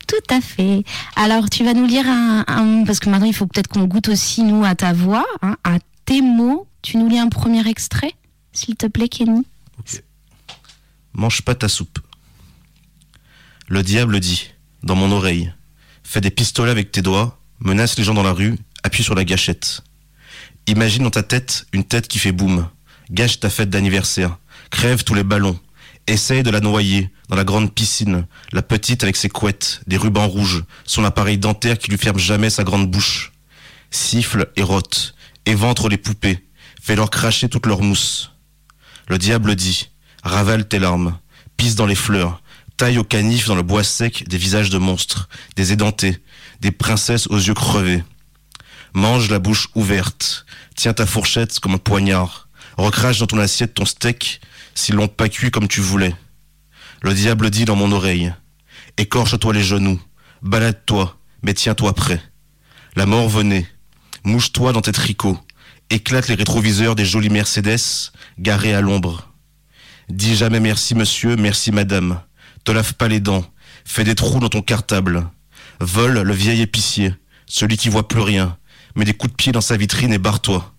Tout 0.09 0.35
à 0.35 0.41
fait. 0.41 0.83
Alors, 1.15 1.49
tu 1.49 1.63
vas 1.63 1.73
nous 1.73 1.85
lire 1.85 2.05
un. 2.05 2.43
un 2.47 2.83
parce 2.83 2.99
que 2.99 3.09
maintenant, 3.09 3.27
il 3.27 3.33
faut 3.33 3.47
peut-être 3.47 3.69
qu'on 3.69 3.85
goûte 3.85 4.09
aussi, 4.09 4.43
nous, 4.43 4.65
à 4.65 4.75
ta 4.75 4.91
voix, 4.91 5.25
hein, 5.41 5.55
à 5.63 5.77
tes 6.03 6.21
mots. 6.21 6.67
Tu 6.81 6.97
nous 6.97 7.07
lis 7.07 7.17
un 7.17 7.29
premier 7.29 7.65
extrait, 7.65 8.11
s'il 8.51 8.75
te 8.75 8.87
plaît, 8.87 9.07
Kenny 9.07 9.45
Ok. 9.79 10.03
Mange 11.13 11.43
pas 11.43 11.55
ta 11.55 11.69
soupe. 11.69 11.99
Le 13.69 13.81
diable 13.81 14.19
dit, 14.19 14.49
dans 14.83 14.95
mon 14.95 15.13
oreille, 15.13 15.53
fais 16.03 16.19
des 16.19 16.29
pistolets 16.29 16.71
avec 16.71 16.91
tes 16.91 17.01
doigts, 17.01 17.39
menace 17.61 17.97
les 17.97 18.03
gens 18.03 18.13
dans 18.13 18.21
la 18.21 18.33
rue, 18.33 18.57
appuie 18.83 19.03
sur 19.03 19.15
la 19.15 19.23
gâchette. 19.23 19.81
Imagine 20.67 21.03
dans 21.03 21.09
ta 21.09 21.23
tête 21.23 21.67
une 21.71 21.85
tête 21.85 22.09
qui 22.09 22.19
fait 22.19 22.33
boum, 22.33 22.67
gâche 23.11 23.39
ta 23.39 23.49
fête 23.49 23.69
d'anniversaire, 23.69 24.37
crève 24.71 25.05
tous 25.05 25.13
les 25.13 25.23
ballons, 25.23 25.57
essaye 26.09 26.43
de 26.43 26.49
la 26.49 26.59
noyer 26.59 27.11
dans 27.29 27.35
la 27.35 27.43
grande 27.43 27.73
piscine, 27.73 28.25
la 28.51 28.61
petite 28.61 29.03
avec 29.03 29.15
ses 29.15 29.29
couettes, 29.29 29.81
des 29.87 29.97
rubans 29.97 30.27
rouges, 30.27 30.63
son 30.85 31.03
appareil 31.03 31.37
dentaire 31.37 31.77
qui 31.77 31.89
lui 31.91 31.97
ferme 31.97 32.17
jamais 32.17 32.49
sa 32.49 32.63
grande 32.63 32.89
bouche. 32.89 33.31
Siffle 33.91 34.51
et 34.55 34.63
rote, 34.63 35.15
éventre 35.45 35.89
les 35.89 35.97
poupées, 35.97 36.45
fais 36.81 36.95
leur 36.95 37.09
cracher 37.09 37.49
toute 37.49 37.65
leur 37.65 37.81
mousse. 37.81 38.31
Le 39.07 39.17
diable 39.17 39.55
dit, 39.55 39.89
ravale 40.23 40.67
tes 40.67 40.79
larmes, 40.79 41.17
pisse 41.57 41.75
dans 41.75 41.85
les 41.85 41.95
fleurs, 41.95 42.41
taille 42.77 42.97
au 42.97 43.03
canif 43.03 43.47
dans 43.47 43.55
le 43.55 43.63
bois 43.63 43.83
sec 43.83 44.27
des 44.27 44.37
visages 44.37 44.69
de 44.69 44.77
monstres, 44.77 45.29
des 45.55 45.73
édentés, 45.73 46.19
des 46.61 46.71
princesses 46.71 47.27
aux 47.27 47.37
yeux 47.37 47.53
crevés. 47.53 48.03
Mange 48.93 49.29
la 49.29 49.39
bouche 49.39 49.69
ouverte, 49.75 50.45
tiens 50.75 50.93
ta 50.93 51.05
fourchette 51.05 51.59
comme 51.59 51.75
un 51.75 51.79
poignard, 51.79 52.49
recrache 52.77 53.19
dans 53.19 53.27
ton 53.27 53.37
assiette 53.37 53.75
ton 53.75 53.85
steak 53.85 54.41
s'ils 54.79 54.95
l'ont 54.95 55.07
pas 55.07 55.29
cuit 55.29 55.51
comme 55.51 55.67
tu 55.67 55.81
voulais. 55.81 56.15
Le 57.01 57.13
diable 57.13 57.49
dit 57.49 57.65
dans 57.65 57.75
mon 57.75 57.91
oreille, 57.91 58.33
écorche-toi 58.97 59.53
les 59.53 59.63
genoux, 59.63 60.01
balade-toi, 60.41 61.17
mais 61.43 61.53
tiens-toi 61.53 61.93
prêt. 61.93 62.21
La 62.95 63.05
mort 63.05 63.29
venait, 63.29 63.67
mouche-toi 64.23 64.73
dans 64.73 64.81
tes 64.81 64.91
tricots, 64.91 65.39
éclate 65.89 66.27
les 66.27 66.35
rétroviseurs 66.35 66.95
des 66.95 67.05
jolis 67.05 67.29
Mercedes 67.29 68.11
garés 68.39 68.73
à 68.73 68.81
l'ombre. 68.81 69.33
Dis 70.09 70.35
jamais 70.35 70.59
merci 70.59 70.95
monsieur, 70.95 71.35
merci 71.35 71.71
madame, 71.71 72.21
te 72.63 72.71
lave 72.71 72.95
pas 72.95 73.07
les 73.07 73.19
dents, 73.19 73.45
fais 73.85 74.03
des 74.03 74.15
trous 74.15 74.39
dans 74.39 74.49
ton 74.49 74.61
cartable, 74.61 75.29
vole 75.79 76.21
le 76.21 76.33
vieil 76.33 76.61
épicier, 76.61 77.13
celui 77.45 77.77
qui 77.77 77.89
voit 77.89 78.07
plus 78.07 78.21
rien, 78.21 78.57
mets 78.95 79.05
des 79.05 79.13
coups 79.13 79.31
de 79.31 79.37
pied 79.37 79.51
dans 79.51 79.61
sa 79.61 79.77
vitrine 79.77 80.13
et 80.13 80.17
barre-toi. 80.17 80.73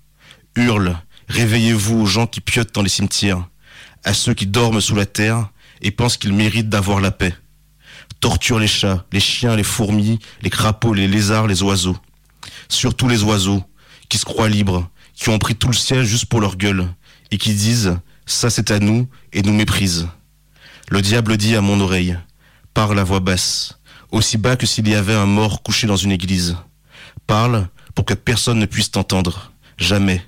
Hurle, 0.56 0.98
réveillez-vous 1.28 2.00
aux 2.00 2.06
gens 2.06 2.26
qui 2.26 2.40
piotent 2.40 2.74
dans 2.74 2.82
les 2.82 2.88
cimetières, 2.88 3.46
à 4.04 4.14
ceux 4.14 4.34
qui 4.34 4.46
dorment 4.46 4.80
sous 4.80 4.94
la 4.94 5.06
terre 5.06 5.50
et 5.82 5.90
pensent 5.90 6.16
qu'ils 6.16 6.32
méritent 6.32 6.68
d'avoir 6.68 7.00
la 7.00 7.10
paix. 7.10 7.34
Torture 8.20 8.58
les 8.58 8.66
chats, 8.66 9.04
les 9.12 9.20
chiens, 9.20 9.56
les 9.56 9.62
fourmis, 9.62 10.18
les 10.42 10.50
crapauds, 10.50 10.94
les 10.94 11.08
lézards, 11.08 11.46
les 11.46 11.62
oiseaux. 11.62 11.96
Surtout 12.68 13.08
les 13.08 13.22
oiseaux, 13.22 13.62
qui 14.08 14.18
se 14.18 14.24
croient 14.24 14.48
libres, 14.48 14.90
qui 15.14 15.28
ont 15.30 15.38
pris 15.38 15.54
tout 15.54 15.68
le 15.68 15.74
ciel 15.74 16.04
juste 16.04 16.26
pour 16.26 16.40
leur 16.40 16.56
gueule, 16.56 16.88
et 17.30 17.38
qui 17.38 17.54
disent 17.54 17.96
ça 18.26 18.50
c'est 18.50 18.70
à 18.70 18.78
nous 18.78 19.08
et 19.32 19.42
nous 19.42 19.52
méprisent. 19.52 20.08
Le 20.88 21.02
diable 21.02 21.36
dit 21.36 21.56
à 21.56 21.60
mon 21.60 21.80
oreille, 21.80 22.18
parle 22.74 22.98
à 22.98 23.04
voix 23.04 23.20
basse, 23.20 23.78
aussi 24.10 24.38
bas 24.38 24.56
que 24.56 24.66
s'il 24.66 24.88
y 24.88 24.94
avait 24.94 25.14
un 25.14 25.26
mort 25.26 25.62
couché 25.62 25.86
dans 25.86 25.96
une 25.96 26.12
église. 26.12 26.56
Parle 27.26 27.68
pour 27.94 28.04
que 28.04 28.14
personne 28.14 28.58
ne 28.58 28.66
puisse 28.66 28.90
t'entendre, 28.90 29.52
jamais. 29.78 30.22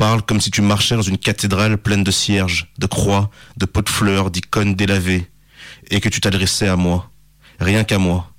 Parle 0.00 0.22
comme 0.22 0.40
si 0.40 0.50
tu 0.50 0.62
marchais 0.62 0.96
dans 0.96 1.02
une 1.02 1.18
cathédrale 1.18 1.76
pleine 1.76 2.02
de 2.02 2.10
cierges, 2.10 2.72
de 2.78 2.86
croix, 2.86 3.28
de 3.58 3.66
pots 3.66 3.82
de 3.82 3.88
fleurs, 3.90 4.30
d'icônes 4.30 4.74
délavées, 4.74 5.30
et 5.90 6.00
que 6.00 6.08
tu 6.08 6.22
t'adressais 6.22 6.68
à 6.68 6.76
moi, 6.76 7.10
rien 7.58 7.84
qu'à 7.84 7.98
moi. 7.98 8.32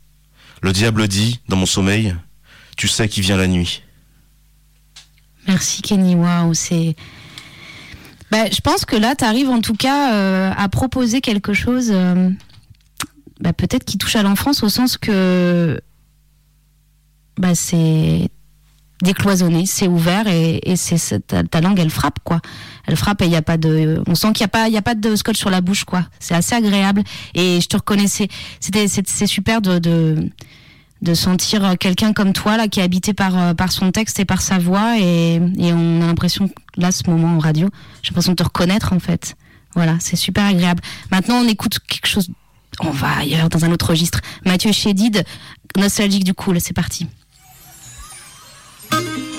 Le 0.64 0.74
diable 0.74 1.08
dit, 1.08 1.40
dans 1.50 1.58
mon 1.58 1.68
sommeil, 1.68 2.16
tu 2.78 2.88
sais 2.88 3.08
qui 3.08 3.22
vient 3.22 3.38
la 3.38 3.46
nuit. 3.46 3.84
Merci 5.48 5.84
Kenny, 5.84 6.16
waouh, 6.16 6.56
c'est... 6.56 6.96
Bah, 8.32 8.50
je 8.52 8.62
pense 8.62 8.84
que 8.84 8.96
là, 8.96 9.16
tu 9.16 9.24
arrives 9.24 9.50
en 9.50 9.62
tout 9.62 9.76
cas 9.76 10.16
euh, 10.16 10.52
à 10.58 10.68
proposer 10.68 11.22
quelque 11.22 11.54
chose, 11.54 11.90
euh, 11.92 12.32
bah, 13.40 13.54
peut-être 13.54 13.86
qui 13.86 14.00
touche 14.00 14.16
à 14.16 14.24
l'enfance, 14.24 14.64
au 14.64 14.70
sens 14.70 14.98
que 14.98 15.80
bah, 17.38 17.54
c'est 17.54 18.32
décloisonné, 19.02 19.66
c'est 19.66 19.88
ouvert 19.88 20.28
et, 20.28 20.60
et 20.64 20.76
c'est 20.76 21.26
ta, 21.28 21.62
langue, 21.62 21.80
elle 21.80 21.90
frappe 21.90 22.20
quoi. 22.24 22.42
Elle 22.86 22.96
frappe 22.96 23.22
et 23.22 23.26
il 23.26 23.32
y 23.32 23.36
a 23.36 23.42
pas 23.42 23.58
de, 23.58 24.02
on 24.08 24.16
sent 24.16 24.34
qu'il 24.34 24.42
y 24.42 24.46
a 24.46 24.50
pas, 24.50 24.68
il 24.68 24.74
y 24.74 24.78
a 24.78 24.82
pas 24.82 24.96
de 24.96 25.16
scotch 25.16 25.38
sur 25.38 25.50
la 25.50 25.62
bouche 25.62 25.84
quoi. 25.84 26.06
C'est 26.20 26.36
assez 26.36 26.56
agréable 26.56 27.04
et 27.36 27.60
je 27.62 27.68
te 27.68 27.78
reconnaissais. 27.78 28.28
C'était, 28.60 28.88
c'est 28.88 29.28
super 29.28 29.62
de, 29.62 29.80
de 29.80 30.30
de 31.02 31.14
sentir 31.16 31.78
quelqu'un 31.80 32.14
comme 32.14 32.34
toi 32.34 32.58
là 32.58 32.68
qui 32.68 32.80
est 32.80 32.84
habité 32.84 33.14
par 33.14 33.38
euh, 33.38 33.54
par 33.54 33.72
son 33.72 33.92
texte 33.92 34.20
et 34.20 34.26
par 34.26 34.42
sa 34.42 34.60
voix 34.60 35.00
et, 35.00 35.36
et 35.36 35.74
on 35.74 36.02
a 36.02 36.06
l'impression 36.06 36.50
là 36.78 36.92
ce 36.92 37.10
moment 37.10 37.36
en 37.36 37.40
radio 37.40 37.70
j'ai 38.04 38.12
l'impression 38.12 38.34
de 38.34 38.38
te 38.38 38.44
reconnaître 38.44 38.94
en 38.94 39.00
fait 39.00 39.36
voilà 39.74 39.98
c'est 40.00 40.16
super 40.16 40.46
agréable 40.46 40.82
maintenant 41.10 41.38
on 41.38 41.48
écoute 41.48 41.80
quelque 41.88 42.08
chose 42.08 42.30
on 42.80 42.92
va 42.92 43.18
ailleurs 43.18 43.50
dans 43.50 43.66
un 43.66 43.72
autre 43.72 43.90
registre 43.90 44.22
Mathieu 44.46 44.72
Chédid 44.72 45.24
nostalgique 45.76 46.24
du 46.24 46.34
cool 46.34 46.62
c'est 46.62 46.74
parti 46.74 47.08
J'étais 48.92 49.31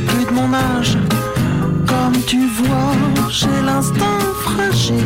plus 0.00 0.24
de 0.24 0.32
mon 0.32 0.52
âge. 0.52 0.98
Comme 1.86 2.20
tu 2.26 2.46
vois, 2.48 2.94
j'ai 3.30 3.60
l'instinct 3.64 4.20
fragile. 4.42 5.04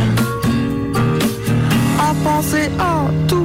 À 1.99 2.15
penser 2.25 2.71
à 2.79 3.11
tout 3.27 3.38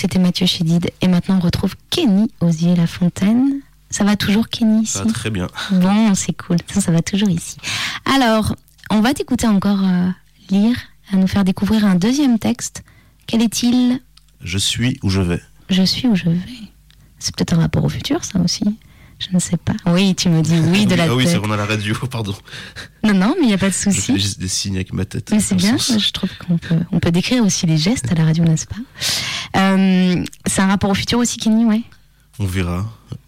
c'était 0.00 0.18
Mathieu 0.18 0.46
Chédid 0.46 0.90
et 1.02 1.08
maintenant 1.08 1.36
on 1.36 1.40
retrouve 1.40 1.74
Kenny 1.90 2.30
Osier 2.40 2.74
La 2.74 2.86
Fontaine 2.86 3.60
ça 3.90 4.04
va 4.04 4.16
toujours 4.16 4.48
Kenny 4.48 4.84
ici 4.84 4.92
Ça 4.92 5.04
va 5.04 5.12
très 5.12 5.30
bien. 5.30 5.48
Bon, 5.72 6.14
c'est 6.14 6.32
cool. 6.32 6.56
Ça, 6.72 6.80
ça 6.80 6.92
va 6.92 7.02
toujours 7.02 7.28
ici. 7.28 7.56
Alors, 8.04 8.54
on 8.88 9.00
va 9.00 9.12
t'écouter 9.14 9.48
encore 9.48 9.82
euh, 9.84 10.08
lire, 10.48 10.76
à 11.12 11.16
nous 11.16 11.26
faire 11.26 11.44
découvrir 11.44 11.84
un 11.84 11.96
deuxième 11.96 12.38
texte. 12.38 12.84
Quel 13.26 13.42
est-il? 13.42 14.00
Je 14.40 14.58
suis 14.58 15.00
où 15.02 15.10
je 15.10 15.20
vais. 15.20 15.42
Je 15.70 15.82
suis 15.82 16.06
où 16.06 16.14
je 16.14 16.26
vais. 16.26 16.38
C'est 17.18 17.34
peut-être 17.34 17.54
un 17.54 17.62
rapport 17.62 17.84
au 17.84 17.88
futur, 17.88 18.24
ça 18.24 18.38
aussi. 18.38 18.62
Je 19.20 19.28
ne 19.34 19.38
sais 19.38 19.58
pas. 19.58 19.74
Oui, 19.86 20.14
tu 20.14 20.28
me 20.30 20.40
dis 20.42 20.58
oui 20.58 20.86
de 20.86 20.94
la 20.94 21.04
ah 21.04 21.14
oui, 21.14 21.24
c'est 21.26 21.34
tête. 21.34 21.42
on 21.44 21.50
a 21.50 21.56
la 21.56 21.66
radio, 21.66 21.94
pardon. 22.10 22.34
Non, 23.04 23.12
non, 23.14 23.34
mais 23.38 23.42
il 23.44 23.48
n'y 23.48 23.52
a 23.54 23.58
pas 23.58 23.68
de 23.68 23.72
Je 23.74 23.78
fais 23.78 23.90
souci. 23.92 24.18
juste 24.18 24.40
des 24.40 24.48
signes 24.48 24.76
avec 24.76 24.92
ma 24.94 25.04
tête. 25.04 25.30
Mais 25.30 25.40
c'est 25.40 25.54
bien, 25.54 25.76
sens. 25.78 26.02
je 26.02 26.10
trouve 26.10 26.30
qu'on 26.38 26.56
peut, 26.58 26.78
on 26.90 26.98
peut 27.00 27.10
décrire 27.12 27.44
aussi 27.44 27.66
les 27.66 27.76
gestes 27.76 28.10
à 28.10 28.14
la 28.14 28.24
radio, 28.24 28.44
n'est-ce 28.44 28.66
pas 28.66 28.76
Euh, 29.56 30.24
C'est 30.46 30.62
un 30.62 30.68
rapport 30.68 30.90
au 30.90 30.94
futur 30.94 31.18
aussi, 31.18 31.36
Kenny, 31.36 31.64
ouais 31.66 31.82
On 32.38 32.46
verra. 32.46 32.86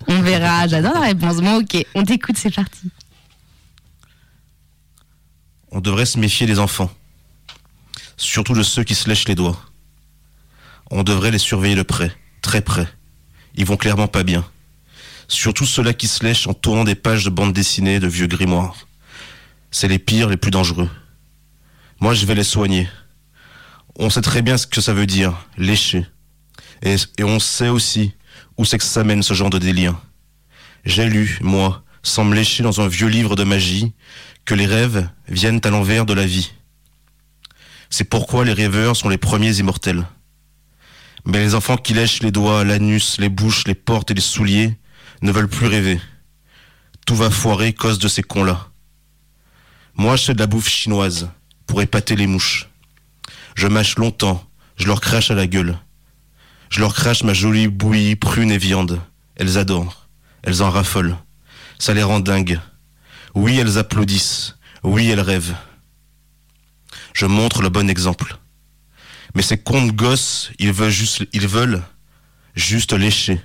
On 0.09 0.21
verra, 0.23 0.67
j'adore 0.67 0.95
la 0.95 1.01
réponse. 1.01 1.37
Bon, 1.37 1.61
ok, 1.61 1.85
on 1.95 2.05
t'écoute, 2.05 2.37
c'est 2.39 2.55
parti. 2.55 2.89
On 5.71 5.81
devrait 5.81 6.07
se 6.07 6.19
méfier 6.19 6.47
des 6.47 6.59
enfants. 6.59 6.91
Surtout 8.17 8.55
de 8.55 8.63
ceux 8.63 8.85
qui 8.85 8.95
se 8.95 9.09
lèchent 9.09 9.29
les 9.29 9.35
doigts. 9.35 9.59
On 10.91 11.03
devrait 11.03 11.31
les 11.31 11.39
surveiller 11.39 11.75
de 11.75 11.83
près, 11.83 12.15
très 12.43 12.61
près. 12.61 12.87
Ils 13.55 13.65
vont 13.65 13.77
clairement 13.77 14.09
pas 14.09 14.23
bien. 14.23 14.45
Surtout 15.33 15.65
ceux-là 15.65 15.95
qui 15.95 16.09
se 16.09 16.23
lèchent 16.23 16.47
en 16.47 16.53
tournant 16.53 16.85
des 16.85 16.95
pages 16.95 17.25
de 17.25 17.31
bande 17.31 17.55
dessinée, 17.55 18.01
de 18.01 18.07
vieux 18.07 18.27
grimoires. 18.27 18.77
C'est 19.71 19.89
les 19.89 19.99
pires, 19.99 20.29
les 20.29 20.37
plus 20.37 20.51
dangereux. 20.51 20.91
Moi, 22.01 22.13
je 22.13 22.27
vais 22.27 22.35
les 22.35 22.45
soigner. 22.45 22.87
On 23.97 24.11
sait 24.11 24.21
très 24.21 24.43
bien 24.43 24.59
ce 24.59 24.67
que 24.67 24.83
ça 24.83 24.93
veut 24.93 25.07
dire, 25.07 25.35
lécher. 25.57 26.05
Et, 26.83 26.97
et 27.17 27.25
on 27.25 27.39
sait 27.39 27.71
aussi 27.71 28.13
où 28.59 28.67
c'est 28.67 28.77
que 28.77 28.85
ça 28.85 29.05
mène 29.05 29.23
ce 29.23 29.33
genre 29.33 29.49
de 29.49 29.59
délire. 29.59 29.99
J'ai 30.85 31.09
lu, 31.09 31.39
moi, 31.41 31.83
sans 32.03 32.25
me 32.25 32.35
lécher 32.35 32.63
dans 32.63 32.83
un 32.83 32.89
vieux 32.89 33.09
livre 33.09 33.35
de 33.35 33.45
magie, 33.45 33.95
que 34.45 34.55
les 34.55 34.67
rêves 34.67 35.09
viennent 35.29 35.63
à 35.65 35.71
l'envers 35.71 36.05
de 36.05 36.13
la 36.13 36.27
vie. 36.27 36.53
C'est 37.89 38.05
pourquoi 38.05 38.45
les 38.45 38.53
rêveurs 38.53 38.97
sont 38.97 39.09
les 39.09 39.19
premiers 39.19 39.59
immortels. 39.59 40.07
Mais 41.25 41.39
les 41.39 41.55
enfants 41.55 41.79
qui 41.79 41.95
lèchent 41.95 42.23
les 42.23 42.33
doigts, 42.33 42.65
l'anus, 42.65 43.19
les 43.19 43.31
bouches, 43.31 43.67
les 43.67 43.75
portes 43.75 44.11
et 44.11 44.15
les 44.15 44.21
souliers 44.21 44.77
ne 45.23 45.33
veulent 45.33 45.49
plus 45.49 45.67
rêver. 45.67 46.01
Tout 47.07 47.17
va 47.17 47.31
foirer 47.31 47.73
cause 47.73 47.99
de 47.99 48.09
ces 48.09 48.23
cons-là. 48.23 48.69
Moi, 49.95 50.17
je 50.17 50.25
fais 50.25 50.35
de 50.35 50.41
la 50.41 50.47
bouffe 50.47 50.69
chinoise 50.69 51.31
pour 51.67 51.83
épater 51.83 52.17
les 52.17 52.27
mouches. 52.27 52.69
Je 53.55 53.67
mâche 53.69 53.97
longtemps, 53.97 54.45
je 54.77 54.87
leur 54.87 55.01
crache 55.01 55.31
à 55.31 55.35
la 55.35 55.47
gueule. 55.47 55.79
Je 56.71 56.81
leur 56.81 56.95
crache 56.95 57.23
ma 57.23 57.35
jolie 57.35 57.69
bouillie, 57.69 58.17
prune 58.17 58.51
et 58.51 58.59
viande. 58.59 59.01
Elles 59.37 59.59
adorent, 59.59 60.09
elles 60.43 60.63
en 60.63 60.71
raffolent. 60.71 61.17
Ça 61.79 61.95
les 61.95 62.03
rend 62.03 62.21
dingues. 62.21 62.61
Oui, 63.35 63.59
elles 63.59 63.79
applaudissent. 63.79 64.57
Oui, 64.83 65.09
elles 65.09 65.21
rêvent. 65.21 65.55
Je 67.13 67.27
montre 67.27 67.63
le 67.63 67.69
bon 67.69 67.89
exemple. 67.91 68.39
Mais 69.35 69.43
ces 69.43 69.59
cons 69.59 69.87
gosses, 69.87 70.51
ils 70.59 70.73
veulent 70.73 71.83
juste 72.55 72.93
lécher. 72.93 73.41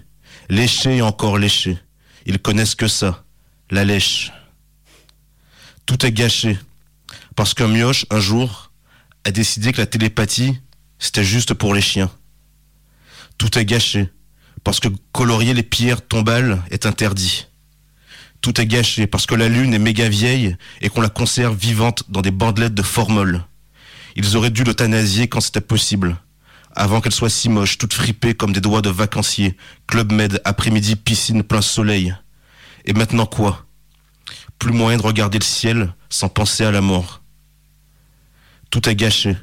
Lécher 0.50 0.98
et 0.98 1.02
encore 1.02 1.38
lécher. 1.38 1.78
Ils 2.26 2.40
connaissent 2.40 2.76
que 2.76 2.88
ça. 2.88 3.26
La 3.70 3.84
lèche. 3.84 4.32
Tout 5.86 6.06
est 6.06 6.12
gâché. 6.12 6.58
Parce 7.36 7.54
qu'un 7.54 7.68
mioche, 7.68 8.06
un 8.10 8.20
jour, 8.20 8.72
a 9.26 9.32
décidé 9.32 9.74
que 9.74 9.80
la 9.80 9.86
télépathie, 9.86 10.60
c'était 11.00 11.24
juste 11.24 11.54
pour 11.54 11.74
les 11.74 11.82
chiens. 11.82 12.10
Tout 13.38 13.58
est 13.60 13.66
gâché. 13.66 14.10
Parce 14.64 14.80
que 14.80 14.88
colorier 15.12 15.54
les 15.54 15.64
pierres 15.64 16.06
tombales 16.06 16.62
est 16.72 16.86
interdit. 16.86 17.48
Tout 18.42 18.60
est 18.62 18.66
gâché 18.66 19.08
parce 19.08 19.26
que 19.26 19.36
la 19.36 19.50
lune 19.50 19.74
est 19.74 19.80
méga 19.80 20.08
vieille 20.08 20.56
et 20.82 20.90
qu'on 20.90 21.02
la 21.02 21.10
conserve 21.10 21.58
vivante 21.58 22.04
dans 22.10 22.22
des 22.22 22.32
bandelettes 22.32 22.74
de 22.74 22.84
formol. 22.84 23.44
Ils 24.16 24.36
auraient 24.36 24.50
dû 24.50 24.64
l'euthanasier 24.64 25.28
quand 25.28 25.42
c'était 25.42 25.62
possible. 25.62 26.18
Avant 26.76 27.02
qu'elle 27.02 27.14
soit 27.14 27.30
si 27.30 27.50
moche, 27.50 27.78
toute 27.78 27.94
fripée 27.94 28.36
comme 28.36 28.54
des 28.54 28.62
doigts 28.62 28.82
de 28.82 28.90
vacancier. 28.90 29.58
Club 29.88 30.12
Med, 30.12 30.42
après-midi, 30.46 30.96
piscine, 30.96 31.44
plein 31.44 31.62
soleil. 31.62 32.16
Et 32.86 32.94
maintenant 32.94 33.26
quoi? 33.26 33.66
Plus 34.60 34.72
moyen 34.72 34.98
de 34.98 35.04
regarder 35.04 35.40
le 35.40 35.44
ciel 35.44 35.94
sans 36.10 36.30
penser 36.30 36.64
à 36.64 36.72
la 36.72 36.82
mort. 36.82 37.22
Tout 38.70 38.88
est 38.90 38.96
gâché. 38.96 39.36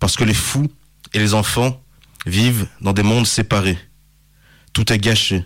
Parce 0.00 0.16
que 0.16 0.24
les 0.24 0.34
fous 0.34 0.70
et 1.12 1.18
les 1.18 1.34
enfants 1.34 1.82
vivent 2.26 2.66
dans 2.80 2.92
des 2.92 3.02
mondes 3.02 3.26
séparés. 3.26 3.78
Tout 4.72 4.92
est 4.92 4.98
gâché. 4.98 5.44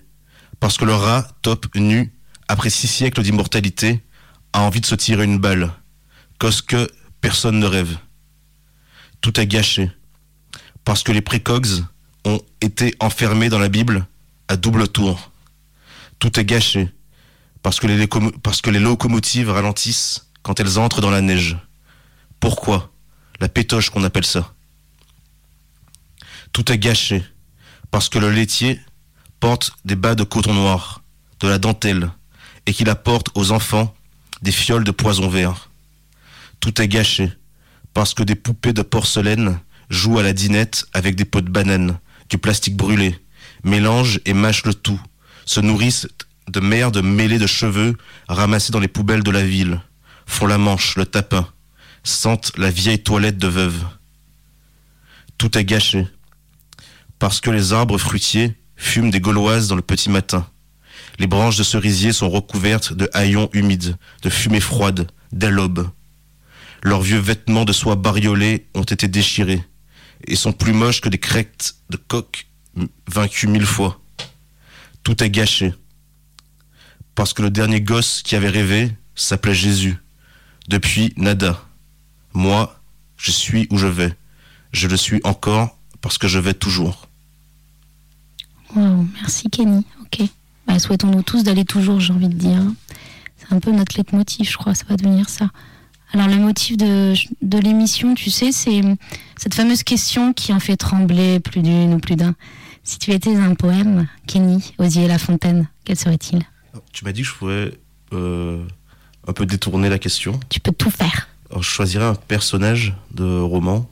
Parce 0.61 0.79
que 0.79 0.85
le 0.85 0.95
rat, 0.95 1.29
top, 1.43 1.67
nu, 1.75 2.13
après 2.49 2.71
six 2.71 2.89
siècles 2.89 3.23
d'immortalité, 3.23 4.03
a 4.53 4.63
envie 4.63 4.81
de 4.81 4.87
se 4.87 4.95
tirer 4.95 5.25
une 5.25 5.39
balle. 5.39 5.73
Cause 6.39 6.63
que 6.63 6.89
personne 7.21 7.59
ne 7.59 7.67
rêve. 7.67 7.97
Tout 9.21 9.41
est 9.41 9.47
gâché. 9.47 9.91
Parce 10.87 11.03
que 11.03 11.11
les 11.11 11.21
précogs 11.21 11.85
ont 12.25 12.41
été 12.61 12.95
enfermés 13.01 13.49
dans 13.49 13.59
la 13.59 13.69
Bible 13.69 14.07
à 14.47 14.57
double 14.57 14.87
tour. 14.87 15.33
Tout 16.21 16.39
est 16.39 16.45
gâché. 16.45 16.89
Parce 17.61 17.81
que 17.81 17.89
les, 17.89 18.79
locomotives 18.79 19.51
ralentissent 19.51 20.29
quand 20.45 20.61
elles 20.61 20.79
entrent 20.79 21.01
dans 21.01 21.11
la 21.11 21.23
neige. 21.23 21.57
Pourquoi 22.39 22.93
La 23.41 23.49
pétoche 23.49 23.91
qu'on 23.91 24.05
appelle 24.05 24.25
ça? 24.25 24.55
Tout 26.53 26.71
est 26.71 26.79
gâché. 26.79 27.25
Parce 27.91 28.09
que 28.09 28.21
le 28.21 28.31
laitier 28.31 28.81
porte 29.41 29.73
des 29.85 29.97
bas 29.97 30.15
de 30.15 30.23
coton 30.23 30.55
noir, 30.55 31.03
de 31.41 31.49
la 31.49 31.59
dentelle, 31.59 32.13
et 32.65 32.73
qu'il 32.73 32.89
apporte 32.91 33.31
aux 33.35 33.51
enfants 33.51 33.93
des 34.41 34.53
fioles 34.53 34.85
de 34.85 34.93
poison 34.93 35.29
vert. 35.29 35.69
Tout 36.61 36.81
est 36.81 36.87
gâché, 36.87 37.33
parce 37.93 38.15
que 38.15 38.23
des 38.23 38.37
poupées 38.37 38.73
de 38.73 38.83
porcelaine 38.83 39.59
jouent 39.91 40.19
à 40.19 40.23
la 40.23 40.33
dinette 40.33 40.85
avec 40.93 41.15
des 41.15 41.25
pots 41.25 41.41
de 41.41 41.51
banane, 41.51 41.99
du 42.29 42.39
plastique 42.39 42.77
brûlé, 42.77 43.19
mélangent 43.65 44.21
et 44.25 44.35
mâchent 44.35 44.65
le 44.65 44.75
tout, 44.75 45.01
se 45.45 45.61
nourrissent 45.61 46.09
de 46.49 46.61
merde 46.61 47.03
mêlée 47.03 47.39
de 47.39 47.47
cheveux 47.47 47.97
ramassés 48.29 48.73
dans 48.73 48.81
les 48.81 48.89
poubelles 48.89 49.23
de 49.23 49.31
la 49.31 49.45
ville, 49.45 49.81
font 50.27 50.47
la 50.47 50.59
manche, 50.59 50.97
le 50.97 51.07
tapin, 51.07 51.49
sentent 52.05 52.53
la 52.57 52.71
vieille 52.71 53.03
toilette 53.03 53.39
de 53.39 53.49
veuve. 53.49 53.85
Tout 55.39 55.59
est 55.59 55.65
gâché, 55.65 56.07
parce 57.19 57.41
que 57.41 57.51
les 57.51 57.73
arbres 57.73 57.99
fruitiers 57.99 58.55
fument 58.77 59.11
des 59.11 59.21
gauloises 59.21 59.69
dans 59.69 59.77
le 59.77 59.83
petit 59.83 60.11
matin. 60.11 60.47
Les 61.19 61.27
branches 61.27 61.57
de 61.57 61.63
cerisier 61.63 62.13
sont 62.13 62.29
recouvertes 62.29 62.93
de 62.93 63.09
haillons 63.13 63.49
humides, 63.53 63.97
de 64.23 64.31
fumée 64.31 64.61
froide, 64.61 65.11
d'alobes. 65.33 65.89
Leurs 66.83 67.01
vieux 67.01 67.19
vêtements 67.19 67.65
de 67.65 67.73
soie 67.73 67.97
bariolés 67.97 68.67
ont 68.75 68.83
été 68.83 69.09
déchirés 69.09 69.63
et 70.27 70.37
sont 70.37 70.53
plus 70.53 70.73
moches 70.73 71.01
que 71.01 71.09
des 71.09 71.19
crêtes 71.19 71.77
de 71.91 71.97
coq 71.97 72.47
vaincus 73.07 73.49
mille 73.49 73.67
fois. 73.67 74.01
Tout 75.03 75.23
est 75.23 75.31
gâché. 75.31 75.75
Parce 77.15 77.33
que 77.33 77.43
le 77.43 77.51
dernier 77.51 77.81
gosse 77.81 78.23
qui 78.23 78.37
avait 78.37 78.49
rêvé 78.49 78.95
s'appelait 79.15 79.55
Jésus. 79.55 79.97
Depuis, 80.69 81.13
nada. 81.17 81.63
Moi, 82.35 82.79
je 83.17 83.31
suis 83.31 83.67
où 83.71 83.79
je 83.79 83.87
vais. 83.87 84.15
Je 84.73 84.89
le 84.89 84.97
suis 84.97 85.21
encore 85.25 85.79
parce 86.01 86.19
que 86.19 86.29
je 86.29 86.39
vais 86.39 86.55
toujours. 86.55 87.09
Wow, 88.75 89.07
merci 89.15 89.49
Kenny. 89.49 89.87
Ok. 90.03 90.29
Bah, 90.67 90.79
Souhaitons-nous 90.79 91.23
tous 91.23 91.43
d'aller 91.45 91.65
toujours, 91.65 92.01
j'ai 92.01 92.13
envie 92.13 92.29
de 92.29 92.35
dire. 92.35 92.63
C'est 93.39 93.55
un 93.55 93.61
peu 93.61 93.71
notre 93.71 93.97
leitmotiv, 93.97 94.51
je 94.51 94.57
crois, 94.57 94.75
ça 94.75 94.85
va 94.89 94.97
devenir 94.97 95.29
ça. 95.29 95.51
Alors 96.13 96.29
le 96.29 96.37
motif 96.37 96.77
de, 96.77 97.15
de 97.43 97.59
l'émission, 97.59 98.15
tu 98.15 98.31
sais, 98.31 98.53
c'est 98.53 98.81
cette 99.37 99.55
fameuse 99.55 99.83
question 99.83 100.33
qui 100.33 100.53
en 100.53 100.61
fait 100.61 100.77
trembler 100.77 101.41
plus 101.41 101.63
d'une 101.63 101.95
ou 101.95 101.99
plus 101.99 102.17
d'un. 102.17 102.35
Si 102.85 102.99
tu 102.99 103.11
étais 103.11 103.35
un 103.35 103.55
poème, 103.55 104.07
Kenny, 104.27 104.73
Osier 104.79 105.09
La 105.09 105.19
Fontaine, 105.19 105.69
quel 105.85 105.97
serait-il? 105.97 106.43
Tu 106.93 107.05
m'as 107.05 107.13
dit 107.13 107.23
que 107.23 107.29
je 107.29 107.35
pourrais 107.35 107.73
euh, 108.13 108.65
un 109.27 109.33
peu 109.33 109.45
détourner 109.45 109.89
la 109.89 109.99
question. 109.99 110.39
Tu 110.49 110.61
peux 110.61 110.73
tout 110.73 110.91
faire. 110.91 111.29
Alors, 111.51 111.63
je 111.63 111.69
choisirais 111.69 112.05
un 112.05 112.15
personnage 112.15 112.95
de 113.13 113.41
roman. 113.41 113.89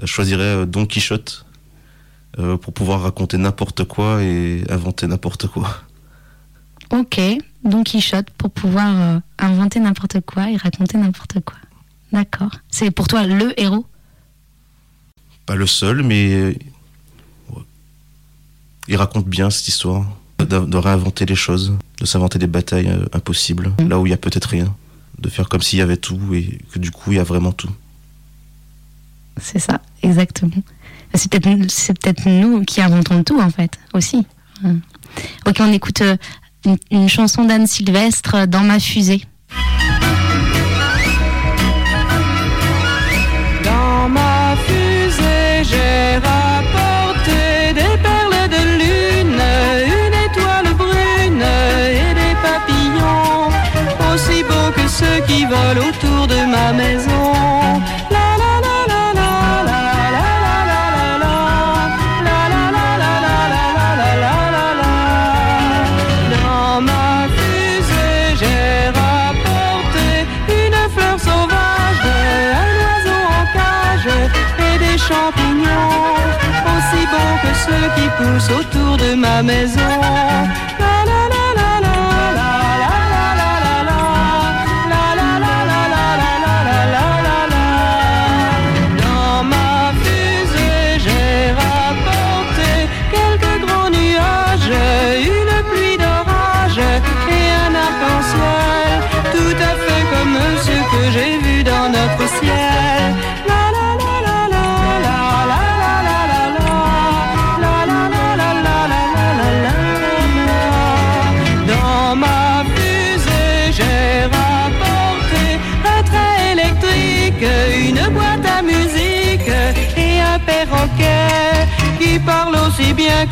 Je 0.00 0.06
choisirais 0.06 0.42
euh, 0.42 0.66
Don 0.66 0.86
Quichotte 0.86 1.44
euh, 2.38 2.56
pour 2.56 2.72
pouvoir 2.72 3.02
raconter 3.02 3.36
n'importe 3.36 3.84
quoi 3.84 4.22
et 4.22 4.64
inventer 4.70 5.06
n'importe 5.06 5.46
quoi. 5.46 5.82
Ok, 6.90 7.20
Don 7.64 7.84
Quichotte 7.84 8.30
pour 8.30 8.50
pouvoir 8.50 9.00
euh, 9.00 9.20
inventer 9.38 9.80
n'importe 9.80 10.20
quoi 10.20 10.50
et 10.50 10.56
raconter 10.56 10.98
n'importe 10.98 11.40
quoi. 11.44 11.56
D'accord. 12.12 12.50
C'est 12.68 12.90
pour 12.90 13.08
toi 13.08 13.26
le 13.26 13.58
héros? 13.60 13.86
Pas 15.46 15.54
le 15.54 15.66
seul, 15.66 16.02
mais 16.02 16.32
euh, 16.32 16.54
il 18.88 18.96
raconte 18.96 19.26
bien 19.26 19.50
cette 19.50 19.68
histoire 19.68 20.04
de, 20.38 20.76
réinventer 20.76 21.24
les 21.24 21.36
choses, 21.36 21.74
de 22.00 22.04
s'inventer 22.04 22.38
des 22.38 22.48
batailles 22.48 22.88
euh, 22.88 23.06
impossibles, 23.12 23.72
là 23.78 23.98
où 23.98 24.06
il 24.06 24.10
y 24.10 24.14
a 24.14 24.18
peut-être 24.18 24.48
rien, 24.48 24.74
de 25.18 25.28
faire 25.28 25.48
comme 25.48 25.62
s'il 25.62 25.78
y 25.78 25.82
avait 25.82 25.96
tout 25.96 26.34
et 26.34 26.58
que 26.72 26.78
du 26.80 26.90
coup 26.90 27.12
il 27.12 27.16
y 27.16 27.20
a 27.20 27.24
vraiment 27.24 27.52
tout. 27.52 27.70
C'est 29.40 29.60
ça, 29.60 29.80
exactement. 30.02 30.62
C'est 31.14 31.30
peut-être 31.30 32.28
nous 32.28 32.64
qui 32.64 32.80
inventons 32.80 33.22
tout 33.22 33.40
en 33.40 33.50
fait 33.50 33.78
aussi. 33.94 34.26
Hum. 34.64 34.80
Ok, 35.46 35.56
on 35.60 35.72
écoute 35.72 36.02
une, 36.90 37.08
chanson 37.08 37.44
d'Anne 37.44 37.66
Sylvestre 37.66 38.46
dans 38.46 38.60
ma 38.60 38.78
fusée. 38.78 39.22
Dans 43.64 44.08
ma 44.08 44.56
fusée, 44.66 45.64
j'ai 45.64 46.16
rapporté 46.16 47.72
des 47.74 47.96
perles 48.02 48.48
de 48.48 48.62
lune, 48.78 49.42
une 49.86 50.16
étoile 50.26 50.74
brune 50.74 51.42
et 51.42 52.14
des 52.14 52.34
papillons, 52.42 53.48
aussi 54.12 54.42
beaux 54.42 54.72
que 54.74 54.88
ceux 54.88 55.20
qui 55.26 55.44
volent 55.44 55.88
autour 55.88 56.21
maison. 79.42 80.71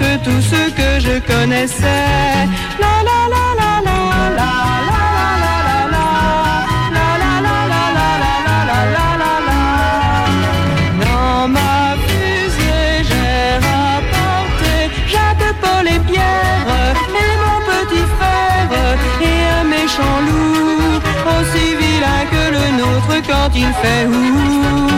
que 0.00 0.16
tout 0.24 0.40
ce 0.52 0.70
que 0.78 0.90
je 1.06 1.18
connaissais. 1.32 2.46
La 2.84 2.94
la 3.08 3.20
la 3.34 3.44
la 3.60 3.72
la 3.86 4.00
la. 4.30 4.36
la. 4.38 4.70
méchant 19.90 20.20
loup, 20.26 21.00
aussi 21.34 21.74
vilain 21.80 22.24
que 22.30 22.44
le 22.54 22.64
nôtre 22.78 23.14
quand 23.26 23.50
il 23.54 23.72
fait 23.82 24.06
ouh. 24.06 24.89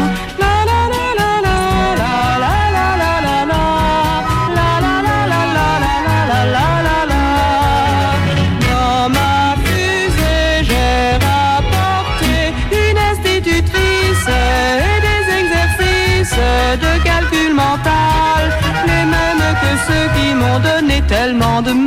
La 21.72 21.78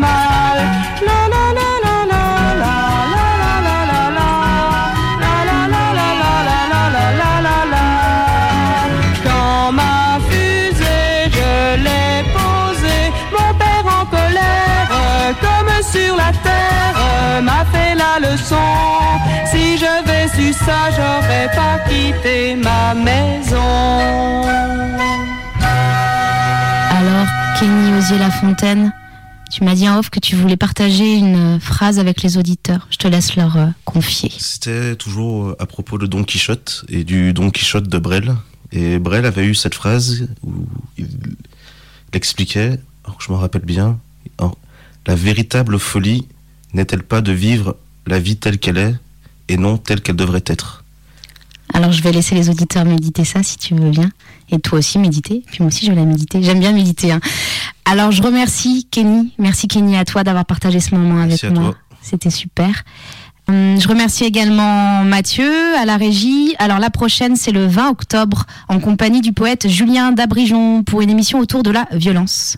la 1.05 1.45
la 1.53 1.69
la 1.85 1.97
la 2.11 2.25
la 2.61 2.73
la 7.15 7.29
la 7.45 7.57
la 7.73 7.87
Quand 9.23 9.71
ma 9.71 10.17
fusée 10.27 11.29
je 11.29 11.83
l'ai 11.83 12.23
posée, 12.33 13.05
mon 13.31 13.53
père 13.61 13.85
en 13.85 14.05
colère, 14.07 14.89
comme 15.39 15.83
sur 15.83 16.15
la 16.15 16.31
terre, 16.41 16.97
m'a 17.43 17.63
fait 17.71 17.93
la 17.93 18.27
leçon. 18.27 18.55
Si 19.51 19.77
je 19.77 19.93
vais 20.07 20.27
su 20.35 20.51
ça, 20.51 20.89
j'aurais 20.95 21.49
pas 21.55 21.77
quitté 21.87 22.55
ma 22.55 22.95
maison. 22.95 24.41
Alors, 26.89 27.27
Kenny 27.59 27.93
Osier-Lafontaine, 27.99 28.91
tu 29.55 29.63
m'as 29.63 29.75
dit 29.75 29.87
en 29.87 29.99
off 29.99 30.09
que 30.09 30.19
tu 30.19 30.35
voulais 30.35 30.57
partager 30.57 31.15
une 31.15 31.61
phrase 31.61 31.97
avec 31.97 32.21
les 32.23 32.37
auditeurs. 32.37 32.89
Je 32.89 32.97
te 32.97 33.07
laisse 33.07 33.37
leur 33.37 33.55
euh, 33.55 33.67
confier. 33.85 34.29
C'était 34.37 34.97
toujours 34.97 35.45
euh, 35.45 35.55
à 35.59 35.65
propos 35.65 35.97
de 35.97 36.05
Don 36.07 36.25
Quichotte 36.25 36.83
et 36.89 37.05
du 37.05 37.31
Don 37.31 37.51
Quichotte 37.51 37.87
de 37.87 37.97
Brel. 37.97 38.35
Et 38.73 38.99
Brel 38.99 39.25
avait 39.25 39.45
eu 39.45 39.55
cette 39.55 39.73
phrase 39.73 40.27
où 40.43 40.67
il 40.97 41.07
expliquait, 42.11 42.81
je 43.19 43.31
m'en 43.31 43.37
rappelle 43.37 43.63
bien, 43.63 43.97
la 45.07 45.15
véritable 45.15 45.79
folie 45.79 46.27
n'est-elle 46.73 47.03
pas 47.03 47.21
de 47.21 47.31
vivre 47.31 47.77
la 48.07 48.19
vie 48.19 48.35
telle 48.35 48.59
qu'elle 48.59 48.77
est 48.77 48.95
et 49.47 49.55
non 49.55 49.77
telle 49.77 50.01
qu'elle 50.01 50.17
devrait 50.17 50.43
être? 50.47 50.83
Alors, 51.73 51.91
je 51.91 52.01
vais 52.01 52.11
laisser 52.11 52.35
les 52.35 52.49
auditeurs 52.49 52.85
méditer 52.85 53.25
ça 53.25 53.43
si 53.43 53.57
tu 53.57 53.73
veux 53.75 53.89
bien. 53.89 54.09
Et 54.51 54.59
toi 54.59 54.79
aussi 54.79 54.99
méditer. 54.99 55.43
Puis 55.47 55.57
moi 55.61 55.67
aussi, 55.67 55.85
je 55.85 55.91
vais 55.91 55.97
la 55.97 56.05
méditer. 56.05 56.41
J'aime 56.43 56.59
bien 56.59 56.71
méditer. 56.71 57.11
hein. 57.11 57.19
Alors, 57.85 58.11
je 58.11 58.21
remercie 58.21 58.87
Kenny. 58.91 59.33
Merci 59.39 59.67
Kenny 59.67 59.97
à 59.97 60.05
toi 60.05 60.23
d'avoir 60.23 60.45
partagé 60.45 60.79
ce 60.79 60.93
moment 60.95 61.19
avec 61.21 61.41
Merci 61.43 61.47
moi. 61.47 61.75
C'était 62.01 62.29
super. 62.29 62.83
Hum, 63.47 63.79
Je 63.79 63.87
remercie 63.87 64.23
également 64.23 65.03
Mathieu 65.03 65.51
à 65.77 65.85
la 65.85 65.97
régie. 65.97 66.55
Alors 66.59 66.79
la 66.79 66.89
prochaine, 66.89 67.35
c'est 67.35 67.51
le 67.51 67.65
20 67.67 67.89
octobre, 67.89 68.45
en 68.69 68.79
compagnie 68.79 69.21
du 69.21 69.33
poète 69.33 69.67
Julien 69.67 70.11
Dabrijon 70.11 70.83
pour 70.83 71.01
une 71.01 71.09
émission 71.09 71.39
autour 71.39 71.61
de 71.63 71.71
la 71.71 71.87
violence. 71.91 72.57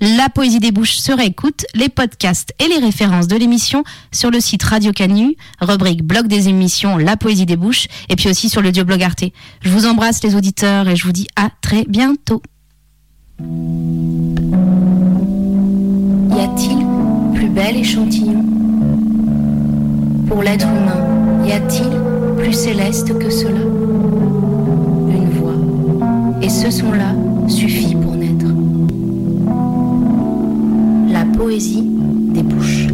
La 0.00 0.28
poésie 0.28 0.60
des 0.60 0.70
bouches 0.70 0.98
se 0.98 1.10
réécoute, 1.10 1.66
les 1.74 1.88
podcasts 1.88 2.54
et 2.60 2.68
les 2.68 2.78
références 2.78 3.26
de 3.26 3.34
l'émission 3.36 3.82
sur 4.12 4.30
le 4.30 4.38
site 4.40 4.62
Radio 4.62 4.92
Canu, 4.92 5.34
rubrique 5.60 6.04
blog 6.04 6.28
des 6.28 6.48
émissions 6.48 6.98
La 6.98 7.16
poésie 7.16 7.46
des 7.46 7.56
bouches, 7.56 7.88
et 8.08 8.14
puis 8.14 8.28
aussi 8.28 8.48
sur 8.48 8.62
le 8.62 8.70
blog 8.70 9.02
Arte. 9.02 9.24
Je 9.60 9.70
vous 9.70 9.86
embrasse 9.86 10.22
les 10.22 10.36
auditeurs 10.36 10.88
et 10.88 10.94
je 10.94 11.02
vous 11.04 11.10
dis 11.12 11.26
à 11.34 11.50
très 11.60 11.84
bientôt. 11.84 12.42
Y 13.40 13.44
a-t-il 16.40 16.86
plus 17.34 17.48
bel 17.48 17.76
échantillon? 17.76 18.44
Pour 20.28 20.42
l'être 20.42 20.68
humain, 20.68 21.44
y 21.44 21.50
a-t-il 21.52 21.90
plus 22.36 22.52
céleste 22.52 23.18
que 23.18 23.30
cela? 23.30 23.62
Une 25.10 25.30
voix. 25.30 25.56
Et 26.40 26.48
ce 26.48 26.70
son-là 26.70 27.16
suffit 27.48 27.96
pour 27.96 28.07
poésie 31.48 31.82
des 31.82 32.42
bouches. 32.42 32.87